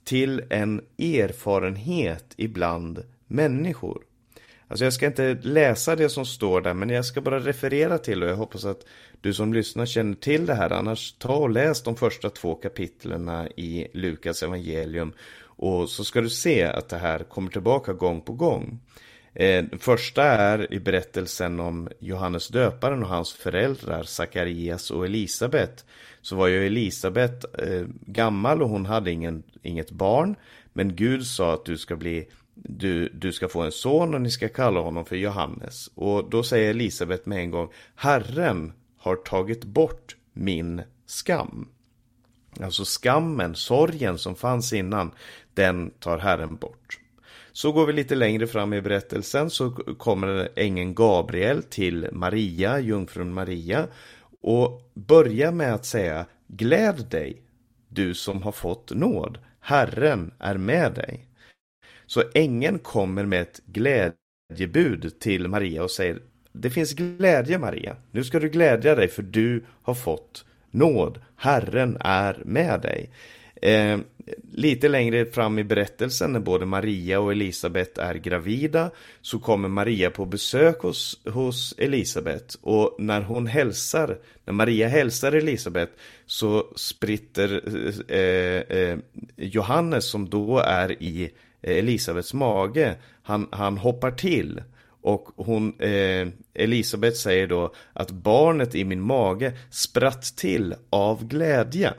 till 0.04 0.44
en 0.50 0.82
erfarenhet 0.98 2.26
ibland 2.38 3.04
människor. 3.28 4.02
Alltså 4.68 4.84
jag 4.84 4.94
ska 4.94 5.06
inte 5.06 5.38
läsa 5.42 5.96
det 5.96 6.10
som 6.10 6.26
står 6.26 6.62
där 6.62 6.74
men 6.74 6.90
jag 6.90 7.06
ska 7.06 7.22
bara 7.22 7.40
referera 7.40 7.98
till 7.98 8.24
och 8.24 8.30
jag 8.30 8.36
hoppas 8.36 8.66
att 8.66 8.86
du 9.22 9.34
som 9.34 9.54
lyssnar 9.54 9.86
känner 9.86 10.16
till 10.16 10.46
det 10.46 10.54
här. 10.54 10.70
Annars 10.70 11.12
ta 11.12 11.36
och 11.36 11.50
läs 11.50 11.84
de 11.84 11.96
första 11.96 12.30
två 12.30 12.56
kapitlen 12.56 13.48
i 13.58 13.88
Lukas 13.94 14.44
evangelium 14.44 15.14
och 15.42 15.90
så 15.90 16.04
ska 16.04 16.22
du 16.22 16.30
se 16.30 16.64
att 16.64 16.90
det 16.90 16.98
här 16.98 17.20
kommer 17.20 17.52
tillbaka 17.52 17.94
gång 17.94 18.22
på 18.22 18.34
gång. 18.34 18.80
Eh, 19.34 19.66
första 19.80 20.24
är 20.24 20.74
i 20.74 20.80
berättelsen 20.80 21.60
om 21.60 21.90
Johannes 22.00 22.48
döparen 22.48 23.04
och 23.04 23.10
hans 23.10 23.34
föräldrar 23.34 24.04
Sakarias 24.04 24.92
och 24.92 25.06
Elisabet. 25.06 25.86
Så 26.22 26.36
var 26.36 26.48
ju 26.48 26.66
Elisabet 26.66 27.60
eh, 27.60 27.86
gammal 28.06 28.62
och 28.62 28.70
hon 28.70 28.86
hade 28.86 29.12
ingen, 29.12 29.44
inget 29.62 29.92
barn. 29.92 30.36
Men 30.74 30.96
Gud 30.96 31.26
sa 31.26 31.54
att 31.54 31.66
du 31.66 31.78
ska 31.78 31.96
bli 31.96 32.28
du, 32.64 33.10
du 33.10 33.32
ska 33.32 33.48
få 33.48 33.62
en 33.62 33.72
son 33.72 34.14
och 34.14 34.22
ni 34.22 34.32
ska 34.32 34.50
kalla 34.50 34.80
honom 34.80 35.06
för 35.06 35.16
Johannes. 35.16 35.90
Och 35.96 36.30
då 36.30 36.44
säger 36.44 36.70
Elisabet 36.70 37.26
med 37.26 37.40
en 37.40 37.52
gång 37.52 37.70
Herren 37.96 38.74
har 38.98 39.16
tagit 39.16 39.64
bort 39.64 40.16
min 40.34 40.82
skam. 41.06 41.68
Alltså 42.62 42.84
skammen, 42.86 43.56
sorgen 43.56 44.18
som 44.18 44.36
fanns 44.36 44.74
innan, 44.74 45.12
den 45.54 45.92
tar 45.92 46.18
Herren 46.18 46.56
bort. 46.56 47.00
Så 47.52 47.72
går 47.72 47.86
vi 47.86 47.94
lite 47.94 48.16
längre 48.16 48.48
fram 48.48 48.74
i 48.74 48.82
berättelsen 48.82 49.50
så 49.50 49.72
kommer 49.72 50.50
ängeln 50.56 50.96
Gabriel 50.96 51.64
till 51.64 52.08
Maria, 52.12 52.80
jungfrun 52.80 53.34
Maria 53.34 53.88
och 54.42 54.92
börjar 54.94 55.52
med 55.52 55.74
att 55.74 55.86
säga 55.86 56.26
Gläd 56.48 57.06
dig, 57.10 57.42
du 57.88 58.14
som 58.14 58.42
har 58.42 58.52
fått 58.52 58.92
nåd. 58.92 59.38
Herren 59.60 60.34
är 60.40 60.58
med 60.58 60.94
dig. 60.94 61.26
Så 62.06 62.24
ängeln 62.34 62.80
kommer 62.80 63.26
med 63.26 63.42
ett 63.42 63.62
glädjebud 63.66 65.20
till 65.20 65.48
Maria 65.48 65.84
och 65.84 65.92
säger 65.92 66.20
Det 66.52 66.70
finns 66.70 66.94
glädje 66.94 67.58
Maria. 67.58 67.96
Nu 68.12 68.24
ska 68.24 68.40
du 68.40 68.50
glädja 68.50 68.96
dig 68.96 69.08
för 69.08 69.24
du 69.24 69.66
har 69.82 69.94
fått 69.94 70.46
nåd. 70.72 71.22
Herren 71.36 71.98
är 72.00 72.42
med 72.46 72.82
dig. 72.82 73.10
Eh, 73.62 74.00
lite 74.52 74.88
längre 74.88 75.26
fram 75.26 75.60
i 75.60 75.64
berättelsen 75.64 76.34
när 76.34 76.40
både 76.40 76.66
Maria 76.66 77.20
och 77.20 77.32
Elisabet 77.32 77.98
är 77.98 78.16
gravida 78.16 78.92
så 79.22 79.40
kommer 79.40 79.70
Maria 79.70 80.10
på 80.10 80.26
besök 80.26 80.82
hos, 80.82 81.20
hos 81.26 81.76
Elisabet 81.78 82.58
och 82.62 82.96
när 83.00 83.22
hon 83.22 83.48
hälsar, 83.48 84.18
när 84.46 84.54
Maria 84.54 84.88
hälsar 84.88 85.32
Elisabet 85.32 85.90
så 86.26 86.74
spritter 86.76 87.62
eh, 88.08 88.78
eh, 88.78 88.98
Johannes 89.36 90.06
som 90.06 90.30
då 90.30 90.60
är 90.60 91.04
i 91.04 91.32
Elisabets 91.62 92.34
mage, 92.34 92.96
han, 93.24 93.48
han 93.52 93.78
hoppar 93.78 94.12
till 94.12 94.62
och 95.02 95.30
hon, 95.36 95.80
eh, 95.80 96.28
Elisabet 96.54 97.18
säger 97.18 97.48
då 97.48 97.74
att 97.94 98.12
barnet 98.12 98.76
i 98.76 98.86
min 98.86 99.02
mage 99.02 99.54
spratt 99.70 100.24
till 100.24 100.76
av 100.90 101.28
glädje. 101.28 101.94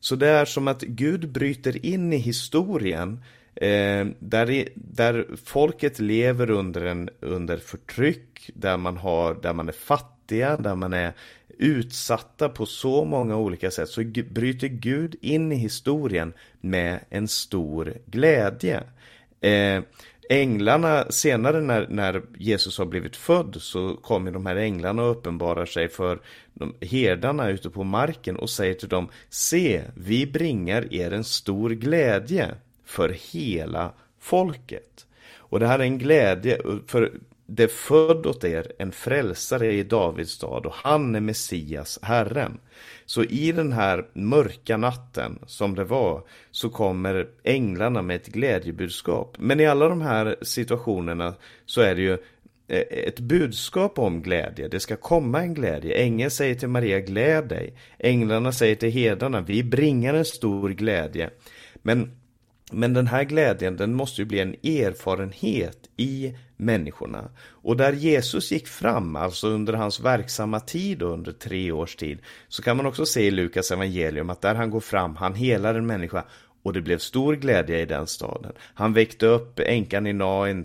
Så 0.00 0.16
det 0.16 0.28
är 0.28 0.44
som 0.44 0.68
att 0.68 0.82
Gud 0.82 1.28
bryter 1.28 1.86
in 1.86 2.12
i 2.12 2.16
historien 2.16 3.20
eh, 3.54 4.06
där, 4.18 4.68
där 4.74 5.26
folket 5.44 5.98
lever 5.98 6.50
under, 6.50 6.84
en, 6.84 7.10
under 7.20 7.56
förtryck, 7.56 8.50
där 8.54 8.76
man, 8.76 8.96
har, 8.96 9.34
där 9.34 9.52
man 9.52 9.68
är 9.68 9.72
fattiga, 9.72 10.56
där 10.56 10.74
man 10.74 10.92
är 10.92 11.12
utsatta 11.58 12.48
på 12.48 12.66
så 12.66 13.04
många 13.04 13.36
olika 13.36 13.70
sätt 13.70 13.88
så 13.88 14.04
bryter 14.30 14.68
Gud 14.68 15.16
in 15.20 15.52
i 15.52 15.56
historien 15.56 16.32
med 16.60 17.00
en 17.10 17.28
stor 17.28 17.94
glädje. 18.06 18.82
Eh, 19.40 19.82
änglarna, 20.28 21.04
senare 21.10 21.60
när, 21.60 21.86
när 21.88 22.22
Jesus 22.38 22.78
har 22.78 22.86
blivit 22.86 23.16
född 23.16 23.56
så 23.60 23.96
kommer 23.96 24.30
de 24.30 24.46
här 24.46 24.56
änglarna 24.56 25.02
och 25.02 25.10
uppenbarar 25.10 25.66
sig 25.66 25.88
för 25.88 26.20
de 26.54 26.74
herdarna 26.80 27.48
ute 27.48 27.70
på 27.70 27.84
marken 27.84 28.36
och 28.36 28.50
säger 28.50 28.74
till 28.74 28.88
dem 28.88 29.08
Se, 29.28 29.82
vi 29.94 30.26
bringar 30.26 30.94
er 30.94 31.12
en 31.12 31.24
stor 31.24 31.70
glädje 31.70 32.54
för 32.84 33.16
hela 33.32 33.92
folket. 34.20 35.06
Och 35.36 35.60
det 35.60 35.66
här 35.66 35.78
är 35.78 35.82
en 35.82 35.98
glädje, 35.98 36.58
för 36.86 37.12
det 37.50 37.62
är 37.62 37.68
född 37.68 38.26
åt 38.26 38.44
er 38.44 38.72
en 38.78 38.92
frälsare 38.92 39.72
i 39.72 39.82
Davids 39.82 40.30
stad 40.30 40.66
och 40.66 40.74
han 40.74 41.14
är 41.14 41.20
Messias, 41.20 41.98
Herren. 42.02 42.60
Så 43.06 43.24
i 43.24 43.52
den 43.52 43.72
här 43.72 44.06
mörka 44.12 44.76
natten 44.76 45.38
som 45.46 45.74
det 45.74 45.84
var 45.84 46.22
så 46.50 46.70
kommer 46.70 47.28
änglarna 47.42 48.02
med 48.02 48.16
ett 48.16 48.26
glädjebudskap. 48.26 49.36
Men 49.38 49.60
i 49.60 49.66
alla 49.66 49.88
de 49.88 50.00
här 50.00 50.36
situationerna 50.42 51.34
så 51.66 51.80
är 51.80 51.94
det 51.94 52.02
ju 52.02 52.12
eh, 52.68 52.84
ett 52.90 53.20
budskap 53.20 53.98
om 53.98 54.22
glädje. 54.22 54.68
Det 54.68 54.80
ska 54.80 54.96
komma 54.96 55.40
en 55.40 55.54
glädje. 55.54 55.94
Ängeln 55.94 56.30
säger 56.30 56.54
till 56.54 56.68
Maria, 56.68 57.00
gläd 57.00 57.48
dig. 57.48 57.74
Änglarna 57.98 58.52
säger 58.52 58.74
till 58.74 58.90
herdarna, 58.90 59.40
vi 59.40 59.62
bringar 59.62 60.14
en 60.14 60.24
stor 60.24 60.70
glädje. 60.70 61.30
Men 61.82 62.17
men 62.72 62.94
den 62.94 63.06
här 63.06 63.24
glädjen 63.24 63.76
den 63.76 63.94
måste 63.94 64.22
ju 64.22 64.24
bli 64.24 64.40
en 64.40 64.54
erfarenhet 64.54 65.78
i 65.96 66.34
människorna. 66.56 67.30
Och 67.40 67.76
där 67.76 67.92
Jesus 67.92 68.52
gick 68.52 68.68
fram, 68.68 69.16
alltså 69.16 69.48
under 69.48 69.72
hans 69.72 70.00
verksamma 70.00 70.60
tid 70.60 71.02
under 71.02 71.32
tre 71.32 71.72
års 71.72 71.96
tid, 71.96 72.18
så 72.48 72.62
kan 72.62 72.76
man 72.76 72.86
också 72.86 73.06
se 73.06 73.26
i 73.26 73.30
Lukas 73.30 73.70
evangelium 73.70 74.30
att 74.30 74.40
där 74.40 74.54
han 74.54 74.70
går 74.70 74.80
fram, 74.80 75.16
han 75.16 75.34
helar 75.34 75.74
en 75.74 75.86
människa 75.86 76.24
och 76.62 76.72
det 76.72 76.80
blev 76.80 76.98
stor 76.98 77.34
glädje 77.34 77.80
i 77.80 77.84
den 77.84 78.06
staden. 78.06 78.52
Han 78.74 78.92
väckte 78.92 79.26
upp 79.26 79.60
änkan 79.60 80.06
i, 80.06 80.12
Nain, 80.12 80.64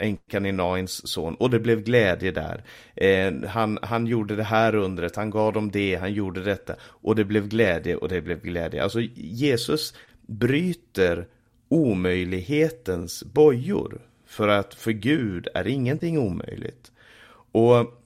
äh, 0.00 0.46
i 0.46 0.52
Nains 0.52 1.08
son 1.08 1.34
och 1.34 1.50
det 1.50 1.58
blev 1.58 1.82
glädje 1.82 2.30
där. 2.30 2.64
Eh, 2.94 3.48
han, 3.48 3.78
han 3.82 4.06
gjorde 4.06 4.36
det 4.36 4.42
här 4.42 4.74
undret, 4.74 5.16
han 5.16 5.30
gav 5.30 5.52
dem 5.52 5.70
det, 5.70 5.96
han 5.96 6.12
gjorde 6.12 6.42
detta 6.42 6.74
och 6.82 7.16
det 7.16 7.24
blev 7.24 7.48
glädje 7.48 7.96
och 7.96 8.08
det 8.08 8.20
blev 8.20 8.40
glädje. 8.40 8.82
Alltså 8.82 9.00
Jesus 9.14 9.94
bryter 10.26 11.26
omöjlighetens 11.68 13.24
bojor. 13.24 14.00
För 14.26 14.48
att 14.48 14.74
för 14.74 14.92
Gud 14.92 15.48
är 15.54 15.66
ingenting 15.66 16.18
omöjligt. 16.18 16.92
Och 17.52 18.02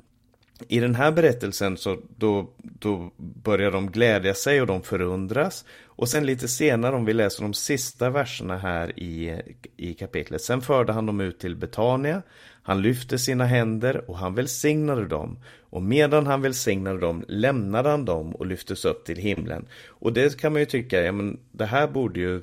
i 0.68 0.80
den 0.80 0.94
här 0.94 1.12
berättelsen 1.12 1.76
så 1.76 1.98
då, 2.16 2.50
då 2.58 3.10
börjar 3.16 3.70
de 3.70 3.90
glädja 3.90 4.34
sig 4.34 4.60
och 4.60 4.66
de 4.66 4.82
förundras. 4.82 5.64
Och 5.84 6.08
sen 6.08 6.26
lite 6.26 6.48
senare 6.48 6.96
om 6.96 7.04
vi 7.04 7.12
läser 7.12 7.42
de 7.42 7.54
sista 7.54 8.10
verserna 8.10 8.58
här 8.58 8.98
i, 8.98 9.40
i 9.76 9.94
kapitlet. 9.94 10.42
Sen 10.42 10.60
förde 10.60 10.92
han 10.92 11.06
dem 11.06 11.20
ut 11.20 11.38
till 11.38 11.56
Betania. 11.56 12.22
Han 12.70 12.82
lyfte 12.82 13.18
sina 13.18 13.44
händer 13.44 14.10
och 14.10 14.18
han 14.18 14.34
välsignade 14.34 15.08
dem. 15.08 15.38
Och 15.70 15.82
medan 15.82 16.26
han 16.26 16.42
välsignade 16.42 17.00
dem 17.00 17.24
lämnade 17.28 17.88
han 17.88 18.04
dem 18.04 18.34
och 18.34 18.46
lyftes 18.46 18.84
upp 18.84 19.04
till 19.04 19.16
himlen. 19.16 19.66
Och 19.88 20.12
det 20.12 20.40
kan 20.40 20.52
man 20.52 20.62
ju 20.62 20.66
tycka, 20.66 21.02
ja 21.02 21.12
men 21.12 21.40
det 21.52 21.64
här 21.64 21.88
borde 21.88 22.20
ju 22.20 22.42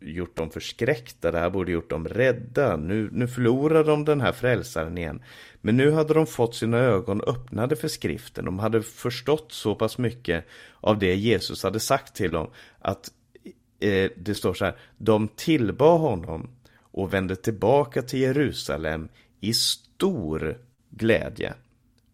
gjort 0.00 0.36
dem 0.36 0.50
förskräckta, 0.50 1.30
det 1.30 1.38
här 1.38 1.50
borde 1.50 1.72
gjort 1.72 1.90
dem 1.90 2.08
rädda. 2.08 2.76
Nu, 2.76 3.08
nu 3.12 3.28
förlorar 3.28 3.84
de 3.84 4.04
den 4.04 4.20
här 4.20 4.32
frälsaren 4.32 4.98
igen. 4.98 5.22
Men 5.60 5.76
nu 5.76 5.90
hade 5.90 6.14
de 6.14 6.26
fått 6.26 6.54
sina 6.54 6.78
ögon 6.78 7.20
öppnade 7.20 7.76
för 7.76 7.88
skriften. 7.88 8.44
De 8.44 8.58
hade 8.58 8.82
förstått 8.82 9.52
så 9.52 9.74
pass 9.74 9.98
mycket 9.98 10.44
av 10.80 10.98
det 10.98 11.14
Jesus 11.14 11.62
hade 11.62 11.80
sagt 11.80 12.14
till 12.14 12.30
dem 12.30 12.50
att 12.78 13.10
eh, 13.80 14.10
det 14.16 14.34
står 14.34 14.54
så 14.54 14.64
här, 14.64 14.76
de 14.98 15.28
tillbad 15.28 16.00
honom 16.00 16.50
och 16.96 17.14
vände 17.14 17.36
tillbaka 17.36 18.02
till 18.02 18.20
Jerusalem 18.20 19.08
i 19.40 19.54
stor 19.54 20.58
glädje. 20.90 21.54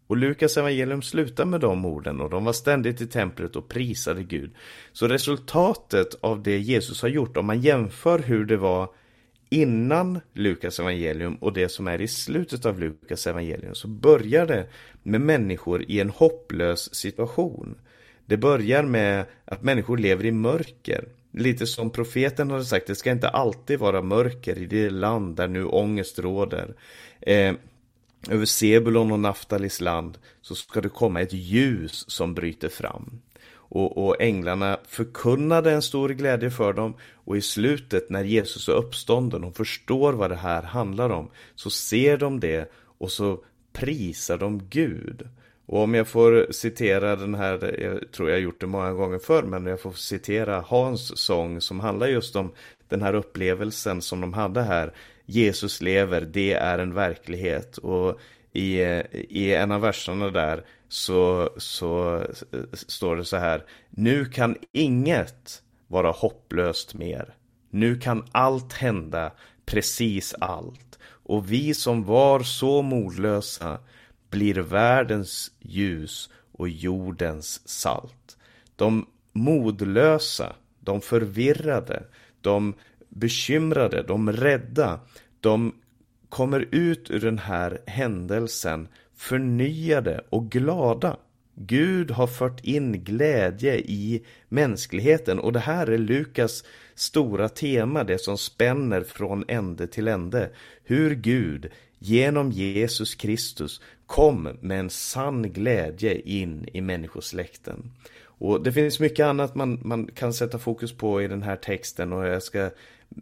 Och 0.07 0.17
Lukas 0.17 0.57
evangelium 0.57 1.03
slutar 1.03 1.45
med 1.45 1.61
de 1.61 1.85
orden 1.85 2.21
och 2.21 2.31
de 2.31 2.45
var 2.45 2.53
ständigt 2.53 3.01
i 3.01 3.07
templet 3.07 3.57
och 3.57 3.69
prisade 3.69 4.23
Gud. 4.23 4.55
Så 4.93 5.09
resultatet 5.09 6.15
av 6.21 6.43
det 6.43 6.59
Jesus 6.59 7.03
har 7.03 7.09
gjort, 7.09 7.37
om 7.37 7.47
man 7.47 7.61
jämför 7.61 8.19
hur 8.19 8.45
det 8.45 8.57
var 8.57 8.89
innan 9.51 10.21
Lukas 10.33 10.81
evangelium 10.81 11.35
och 11.35 11.53
det 11.53 11.69
som 11.69 11.89
är 11.89 12.01
i 12.01 12.09
slutet 12.09 12.67
av 12.67 12.81
Lukas 12.81 13.27
evangelium 13.27 13.75
så 13.75 13.89
börjar 13.89 14.47
det 14.47 14.69
med 15.03 15.21
människor 15.21 15.85
i 15.89 16.01
en 16.01 16.11
hopplös 16.11 16.95
situation. 16.95 17.75
Det 18.27 18.37
börjar 18.37 18.83
med 18.83 19.25
att 19.45 19.63
människor 19.63 19.99
lever 19.99 20.25
i 20.25 20.33
mörker. 20.33 21.09
Lite 21.33 21.67
som 21.67 21.91
profeten 21.91 22.51
hade 22.51 22.65
sagt, 22.65 22.87
det 22.87 22.95
ska 22.95 23.11
inte 23.11 23.29
alltid 23.29 23.79
vara 23.79 24.03
mörker 24.03 24.59
i 24.59 24.67
det 24.67 24.91
land 24.91 25.37
där 25.37 25.49
nu 25.49 25.65
ångest 25.65 26.19
råder. 26.19 26.75
Eh, 27.21 27.55
över 28.31 28.45
Sebulon 28.45 29.13
och 29.13 29.21
Naftalis 29.21 29.81
land 29.81 30.19
så 30.43 30.55
ska 30.55 30.81
det 30.81 30.89
komma 30.89 31.21
ett 31.21 31.33
ljus 31.33 32.05
som 32.11 32.35
bryter 32.35 32.69
fram. 32.69 33.21
Och, 33.55 34.07
och 34.07 34.23
änglarna 34.23 34.79
förkunnade 34.89 35.73
en 35.73 35.83
stor 35.83 36.09
glädje 36.09 36.51
för 36.51 36.73
dem 36.73 36.95
och 37.15 37.37
i 37.37 37.41
slutet 37.41 38.11
när 38.11 38.25
Jesus 38.25 38.69
är 38.69 38.73
uppstånden 38.73 39.45
och 39.45 39.57
förstår 39.57 40.13
vad 40.13 40.31
det 40.31 40.37
här 40.37 40.63
handlar 40.63 41.11
om 41.11 41.31
så 41.55 41.71
ser 41.71 42.17
de 42.17 42.41
det 42.41 42.73
och 42.99 43.11
så 43.11 43.45
prisar 43.73 44.39
de 44.39 44.69
Gud. 44.69 45.29
Och 45.73 45.83
om 45.83 45.95
jag 45.95 46.09
får 46.09 46.47
citera 46.51 47.17
den 47.17 47.35
här, 47.35 47.81
jag 47.81 48.13
tror 48.13 48.31
jag 48.31 48.41
gjort 48.41 48.61
det 48.61 48.67
många 48.67 48.93
gånger 48.93 49.19
förr, 49.19 49.43
men 49.43 49.67
jag 49.67 49.81
får 49.81 49.93
citera 49.93 50.61
Hans 50.61 51.19
sång 51.19 51.61
som 51.61 51.81
handlar 51.81 52.07
just 52.07 52.37
om 52.37 52.53
den 52.89 53.03
här 53.03 53.15
upplevelsen 53.15 54.03
som 54.03 54.21
de 54.21 54.33
hade 54.33 54.63
här. 54.63 54.93
Jesus 55.27 55.81
lever, 55.81 56.21
det 56.21 56.53
är 56.53 56.79
en 56.79 56.95
verklighet. 56.95 57.79
Och 57.79 58.21
i, 58.53 58.81
i 59.13 59.55
en 59.55 59.73
av 59.73 59.81
verserna 59.81 60.31
där 60.31 60.65
så, 60.89 61.51
så 61.57 62.23
står 62.73 63.17
det 63.17 63.25
så 63.25 63.37
här. 63.37 63.65
Nu 63.91 64.25
kan 64.25 64.57
inget 64.73 65.63
vara 65.89 66.11
hopplöst 66.11 66.95
mer. 66.95 67.35
Nu 67.71 67.99
kan 67.99 68.25
allt 68.33 68.73
hända, 68.73 69.33
precis 69.67 70.35
allt. 70.41 70.99
Och 71.05 71.53
vi 71.53 71.75
som 71.75 72.05
var 72.05 72.41
så 72.41 72.83
modlösa 72.83 73.79
blir 74.33 74.55
världens 74.55 75.51
ljus 75.61 76.31
och 76.53 76.69
jordens 76.69 77.69
salt. 77.69 78.37
De 78.77 79.07
modlösa, 79.33 80.57
de 80.81 81.01
förvirrade, 81.01 82.03
de 82.41 82.75
bekymrade, 83.09 84.03
de 84.03 84.33
rädda, 84.33 85.01
de 85.41 85.75
kommer 86.29 86.69
ut 86.71 87.11
ur 87.11 87.21
den 87.21 87.39
här 87.39 87.81
händelsen 87.87 88.89
förnyade 89.17 90.25
och 90.31 90.51
glada. 90.51 91.17
Gud 91.55 92.11
har 92.11 92.27
fört 92.27 92.65
in 92.65 93.05
glädje 93.05 93.79
i 93.79 94.25
mänskligheten 94.49 95.39
och 95.39 95.53
det 95.53 95.61
här 95.61 95.87
är 95.87 95.99
Lukas 95.99 96.65
stora 96.95 97.49
tema, 97.49 98.05
det 98.05 98.19
som 98.19 98.39
spänner 98.39 99.03
från 99.03 99.45
ände 99.49 99.87
till 99.87 100.09
ände. 100.09 100.51
Hur 100.85 101.15
Gud 101.15 101.71
genom 102.03 102.51
Jesus 102.51 103.15
Kristus 103.15 103.81
kom 104.07 104.49
med 104.61 104.81
en 104.81 104.91
sann 104.91 105.53
glädje 105.53 106.21
in 106.21 106.69
i 106.73 106.81
människosläkten. 106.81 107.91
Och 108.25 108.63
det 108.63 108.73
finns 108.73 109.01
mycket 109.01 109.27
annat 109.27 109.55
man, 109.55 109.81
man 109.85 110.07
kan 110.07 110.33
sätta 110.33 110.59
fokus 110.59 110.93
på 110.93 111.23
i 111.23 111.29
den 111.29 111.43
här 111.43 111.57
texten 111.57 112.13
och 112.13 112.27
jag 112.27 112.43
ska 112.43 112.71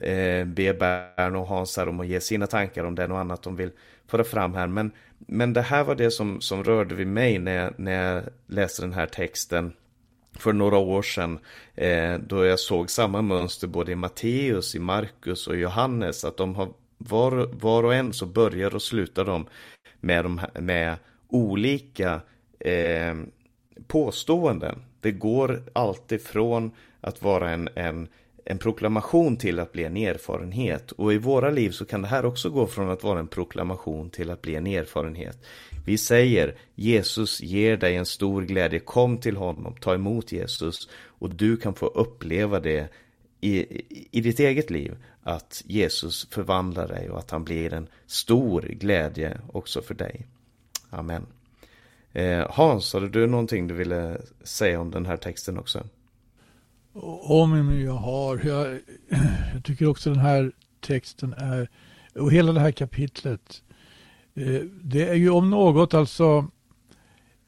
eh, 0.01 0.45
be 0.45 0.75
Bern 0.75 1.37
och 1.37 1.47
Hans 1.47 1.79
om 1.79 2.01
att 2.01 2.07
ge 2.07 2.21
sina 2.21 2.47
tankar 2.47 2.85
om 2.85 2.95
den 2.95 3.13
och 3.13 3.19
annat 3.19 3.43
de 3.43 3.57
vill 3.57 3.71
föra 4.07 4.25
fram 4.25 4.55
här. 4.55 4.67
Men, 4.67 4.91
men 5.19 5.53
det 5.53 5.63
här 5.63 5.85
var 5.85 5.95
det 5.95 6.11
som, 6.11 6.41
som 6.41 6.65
rörde 6.65 6.95
vid 6.95 7.07
mig 7.07 7.39
när 7.39 7.57
jag, 7.57 7.79
när 7.79 8.15
jag 8.15 8.23
läste 8.47 8.83
den 8.83 8.93
här 8.93 9.07
texten 9.07 9.73
för 10.39 10.53
några 10.53 10.79
år 10.79 11.03
sedan 11.03 11.39
eh, 11.75 12.15
då 12.19 12.45
jag 12.45 12.61
såg 12.61 12.91
samma 12.91 13.23
mönster 13.23 13.67
både 13.67 13.93
i 13.93 13.97
Matteus, 13.97 14.75
i 14.75 14.79
Markus 14.79 15.47
och 15.47 15.57
Johannes 15.57 16.25
att 16.25 16.37
de 16.37 16.55
har 16.55 16.69
var, 17.01 17.49
var 17.53 17.83
och 17.83 17.95
en 17.95 18.13
så 18.13 18.27
börjar 18.27 18.75
och 18.75 18.83
slutar 18.83 19.25
de 19.25 19.47
med, 20.01 20.25
de, 20.25 20.41
med 20.61 20.97
olika 21.29 22.21
eh, 22.61 23.15
påståenden. 23.87 24.83
Det 25.01 25.13
går 25.13 25.63
alltid 25.73 26.23
från 26.23 26.71
att 27.01 27.23
vara 27.23 27.51
en, 27.51 27.69
en, 27.75 28.09
en 28.45 28.59
proklamation 28.59 29.37
till 29.37 29.59
att 29.59 29.73
bli 29.73 29.85
en 29.85 29.97
erfarenhet. 29.97 30.93
Och 30.93 31.13
i 31.13 31.19
våra 31.19 31.51
liv 31.51 31.71
så 31.71 31.85
kan 31.85 32.03
det 32.03 32.09
här 32.09 32.25
också 32.25 32.51
gå 32.51 32.67
från 32.67 32.91
att 32.91 33.05
vara 33.05 33.19
en 33.19 33.29
proklamation 33.29 34.11
till 34.11 34.31
att 34.31 34.43
bli 34.43 34.55
en 34.55 34.67
erfarenhet. 34.67 35.39
Vi 35.87 35.99
säger 35.99 36.55
Jesus 36.75 37.41
ger 37.41 37.77
dig 37.77 37.97
en 37.97 38.07
stor 38.07 38.43
glädje, 38.43 38.81
kom 38.81 39.19
till 39.19 39.37
honom, 39.37 39.75
ta 39.81 39.95
emot 39.95 40.33
Jesus 40.33 40.89
och 40.93 41.35
du 41.35 41.57
kan 41.57 41.75
få 41.75 41.87
uppleva 41.87 42.61
det 42.61 42.89
i, 43.41 43.83
i 44.11 44.21
ditt 44.21 44.41
eget 44.41 44.71
liv 44.71 44.97
att 45.23 45.63
Jesus 45.67 46.29
förvandlar 46.31 46.89
dig 46.89 47.11
och 47.11 47.19
att 47.19 47.31
han 47.31 47.45
blir 47.45 47.73
en 47.73 47.89
stor 48.07 48.63
glädje 48.63 49.41
också 49.53 49.83
för 49.83 49.95
dig. 49.95 50.27
Amen. 50.91 51.27
Eh, 52.13 52.47
Hans, 52.51 52.93
hade 52.93 53.09
du 53.09 53.27
någonting 53.27 53.69
du 53.69 53.75
ville 53.75 54.21
säga 54.43 54.81
om 54.81 54.91
den 54.91 55.07
här 55.07 55.17
texten 55.17 55.59
också? 55.59 55.87
Om 57.23 57.81
jag 57.81 57.93
har. 57.93 58.41
Jag, 58.45 58.81
jag 59.55 59.65
tycker 59.65 59.87
också 59.87 60.11
den 60.11 60.19
här 60.19 60.53
texten 60.81 61.33
är, 61.33 61.69
och 62.15 62.33
hela 62.33 62.53
det 62.53 62.61
här 62.61 62.73
kapitlet, 62.73 63.63
eh, 64.35 64.61
det 64.83 65.09
är 65.09 65.15
ju 65.15 65.31
om 65.31 65.51
något 65.51 65.95
alltså 65.95 66.47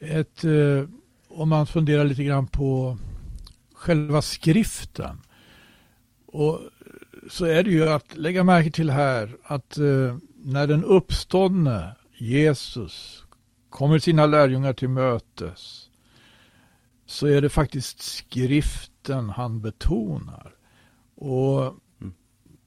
ett, 0.01 0.45
eh, 0.45 0.88
om 1.28 1.49
man 1.49 1.66
funderar 1.66 2.05
lite 2.05 2.24
grann 2.24 2.47
på 2.47 2.99
själva 3.74 4.22
skriften. 4.22 5.20
Och 6.33 6.61
så 7.30 7.45
är 7.45 7.62
det 7.62 7.70
ju 7.70 7.89
att 7.89 8.16
lägga 8.16 8.45
märke 8.45 8.70
till 8.70 8.91
här 8.91 9.37
att 9.43 9.78
eh, 9.78 10.16
när 10.45 10.66
den 10.66 10.85
uppståndne 10.85 11.97
Jesus 12.18 13.24
kommer 13.70 13.99
sina 13.99 14.26
lärjungar 14.26 14.72
till 14.72 14.89
mötes 14.89 15.89
så 17.07 17.26
är 17.26 17.41
det 17.41 17.49
faktiskt 17.49 18.03
skriften 18.03 19.30
han 19.30 19.61
betonar. 19.61 20.55
Och 21.14 21.62
mm. 22.01 22.14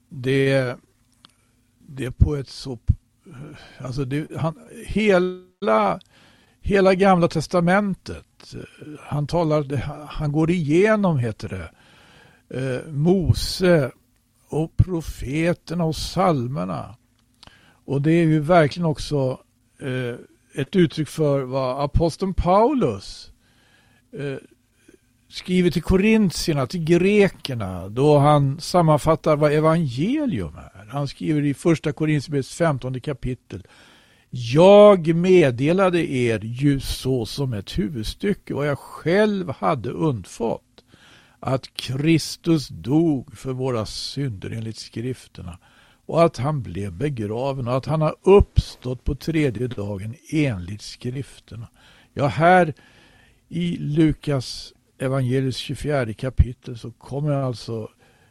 det, 0.08 0.76
det 1.78 2.04
är 2.04 2.10
på 2.10 2.36
ett 2.36 2.48
så... 2.48 2.78
Alltså 3.78 4.04
det, 4.04 4.30
han, 4.36 4.68
hela, 4.86 6.00
hela 6.60 6.94
gamla 6.94 7.28
testamentet, 7.28 8.54
han 9.00 9.26
talar, 9.26 9.76
han 10.08 10.32
går 10.32 10.50
igenom, 10.50 11.18
heter 11.18 11.48
det, 11.48 11.70
eh, 12.48 12.92
Mose 12.92 13.90
och 14.48 14.76
profeterna 14.76 15.84
och 15.84 15.96
salmerna. 15.96 16.96
Och 17.84 18.02
det 18.02 18.12
är 18.12 18.24
ju 18.24 18.40
verkligen 18.40 18.86
också 18.86 19.40
eh, 19.80 20.14
ett 20.60 20.76
uttryck 20.76 21.08
för 21.08 21.40
vad 21.42 21.84
aposteln 21.84 22.34
Paulus 22.34 23.30
eh, 24.12 24.36
skriver 25.28 25.70
till 25.70 25.82
korintierna, 25.82 26.66
till 26.66 26.84
grekerna, 26.84 27.88
då 27.88 28.18
han 28.18 28.60
sammanfattar 28.60 29.36
vad 29.36 29.52
evangelium 29.52 30.56
är. 30.56 30.86
Han 30.88 31.08
skriver 31.08 31.44
i 31.44 31.54
första 31.54 31.92
Korintierbrevets 31.92 32.54
15 32.54 33.00
kapitel. 33.00 33.66
Jag 34.30 35.14
meddelade 35.14 36.10
er 36.12 36.40
ju 36.42 36.80
så 36.80 37.26
som 37.26 37.52
ett 37.52 37.78
huvudstycke 37.78 38.54
vad 38.54 38.68
jag 38.68 38.78
själv 38.78 39.52
hade 39.58 39.90
undfått 39.90 40.65
att 41.46 41.74
Kristus 41.74 42.68
dog 42.68 43.38
för 43.38 43.52
våra 43.52 43.86
synder 43.86 44.50
enligt 44.50 44.76
skrifterna 44.76 45.58
och 46.06 46.24
att 46.24 46.36
han 46.36 46.62
blev 46.62 46.92
begraven 46.92 47.68
och 47.68 47.76
att 47.76 47.86
han 47.86 48.00
har 48.00 48.16
uppstått 48.22 49.04
på 49.04 49.14
tredje 49.14 49.68
dagen 49.68 50.14
enligt 50.30 50.82
skrifterna. 50.82 51.68
Ja, 52.14 52.26
här 52.26 52.74
i 53.48 53.76
Lukas 53.76 54.72
evangeliets 54.98 55.58
24 55.58 56.12
kapitel 56.12 56.78
så 56.78 56.90
kommer 56.90 57.32
alltså 57.32 57.90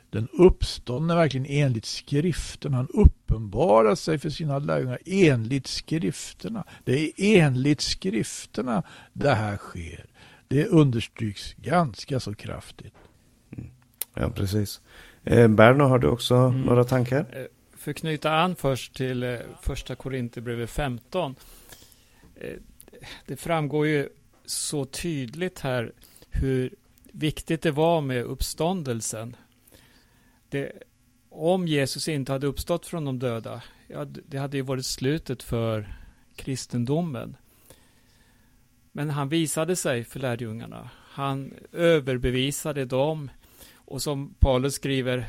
den 0.10 0.28
uppståndne 0.28 1.16
verkligen 1.16 1.46
enligt 1.46 1.86
skrifterna. 1.86 2.78
Han 2.78 2.90
uppenbarar 2.94 3.96
sig 3.96 4.20
för 4.20 4.30
sina 4.30 4.60
lärjungar 4.60 5.00
enligt 5.06 5.68
skrifterna. 5.68 6.64
Det 6.84 7.00
är 7.00 7.46
enligt 7.46 7.82
skrifterna 7.82 8.84
det 9.14 9.34
här 9.34 9.58
sker. 9.58 10.06
Det 10.48 10.68
understryks 10.68 11.54
ganska 11.54 12.20
så 12.20 12.36
kraftigt. 12.36 12.94
Mm. 13.58 13.70
Ja, 14.14 14.30
precis. 14.30 14.82
Eh, 15.24 15.48
Berno, 15.48 15.84
har 15.84 16.00
du 16.00 16.08
också 16.08 16.36
mm. 16.36 16.62
några 16.62 16.84
tankar? 16.84 17.26
Eh, 17.32 17.46
för 17.78 17.92
att 17.92 17.98
knyta 17.98 18.32
an 18.32 18.56
först 18.56 18.96
till 18.96 19.24
eh, 19.24 19.38
första 19.62 19.96
Korinthierbrevet 19.96 20.70
15. 20.70 21.36
Eh, 22.36 22.54
det 23.26 23.36
framgår 23.36 23.88
ju 23.88 24.10
så 24.46 24.86
tydligt 24.86 25.60
här 25.60 25.92
hur 26.30 26.76
viktigt 27.12 27.62
det 27.62 27.72
var 27.72 28.02
med 28.02 28.24
uppståndelsen. 28.24 29.36
Det, 30.50 30.72
om 31.30 31.68
Jesus 31.68 32.08
inte 32.08 32.32
hade 32.32 32.48
uppstått 32.48 32.86
från 32.86 33.06
de 33.06 33.20
döda, 33.20 33.62
ja, 33.88 34.06
det 34.06 34.38
hade 34.38 34.58
ju 34.58 34.64
varit 34.64 34.86
slutet 34.86 35.44
för 35.44 35.98
kristendomen. 36.36 37.38
Men 38.98 39.10
han 39.10 39.30
visade 39.30 39.76
sig 39.76 40.04
för 40.04 40.20
lärjungarna. 40.20 40.90
Han 41.10 41.54
överbevisade 41.72 42.86
dem. 42.86 43.30
Och 43.74 44.02
som 44.02 44.34
Paulus 44.40 44.76
skriver, 44.76 45.26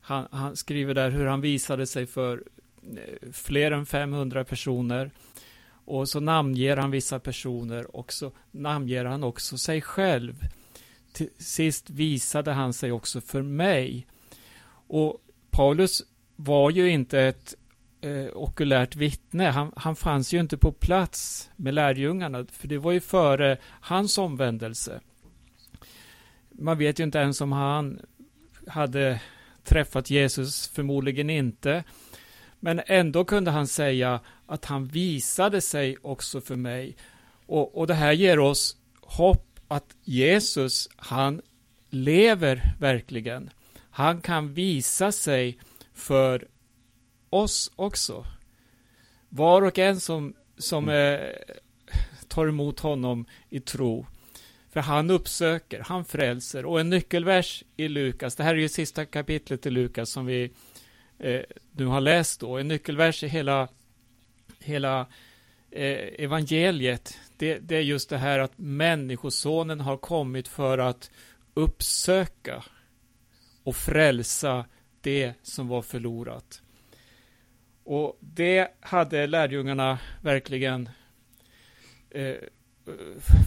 han, 0.00 0.28
han, 0.30 0.56
skriver 0.56 0.94
där 0.94 1.10
hur 1.10 1.26
han 1.26 1.40
visade 1.40 1.86
sig 1.86 2.06
för 2.06 2.42
eh, 2.82 3.32
fler 3.32 3.70
än 3.70 3.86
500 3.86 4.44
personer. 4.44 5.10
Och 5.84 6.08
så 6.08 6.20
namnger 6.20 6.76
han 6.76 6.90
vissa 6.90 7.18
personer 7.18 7.96
och 7.96 8.12
så 8.12 8.32
namnger 8.50 9.04
han 9.04 9.24
också 9.24 9.58
sig 9.58 9.80
själv. 9.80 10.34
Till 11.12 11.30
sist 11.38 11.90
visade 11.90 12.52
han 12.52 12.72
sig 12.72 12.92
också 12.92 13.20
för 13.20 13.42
mig. 13.42 14.06
Och 14.86 15.22
Paulus 15.50 16.02
var 16.36 16.70
ju 16.70 16.90
inte 16.90 17.20
ett 17.20 17.54
eh, 18.04 18.26
okulärt 18.34 18.96
vittne. 18.96 19.44
Han, 19.44 19.72
han 19.76 19.96
fanns 19.96 20.34
ju 20.34 20.40
inte 20.40 20.56
på 20.56 20.72
plats 20.72 21.50
med 21.56 21.74
lärjungarna, 21.74 22.46
för 22.52 22.68
det 22.68 22.78
var 22.78 22.92
ju 22.92 23.00
före 23.00 23.56
hans 23.80 24.18
omvändelse. 24.18 25.00
Man 26.50 26.78
vet 26.78 27.00
ju 27.00 27.04
inte 27.04 27.18
ens 27.18 27.40
om 27.40 27.52
han 27.52 28.00
hade 28.66 29.20
träffat 29.64 30.10
Jesus, 30.10 30.68
förmodligen 30.68 31.30
inte. 31.30 31.84
Men 32.60 32.80
ändå 32.86 33.24
kunde 33.24 33.50
han 33.50 33.66
säga 33.66 34.20
att 34.46 34.64
han 34.64 34.86
visade 34.86 35.60
sig 35.60 35.96
också 36.02 36.40
för 36.40 36.56
mig. 36.56 36.96
Och, 37.46 37.78
och 37.78 37.86
det 37.86 37.94
här 37.94 38.12
ger 38.12 38.38
oss 38.38 38.76
hopp 39.00 39.60
att 39.68 39.96
Jesus, 40.02 40.88
han 40.96 41.42
lever 41.90 42.74
verkligen. 42.78 43.50
Han 43.90 44.20
kan 44.20 44.54
visa 44.54 45.12
sig 45.12 45.58
för 45.94 46.48
oss 47.34 47.72
också. 47.76 48.26
Var 49.28 49.62
och 49.62 49.78
en 49.78 50.00
som, 50.00 50.34
som 50.58 50.88
eh, 50.88 51.20
tar 52.28 52.46
emot 52.46 52.80
honom 52.80 53.26
i 53.50 53.60
tro. 53.60 54.06
För 54.70 54.80
han 54.80 55.10
uppsöker, 55.10 55.80
han 55.80 56.04
frälser. 56.04 56.66
Och 56.66 56.80
en 56.80 56.90
nyckelvers 56.90 57.64
i 57.76 57.88
Lukas, 57.88 58.36
det 58.36 58.44
här 58.44 58.54
är 58.54 58.58
ju 58.58 58.68
sista 58.68 59.04
kapitlet 59.04 59.66
i 59.66 59.70
Lukas 59.70 60.10
som 60.10 60.26
vi 60.26 60.50
eh, 61.18 61.40
nu 61.72 61.86
har 61.86 62.00
läst 62.00 62.40
då. 62.40 62.58
En 62.58 62.68
nyckelvers 62.68 63.22
i 63.22 63.28
hela, 63.28 63.68
hela 64.58 65.00
eh, 65.70 66.24
evangeliet, 66.24 67.18
det, 67.36 67.58
det, 67.58 67.76
är 67.76 67.80
just 67.80 68.10
det 68.10 68.18
här 68.18 68.38
att 68.38 68.58
Människosonen 68.58 69.80
har 69.80 69.96
kommit 69.96 70.48
för 70.48 70.78
att 70.78 71.10
uppsöka 71.54 72.64
och 73.64 73.76
frälsa 73.76 74.64
det 75.00 75.34
som 75.42 75.68
var 75.68 75.82
förlorat. 75.82 76.62
Och 77.84 78.18
det 78.20 78.68
hade 78.80 79.26
lärjungarna 79.26 79.98
verkligen 80.22 80.88
eh, 82.10 82.36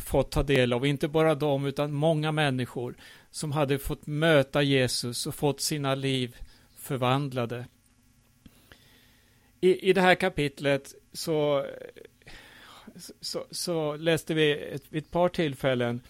fått 0.05 0.31
ta 0.31 0.43
del 0.43 0.73
av. 0.73 0.85
Inte 0.85 1.07
bara 1.07 1.35
de, 1.35 1.65
utan 1.65 1.93
många 1.93 2.31
människor 2.31 2.95
som 3.31 3.51
hade 3.51 3.79
fått 3.79 4.07
möta 4.07 4.61
Jesus 4.61 5.27
och 5.27 5.35
fått 5.35 5.61
sina 5.61 5.95
liv 5.95 6.35
förvandlade. 6.75 7.65
I, 9.61 9.89
i 9.89 9.93
det 9.93 10.01
här 10.01 10.15
kapitlet 10.15 10.95
så, 11.13 11.65
så, 13.21 13.45
så 13.51 13.95
läste 13.95 14.33
vi 14.33 14.51
ett, 14.51 14.83
ett 14.91 15.11
par 15.11 15.29
tillfällen 15.29 16.01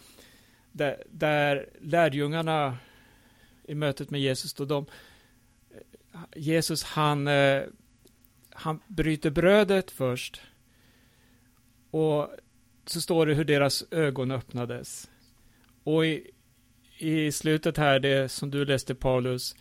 där, 0.71 1.03
där 1.09 1.69
lärjungarna 1.81 2.77
i 3.63 3.75
mötet 3.75 4.09
med 4.09 4.21
Jesus, 4.21 4.53
då 4.53 4.65
de, 4.65 4.85
Jesus 6.35 6.83
han, 6.83 7.27
eh, 7.27 7.63
han 8.59 8.79
bryter 8.87 9.29
brödet 9.29 9.91
först 9.91 10.41
och 11.91 12.29
så 12.85 13.01
står 13.01 13.25
det 13.25 13.33
hur 13.33 13.45
deras 13.45 13.83
ögon 13.91 14.31
öppnades. 14.31 15.09
Och 15.83 16.05
i, 16.05 16.31
i 16.97 17.31
slutet 17.31 17.77
här, 17.77 17.99
det 17.99 18.29
som 18.29 18.51
du 18.51 18.65
läste 18.65 18.95
Paulus, 18.95 19.55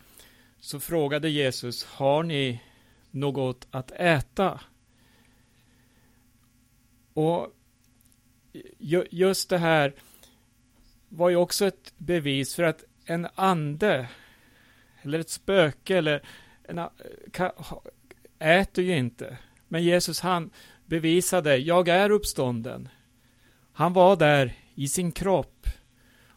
så 0.59 0.79
frågade 0.79 1.29
Jesus, 1.29 1.85
har 1.85 2.23
ni 2.23 2.63
något 3.11 3.67
att 3.71 3.91
äta? 3.91 4.61
Och 7.13 7.53
just 9.09 9.49
det 9.49 9.57
här 9.57 9.93
var 11.09 11.29
ju 11.29 11.35
också 11.35 11.65
ett 11.65 11.93
bevis 11.97 12.55
för 12.55 12.63
att 12.63 12.83
en 13.05 13.27
ande, 13.35 14.09
eller 15.01 15.19
ett 15.19 15.29
spöke, 15.29 15.97
eller 15.97 16.23
en, 16.63 16.79
äter 18.39 18.83
ju 18.83 18.97
inte. 18.97 19.37
Men 19.67 19.83
Jesus 19.83 20.19
han 20.19 20.49
bevisade, 20.85 21.57
jag 21.57 21.87
är 21.87 22.09
uppstånden. 22.09 22.89
Han 23.73 23.93
var 23.93 24.15
där 24.15 24.53
i 24.75 24.87
sin 24.87 25.11
kropp 25.11 25.67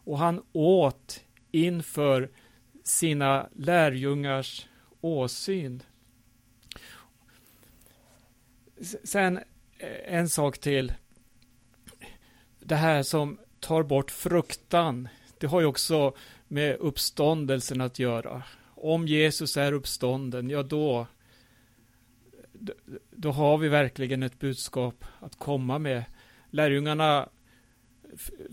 och 0.05 0.19
han 0.19 0.43
åt 0.53 1.25
inför 1.51 2.31
sina 2.85 3.49
lärjungars 3.57 4.69
åsyn. 5.01 5.83
Sen 9.05 9.37
eh, 9.79 10.15
en 10.15 10.29
sak 10.29 10.59
till. 10.59 10.93
Det 12.61 12.77
här 12.77 13.03
som 13.03 13.39
tar 13.61 13.83
bort 13.83 14.11
fruktan. 14.11 15.09
Det 15.39 15.47
har 15.47 15.61
ju 15.61 15.67
också 15.67 16.17
med 16.49 16.77
uppståndelsen 16.77 17.81
att 17.81 17.99
göra. 17.99 18.43
om 18.75 19.07
Jesus 19.07 19.57
är 19.57 19.73
uppstånden, 19.73 20.51
ja 20.51 20.63
då, 20.63 21.07
då 23.11 23.31
har 23.31 23.59
vi 23.59 23.69
verkligen 23.69 24.23
ett 24.23 24.39
budskap 24.39 25.05
att 25.21 25.39
komma 25.39 25.79
med. 25.79 26.05
Lärjungarna 26.51 27.29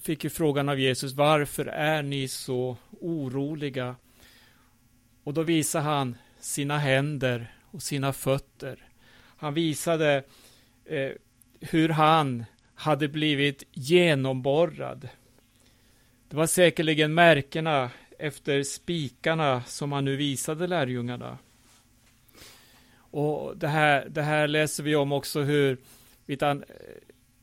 fick 0.02 0.24
ju 0.24 0.30
frågan 0.30 0.70
av 0.70 0.80
Jesus, 0.80 1.14
varför 1.14 1.66
är 1.66 2.04
ni 2.04 2.28
så 2.28 2.78
oroliga? 2.92 3.96
Och 5.24 5.34
då 5.34 5.44
visade 5.44 5.84
han 5.84 6.18
sina 6.40 6.78
händer 6.78 7.56
och 7.72 7.84
sina 7.84 8.14
fötter. 8.14 8.88
Han 9.38 9.54
visade 9.54 10.24
eh, 10.86 11.12
hur 11.60 11.90
han 11.90 12.46
hade 12.76 13.08
blivit 13.08 13.64
genomborrad. 13.72 15.10
Det 16.30 16.36
var 16.36 16.48
säkerligen 16.48 17.14
märkena 17.14 17.92
efter 18.20 18.64
spikarna 18.64 19.64
som 19.64 19.92
han 19.92 20.06
nu 20.06 20.16
visade 20.16 20.68
lärjungarna. 20.68 21.38
Och 23.12 23.58
det 23.58 23.68
här, 23.68 24.10
det 24.10 24.22
här 24.22 24.48
läser 24.48 24.84
vi 24.84 24.96
om 24.96 25.12
också 25.12 25.42
hur, 25.42 25.78
i 26.26 26.44
eh, 26.44 26.56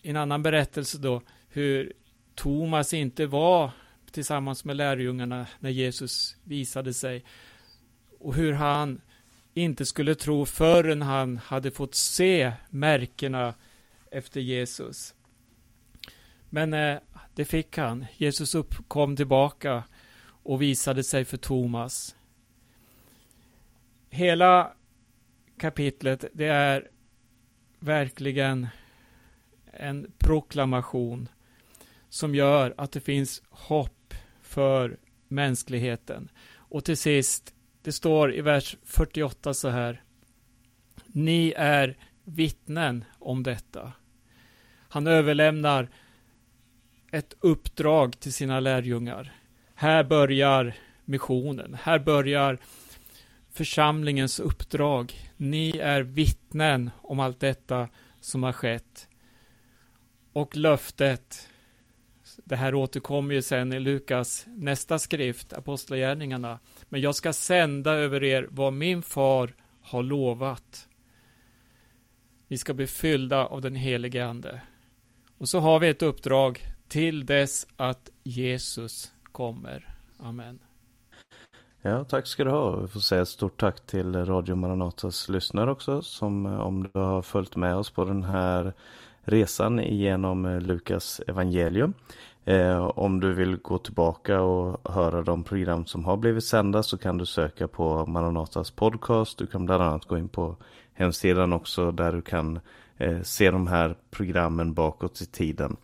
en 0.02 0.16
annan 0.16 0.42
berättelse 0.42 0.98
då, 0.98 1.22
hur 1.48 1.92
Thomas 2.34 2.94
inte 2.94 3.26
var 3.26 3.70
tillsammans 4.10 4.64
med 4.64 4.76
lärjungarna 4.76 5.46
när 5.58 5.70
Jesus 5.70 6.36
visade 6.44 6.94
sig. 6.94 7.24
Och 8.18 8.34
hur 8.34 8.52
han 8.52 9.00
inte 9.54 9.86
skulle 9.86 10.14
tro 10.14 10.46
förrän 10.46 11.02
han 11.02 11.36
hade 11.36 11.70
fått 11.70 11.94
se 11.94 12.52
märkena 12.70 13.54
efter 14.10 14.40
Jesus. 14.40 15.14
Men 16.50 16.74
eh, 16.74 16.98
det 17.34 17.44
fick 17.44 17.78
han. 17.78 18.06
Jesus 18.16 18.54
upp, 18.54 18.88
kom 18.88 19.16
tillbaka 19.16 19.82
och 20.26 20.62
visade 20.62 21.04
sig 21.04 21.24
för 21.24 21.36
Thomas. 21.36 22.16
Hela 24.10 24.72
kapitlet, 25.58 26.24
det 26.32 26.46
är 26.46 26.88
verkligen 27.78 28.68
en 29.72 30.12
proklamation 30.18 31.28
som 32.08 32.34
gör 32.34 32.74
att 32.76 32.92
det 32.92 33.00
finns 33.00 33.42
hopp 33.50 34.14
för 34.42 34.98
mänskligheten. 35.28 36.28
Och 36.54 36.84
till 36.84 36.96
sist, 36.96 37.54
det 37.82 37.92
står 37.92 38.34
i 38.34 38.40
vers 38.40 38.76
48 38.84 39.54
så 39.54 39.68
här. 39.68 40.02
Ni 41.06 41.54
är 41.56 41.96
vittnen 42.24 43.04
om 43.18 43.42
detta. 43.42 43.92
Han 44.88 45.06
överlämnar 45.06 45.88
ett 47.10 47.34
uppdrag 47.40 48.20
till 48.20 48.32
sina 48.32 48.60
lärjungar. 48.60 49.32
Här 49.74 50.04
börjar 50.04 50.74
missionen. 51.04 51.76
Här 51.82 51.98
börjar 51.98 52.58
församlingens 53.50 54.40
uppdrag. 54.40 55.14
Ni 55.44 55.78
är 55.78 56.02
vittnen 56.02 56.90
om 57.02 57.20
allt 57.20 57.40
detta 57.40 57.88
som 58.20 58.42
har 58.42 58.52
skett. 58.52 59.08
Och 60.32 60.56
löftet, 60.56 61.48
det 62.44 62.56
här 62.56 62.74
återkommer 62.74 63.34
ju 63.34 63.42
sen 63.42 63.72
i 63.72 63.80
Lukas 63.80 64.46
nästa 64.48 64.98
skrift, 64.98 65.52
Apostlagärningarna. 65.52 66.58
Men 66.88 67.00
jag 67.00 67.14
ska 67.14 67.32
sända 67.32 67.92
över 67.92 68.24
er 68.24 68.46
vad 68.50 68.72
min 68.72 69.02
far 69.02 69.54
har 69.80 70.02
lovat. 70.02 70.88
Vi 72.48 72.58
ska 72.58 72.74
bli 72.74 72.86
fyllda 72.86 73.46
av 73.46 73.60
den 73.60 73.74
helige 73.74 74.26
Ande. 74.26 74.60
Och 75.38 75.48
så 75.48 75.58
har 75.60 75.80
vi 75.80 75.88
ett 75.88 76.02
uppdrag 76.02 76.60
till 76.88 77.26
dess 77.26 77.66
att 77.76 78.10
Jesus 78.22 79.12
kommer. 79.22 79.94
Amen. 80.18 80.58
Ja, 81.86 82.04
tack 82.04 82.26
ska 82.26 82.44
du 82.44 82.50
ha. 82.50 82.76
Vi 82.76 82.88
får 82.88 83.00
säga 83.00 83.22
ett 83.22 83.28
stort 83.28 83.60
tack 83.60 83.86
till 83.86 84.14
Radio 84.14 84.54
Maranatas 84.54 85.28
lyssnare 85.28 85.70
också, 85.70 86.02
som 86.02 86.46
eh, 86.46 86.60
om 86.60 86.82
du 86.82 87.00
har 87.00 87.22
följt 87.22 87.56
med 87.56 87.76
oss 87.76 87.90
på 87.90 88.04
den 88.04 88.22
här 88.22 88.72
resan 89.24 89.78
genom 89.78 90.44
eh, 90.44 90.60
Lukas 90.60 91.20
evangelium. 91.26 91.94
Eh, 92.44 92.84
om 92.84 93.20
du 93.20 93.32
vill 93.32 93.56
gå 93.56 93.78
tillbaka 93.78 94.40
och 94.40 94.92
höra 94.92 95.22
de 95.22 95.44
program 95.44 95.86
som 95.86 96.04
har 96.04 96.16
blivit 96.16 96.44
sända 96.44 96.82
så 96.82 96.98
kan 96.98 97.18
du 97.18 97.26
söka 97.26 97.68
på 97.68 98.06
Maranatas 98.06 98.70
podcast. 98.70 99.38
Du 99.38 99.46
kan 99.46 99.66
bland 99.66 99.82
annat 99.82 100.04
gå 100.04 100.18
in 100.18 100.28
på 100.28 100.56
hemsidan 100.94 101.52
också 101.52 101.92
där 101.92 102.12
du 102.12 102.22
kan 102.22 102.60
eh, 102.96 103.22
se 103.22 103.50
de 103.50 103.66
här 103.66 103.96
programmen 104.10 104.74
bakåt 104.74 105.20
i 105.20 105.26
tiden. 105.26 105.76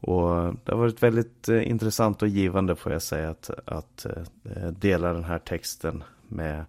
Och 0.00 0.54
det 0.64 0.72
har 0.72 0.78
varit 0.78 1.02
väldigt 1.02 1.48
eh, 1.48 1.70
intressant 1.70 2.22
och 2.22 2.28
givande 2.28 2.76
får 2.76 2.92
jag 2.92 3.02
säga 3.02 3.30
att, 3.30 3.50
att 3.64 4.06
eh, 4.44 4.66
dela 4.66 5.12
den 5.12 5.24
här 5.24 5.38
texten 5.38 6.04
med, 6.28 6.64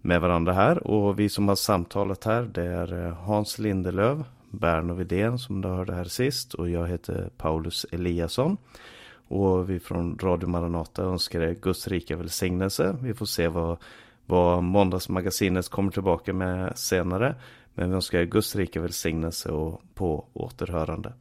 med 0.00 0.20
varandra 0.20 0.52
här. 0.52 0.86
Och 0.86 1.18
vi 1.18 1.28
som 1.28 1.48
har 1.48 1.56
samtalat 1.56 2.24
här 2.24 2.42
det 2.42 2.62
är 2.62 3.06
eh, 3.06 3.14
Hans 3.14 3.58
Lindelöv, 3.58 4.24
Berno 4.50 4.94
Widén 4.94 5.38
som 5.38 5.60
du 5.60 5.68
hörde 5.68 5.94
här 5.94 6.04
sist 6.04 6.54
och 6.54 6.70
jag 6.70 6.88
heter 6.88 7.30
Paulus 7.36 7.86
Eliasson. 7.92 8.56
Och 9.28 9.70
vi 9.70 9.80
från 9.80 10.18
Radio 10.18 10.48
Maranata 10.48 11.02
önskar 11.02 11.40
er 11.40 11.54
Guds 11.54 11.88
rika 11.88 12.16
välsignelse. 12.16 12.96
Vi 13.02 13.14
får 13.14 13.26
se 13.26 13.48
vad, 13.48 13.78
vad 14.26 14.62
måndagsmagasinet 14.62 15.68
kommer 15.68 15.92
tillbaka 15.92 16.32
med 16.32 16.78
senare. 16.78 17.34
Men 17.74 17.88
vi 17.88 17.94
önskar 17.94 18.18
er 18.18 18.24
Guds 18.24 18.56
rika 18.56 18.80
välsignelse 18.80 19.48
och 19.48 19.82
på 19.94 20.26
återhörande. 20.32 21.12